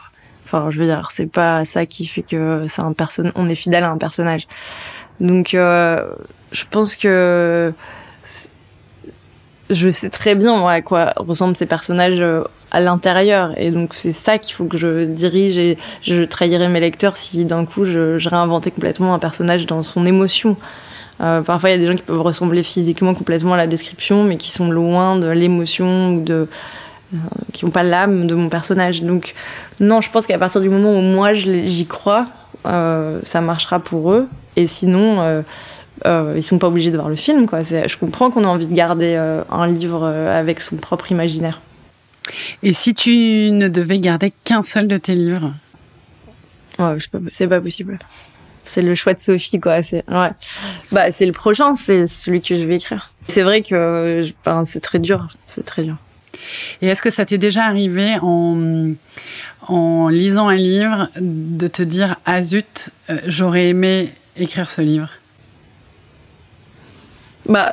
Enfin, 0.44 0.70
je 0.70 0.78
veux 0.78 0.86
dire, 0.86 1.10
c'est 1.12 1.26
pas 1.26 1.64
ça 1.64 1.86
qui 1.86 2.06
fait 2.06 2.22
que 2.22 2.66
c'est 2.68 2.82
un 2.82 2.94
on 3.34 3.48
est 3.48 3.54
fidèle 3.54 3.84
à 3.84 3.90
un 3.90 3.98
personnage. 3.98 4.46
Donc, 5.20 5.50
je 5.52 6.64
pense 6.70 6.96
que 6.96 7.72
je 9.74 9.90
sais 9.90 10.08
très 10.08 10.34
bien 10.34 10.66
à 10.66 10.80
quoi 10.80 11.12
ressemblent 11.16 11.56
ces 11.56 11.66
personnages 11.66 12.20
euh, 12.20 12.42
à 12.70 12.80
l'intérieur 12.80 13.52
et 13.56 13.70
donc 13.70 13.94
c'est 13.94 14.12
ça 14.12 14.38
qu'il 14.38 14.54
faut 14.54 14.64
que 14.64 14.78
je 14.78 15.04
dirige 15.04 15.58
et 15.58 15.76
je 16.02 16.22
trahirais 16.22 16.68
mes 16.68 16.80
lecteurs 16.80 17.16
si 17.16 17.44
d'un 17.44 17.66
coup 17.66 17.84
je, 17.84 18.18
je, 18.18 18.28
réinventais 18.28 18.70
complètement 18.70 19.14
un 19.14 19.18
personnage 19.18 19.66
dans 19.66 19.82
son 19.82 20.06
émotion. 20.06 20.56
Euh, 21.20 21.42
parfois 21.42 21.70
il 21.70 21.72
y 21.72 21.76
a 21.76 21.78
des 21.78 21.86
gens 21.86 21.94
qui 21.94 22.02
peuvent 22.02 22.20
ressembler 22.20 22.62
physiquement 22.62 23.14
complètement 23.14 23.54
à 23.54 23.56
la 23.56 23.66
description 23.66 24.24
mais 24.24 24.36
qui 24.36 24.50
sont 24.50 24.70
loin 24.70 25.16
de 25.16 25.28
l'émotion 25.28 26.14
ou 26.14 26.24
de 26.24 26.48
euh, 27.14 27.16
qui 27.52 27.64
n'ont 27.64 27.70
pas 27.70 27.82
l'âme 27.82 28.26
de 28.26 28.34
mon 28.34 28.48
personnage. 28.48 29.02
Donc 29.02 29.34
non, 29.80 30.00
je 30.00 30.10
pense 30.10 30.26
qu'à 30.26 30.38
partir 30.38 30.60
du 30.60 30.68
moment 30.68 30.96
où 30.96 31.02
moi 31.02 31.34
j'y 31.34 31.86
crois, 31.86 32.26
ça 32.64 33.40
marchera 33.40 33.78
pour 33.78 34.12
eux 34.12 34.26
et 34.56 34.66
sinon 34.66 35.42
euh, 36.06 36.08
euh, 36.08 36.34
ils 36.36 36.42
sont 36.42 36.58
pas 36.58 36.68
obligés 36.68 36.90
de 36.90 36.96
voir 36.96 37.08
le 37.08 37.16
film. 37.16 37.46
Quoi. 37.46 37.60
Je 37.62 37.96
comprends 37.96 38.30
qu'on 38.30 38.44
a 38.44 38.48
envie 38.48 38.66
de 38.66 38.74
garder 38.74 39.14
euh, 39.16 39.42
un 39.50 39.66
livre 39.66 40.02
euh, 40.04 40.38
avec 40.38 40.60
son 40.60 40.76
propre 40.76 41.10
imaginaire. 41.12 41.60
Et 42.62 42.72
si 42.72 42.94
tu 42.94 43.50
ne 43.52 43.68
devais 43.68 43.98
garder 43.98 44.32
qu'un 44.44 44.62
seul 44.62 44.88
de 44.88 44.96
tes 44.96 45.14
livres? 45.14 45.52
Ouais, 46.78 46.96
C'est 47.32 47.46
pas 47.48 47.60
possible. 47.60 47.98
C'est 48.64 48.82
le 48.82 48.94
choix 48.94 49.12
de 49.12 49.20
Sophie, 49.20 49.60
quoi. 49.60 49.82
C'est 49.82 50.02
ouais. 50.08 50.30
bah, 50.90 51.12
c'est 51.12 51.26
le 51.26 51.32
prochain, 51.32 51.74
c'est 51.74 52.06
celui 52.06 52.40
que 52.40 52.56
je 52.56 52.64
vais 52.64 52.76
écrire. 52.76 53.10
C'est 53.28 53.42
vrai 53.42 53.62
que 53.62 54.24
ben, 54.44 54.64
c'est 54.64 54.80
très 54.80 54.98
dur, 54.98 55.28
c'est 55.46 55.64
très 55.64 55.84
dur. 55.84 55.96
Et 56.80 56.88
est-ce 56.88 57.02
que 57.02 57.10
ça 57.10 57.24
t'est 57.26 57.38
déjà 57.38 57.64
arrivé 57.64 58.14
en, 58.22 58.92
en 59.68 60.08
lisant 60.08 60.48
un 60.48 60.56
livre 60.56 61.08
de 61.20 61.66
te 61.66 61.82
dire 61.82 62.16
ah 62.24 62.42
zut, 62.42 62.90
j'aurais 63.26 63.68
aimé 63.68 64.12
écrire 64.36 64.70
ce 64.70 64.80
livre 64.80 65.10
bah. 67.48 67.72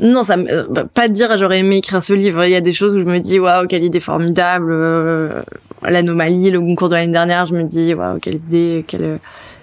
Non, 0.00 0.24
ça 0.24 0.36
bah, 0.36 0.84
pas 0.92 1.08
dire 1.08 1.36
j'aurais 1.36 1.60
aimé 1.60 1.76
écrire 1.76 2.02
ce 2.02 2.12
livre. 2.12 2.44
Il 2.44 2.50
y 2.50 2.56
a 2.56 2.60
des 2.60 2.72
choses 2.72 2.94
où 2.94 2.98
je 2.98 3.04
me 3.04 3.18
dis 3.18 3.38
waouh 3.38 3.66
quelle 3.66 3.84
idée 3.84 4.00
formidable. 4.00 4.72
Euh, 4.72 5.42
l'anomalie, 5.82 6.50
le 6.50 6.60
concours 6.60 6.88
de 6.88 6.96
l'année 6.96 7.12
dernière, 7.12 7.46
je 7.46 7.54
me 7.54 7.64
dis 7.64 7.94
waouh 7.94 8.18
quelle 8.18 8.36
idée, 8.36 8.84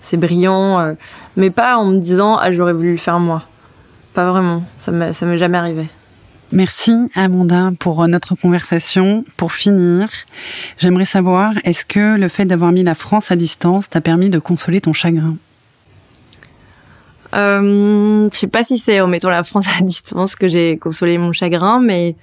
c'est 0.01 0.17
brillant. 0.17 0.79
Euh, 0.79 0.93
mais 1.35 1.49
pas 1.49 1.77
en 1.77 1.85
me 1.85 1.99
disant 1.99 2.37
ah 2.37 2.51
j'aurais 2.51 2.73
voulu 2.73 2.91
le 2.91 2.97
faire 2.97 3.19
moi. 3.19 3.43
Pas 4.13 4.31
vraiment. 4.31 4.63
Ça 4.77 4.91
m'est 4.91 5.13
ça 5.13 5.25
m'est 5.25 5.37
jamais 5.37 5.57
arrivé. 5.57 5.87
Merci 6.51 6.93
Amanda 7.15 7.71
pour 7.79 8.07
notre 8.07 8.35
conversation. 8.35 9.25
Pour 9.35 9.51
finir, 9.51 10.09
j'aimerais 10.77 11.05
savoir 11.05 11.53
est-ce 11.63 11.85
que 11.85 12.17
le 12.17 12.27
fait 12.27 12.45
d'avoir 12.45 12.71
mis 12.71 12.83
la 12.83 12.95
France 12.95 13.31
à 13.31 13.35
distance 13.35 13.89
t'a 13.89 14.01
permis 14.01 14.29
de 14.29 14.39
consoler 14.39 14.79
ton 14.79 14.93
chagrin? 14.93 15.35
Euh, 17.33 18.29
je 18.31 18.37
sais 18.37 18.47
pas 18.47 18.63
si 18.63 18.77
c'est 18.77 19.01
en 19.01 19.07
mettant 19.07 19.29
la 19.29 19.43
France 19.43 19.67
à 19.79 19.83
distance 19.83 20.35
que 20.35 20.47
j'ai 20.47 20.77
consolé 20.77 21.17
mon 21.17 21.31
chagrin, 21.31 21.79
mais 21.79 22.15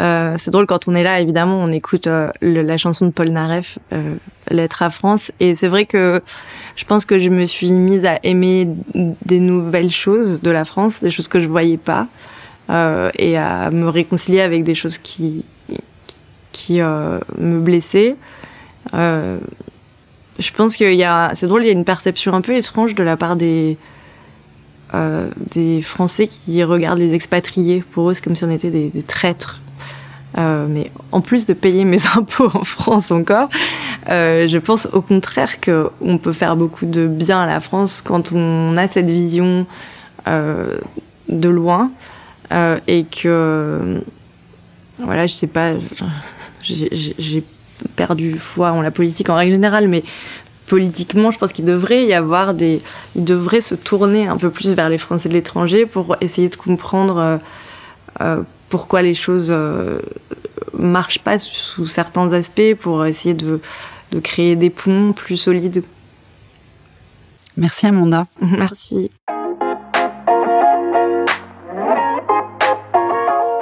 euh, 0.00 0.34
c'est 0.38 0.50
drôle 0.50 0.66
quand 0.66 0.88
on 0.88 0.94
est 0.94 1.02
là. 1.02 1.20
Évidemment, 1.20 1.60
on 1.62 1.70
écoute 1.72 2.06
euh, 2.06 2.30
la 2.40 2.76
chanson 2.76 3.06
de 3.06 3.10
Paul 3.10 3.28
Naref, 3.28 3.78
euh, 3.92 4.14
"Lettre 4.50 4.82
à 4.82 4.90
France", 4.90 5.32
et 5.40 5.54
c'est 5.54 5.68
vrai 5.68 5.86
que 5.86 6.22
je 6.76 6.84
pense 6.84 7.04
que 7.04 7.18
je 7.18 7.30
me 7.30 7.44
suis 7.44 7.72
mise 7.72 8.04
à 8.04 8.18
aimer 8.22 8.68
des 8.94 9.40
nouvelles 9.40 9.92
choses 9.92 10.40
de 10.40 10.50
la 10.50 10.64
France, 10.64 11.02
des 11.02 11.10
choses 11.10 11.28
que 11.28 11.40
je 11.40 11.48
voyais 11.48 11.76
pas, 11.76 12.06
euh, 12.70 13.10
et 13.18 13.36
à 13.36 13.70
me 13.70 13.88
réconcilier 13.88 14.40
avec 14.40 14.64
des 14.64 14.74
choses 14.74 14.98
qui 14.98 15.44
qui 16.52 16.80
me 16.80 17.58
blessait. 17.58 18.14
je 18.92 19.38
pense 20.56 20.76
qu'il 20.76 20.94
y 20.94 21.02
a, 21.02 21.30
c'est 21.34 21.48
drôle, 21.48 21.62
il 21.62 21.66
y 21.66 21.70
a 21.70 21.72
une 21.72 21.84
perception 21.84 22.32
un 22.32 22.42
peu 22.42 22.54
étrange 22.54 22.94
de 22.94 23.02
la 23.02 23.16
part 23.16 23.34
des, 23.34 23.76
des 25.54 25.82
Français 25.82 26.26
qui 26.26 26.62
regardent 26.62 26.98
les 26.98 27.14
expatriés. 27.14 27.82
Pour 27.92 28.10
eux, 28.10 28.14
c'est 28.14 28.22
comme 28.22 28.36
si 28.36 28.44
on 28.44 28.50
était 28.50 28.70
des, 28.70 29.02
traîtres. 29.02 29.60
Euh, 30.36 30.66
mais 30.68 30.90
en 31.12 31.20
plus 31.20 31.46
de 31.46 31.52
payer 31.52 31.84
mes 31.84 32.04
impôts 32.16 32.50
en 32.54 32.64
France 32.64 33.10
encore, 33.10 33.48
euh, 34.08 34.48
je 34.48 34.58
pense 34.58 34.88
au 34.92 35.00
contraire 35.00 35.60
qu'on 35.60 36.18
peut 36.18 36.32
faire 36.32 36.56
beaucoup 36.56 36.86
de 36.86 37.06
bien 37.06 37.42
à 37.42 37.46
la 37.46 37.60
France 37.60 38.02
quand 38.02 38.32
on 38.32 38.76
a 38.76 38.88
cette 38.88 39.08
vision 39.08 39.64
euh, 40.26 40.78
de 41.28 41.48
loin 41.48 41.90
et 42.86 43.04
que, 43.04 44.00
voilà, 45.00 45.26
je 45.26 45.34
sais 45.34 45.48
pas, 45.48 45.72
j'ai 46.62 47.42
perdu 47.96 48.38
foi 48.38 48.70
en 48.70 48.80
la 48.80 48.92
politique 48.92 49.28
en 49.28 49.34
règle 49.34 49.52
générale, 49.52 49.88
mais 49.88 50.04
politiquement, 50.66 51.30
je 51.30 51.38
pense 51.38 51.52
qu'il 51.52 51.64
devrait 51.64 52.06
y 52.06 52.14
avoir 52.14 52.54
des. 52.54 52.82
Il 53.16 53.24
devrait 53.24 53.60
se 53.60 53.74
tourner 53.74 54.26
un 54.26 54.36
peu 54.36 54.50
plus 54.50 54.72
vers 54.72 54.88
les 54.88 54.98
Français 54.98 55.28
de 55.28 55.34
l'étranger 55.34 55.86
pour 55.86 56.16
essayer 56.20 56.48
de 56.48 56.56
comprendre 56.56 57.40
pourquoi 58.74 59.02
les 59.02 59.14
choses 59.14 59.48
euh, 59.50 60.00
marchent 60.76 61.20
pas 61.20 61.38
sous 61.38 61.86
certains 61.86 62.32
aspects 62.32 62.74
pour 62.80 63.06
essayer 63.06 63.32
de, 63.32 63.60
créer 64.20 64.56
des 64.56 64.68
ponts 64.68 65.12
plus 65.12 65.36
solides. 65.36 65.84
Merci 67.56 67.86
Amanda. 67.86 68.26
Merci. 68.40 69.12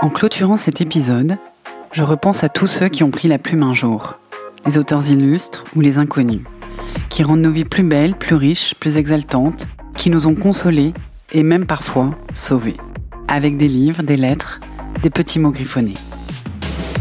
En 0.01 0.09
clôturant 0.09 0.57
cet 0.57 0.81
épisode, 0.81 1.37
je 1.93 2.03
repense 2.03 2.43
à 2.43 2.49
tous 2.49 2.67
ceux 2.67 2.89
qui 2.89 3.03
ont 3.05 3.11
pris 3.11 3.29
la 3.29 3.37
plume 3.37 3.63
un 3.63 3.75
jour, 3.75 4.15
les 4.65 4.79
auteurs 4.79 5.11
illustres 5.11 5.65
ou 5.77 5.83
les 5.83 5.99
inconnus, 5.99 6.41
qui 7.09 7.23
rendent 7.23 7.43
nos 7.43 7.51
vies 7.51 7.65
plus 7.65 7.83
belles, 7.83 8.15
plus 8.15 8.37
riches, 8.37 8.75
plus 8.79 8.97
exaltantes, 8.97 9.69
qui 9.97 10.11
nous 10.11 10.27
ont 10.27 10.35
consolés 10.35 10.93
et 11.33 11.43
même 11.43 11.67
parfois 11.67 12.11
sauvés, 12.33 12.77
avec 13.29 13.57
des 13.57 13.69
livres, 13.69 14.03
des 14.03 14.17
lettres, 14.17 14.61
des 15.03 15.11
petits 15.11 15.39
mots 15.39 15.51
griffonnés. 15.51 15.95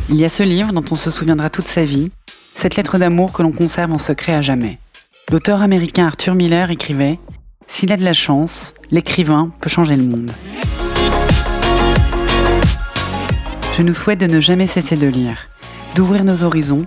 Il 0.10 0.16
y 0.16 0.26
a 0.26 0.30
ce 0.30 0.44
livre 0.44 0.74
dont 0.74 0.84
on 0.92 0.96
se 0.96 1.12
souviendra 1.12 1.50
toute 1.50 1.68
sa 1.68 1.86
vie, 1.86 2.12
cette 2.56 2.76
lettre 2.76 2.98
d'amour 2.98 3.32
que 3.32 3.42
l'on 3.42 3.52
conserve 3.52 3.92
en 3.92 3.98
secret 3.98 4.34
à 4.34 4.42
jamais. 4.42 4.78
L'auteur 5.32 5.62
américain 5.62 6.08
Arthur 6.08 6.36
Miller 6.36 6.70
écrivait 6.72 7.20
S'il 7.68 7.92
a 7.92 7.98
de 7.98 8.04
la 8.04 8.14
chance, 8.14 8.74
l'écrivain 8.92 9.52
peut 9.62 9.70
changer 9.70 9.96
le 9.96 10.04
monde. 10.04 10.32
Je 13.78 13.82
nous 13.82 13.94
souhaite 13.94 14.20
de 14.20 14.28
ne 14.28 14.42
jamais 14.42 14.68
cesser 14.68 14.98
de 14.98 15.08
lire, 15.08 15.48
d'ouvrir 15.96 16.24
nos 16.24 16.44
horizons, 16.44 16.84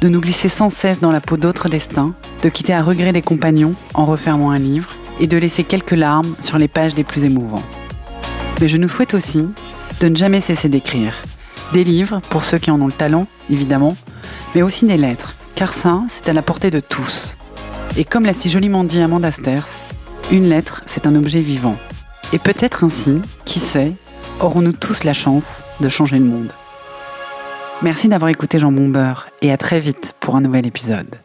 de 0.00 0.08
nous 0.08 0.20
glisser 0.20 0.48
sans 0.48 0.70
cesse 0.70 1.00
dans 1.00 1.12
la 1.12 1.20
peau 1.20 1.36
d'autres 1.36 1.68
destins, 1.68 2.14
de 2.42 2.48
quitter 2.48 2.72
à 2.72 2.82
regret 2.82 3.12
des 3.12 3.22
compagnons 3.22 3.74
en 3.94 4.04
refermant 4.04 4.50
un 4.50 4.58
livre 4.58 4.90
et 5.20 5.26
de 5.26 5.36
laisser 5.36 5.64
quelques 5.64 5.92
larmes 5.92 6.34
sur 6.40 6.58
les 6.58 6.68
pages 6.68 6.96
les 6.96 7.04
plus 7.04 7.24
émouvants. 7.24 7.62
Mais 8.60 8.68
je 8.68 8.76
nous 8.76 8.88
souhaite 8.88 9.14
aussi 9.14 9.46
de 10.00 10.08
ne 10.08 10.16
jamais 10.16 10.40
cesser 10.40 10.68
d'écrire. 10.68 11.14
Des 11.72 11.84
livres, 11.84 12.20
pour 12.28 12.44
ceux 12.44 12.58
qui 12.58 12.70
en 12.70 12.80
ont 12.80 12.86
le 12.86 12.92
talent, 12.92 13.26
évidemment, 13.50 13.96
mais 14.54 14.62
aussi 14.62 14.86
des 14.86 14.96
lettres, 14.96 15.34
car 15.54 15.72
ça, 15.72 16.02
c'est 16.08 16.28
à 16.28 16.32
la 16.32 16.42
portée 16.42 16.70
de 16.70 16.80
tous. 16.80 17.36
Et 17.96 18.04
comme 18.04 18.24
l'a 18.24 18.32
si 18.32 18.50
joliment 18.50 18.84
dit 18.84 19.00
Amanda 19.00 19.32
Sters, 19.32 19.68
une 20.30 20.48
lettre, 20.48 20.82
c'est 20.86 21.06
un 21.06 21.14
objet 21.14 21.40
vivant. 21.40 21.76
Et 22.32 22.38
peut-être 22.38 22.84
ainsi, 22.84 23.20
qui 23.44 23.60
sait, 23.60 23.92
aurons-nous 24.40 24.72
tous 24.72 25.04
la 25.04 25.12
chance 25.12 25.62
de 25.80 25.88
changer 25.88 26.18
le 26.18 26.24
monde. 26.24 26.52
Merci 27.82 28.06
d'avoir 28.06 28.28
écouté 28.28 28.60
Jean 28.60 28.70
Beurre 28.70 29.28
et 29.40 29.50
à 29.50 29.56
très 29.56 29.80
vite 29.80 30.14
pour 30.20 30.36
un 30.36 30.40
nouvel 30.40 30.68
épisode. 30.68 31.16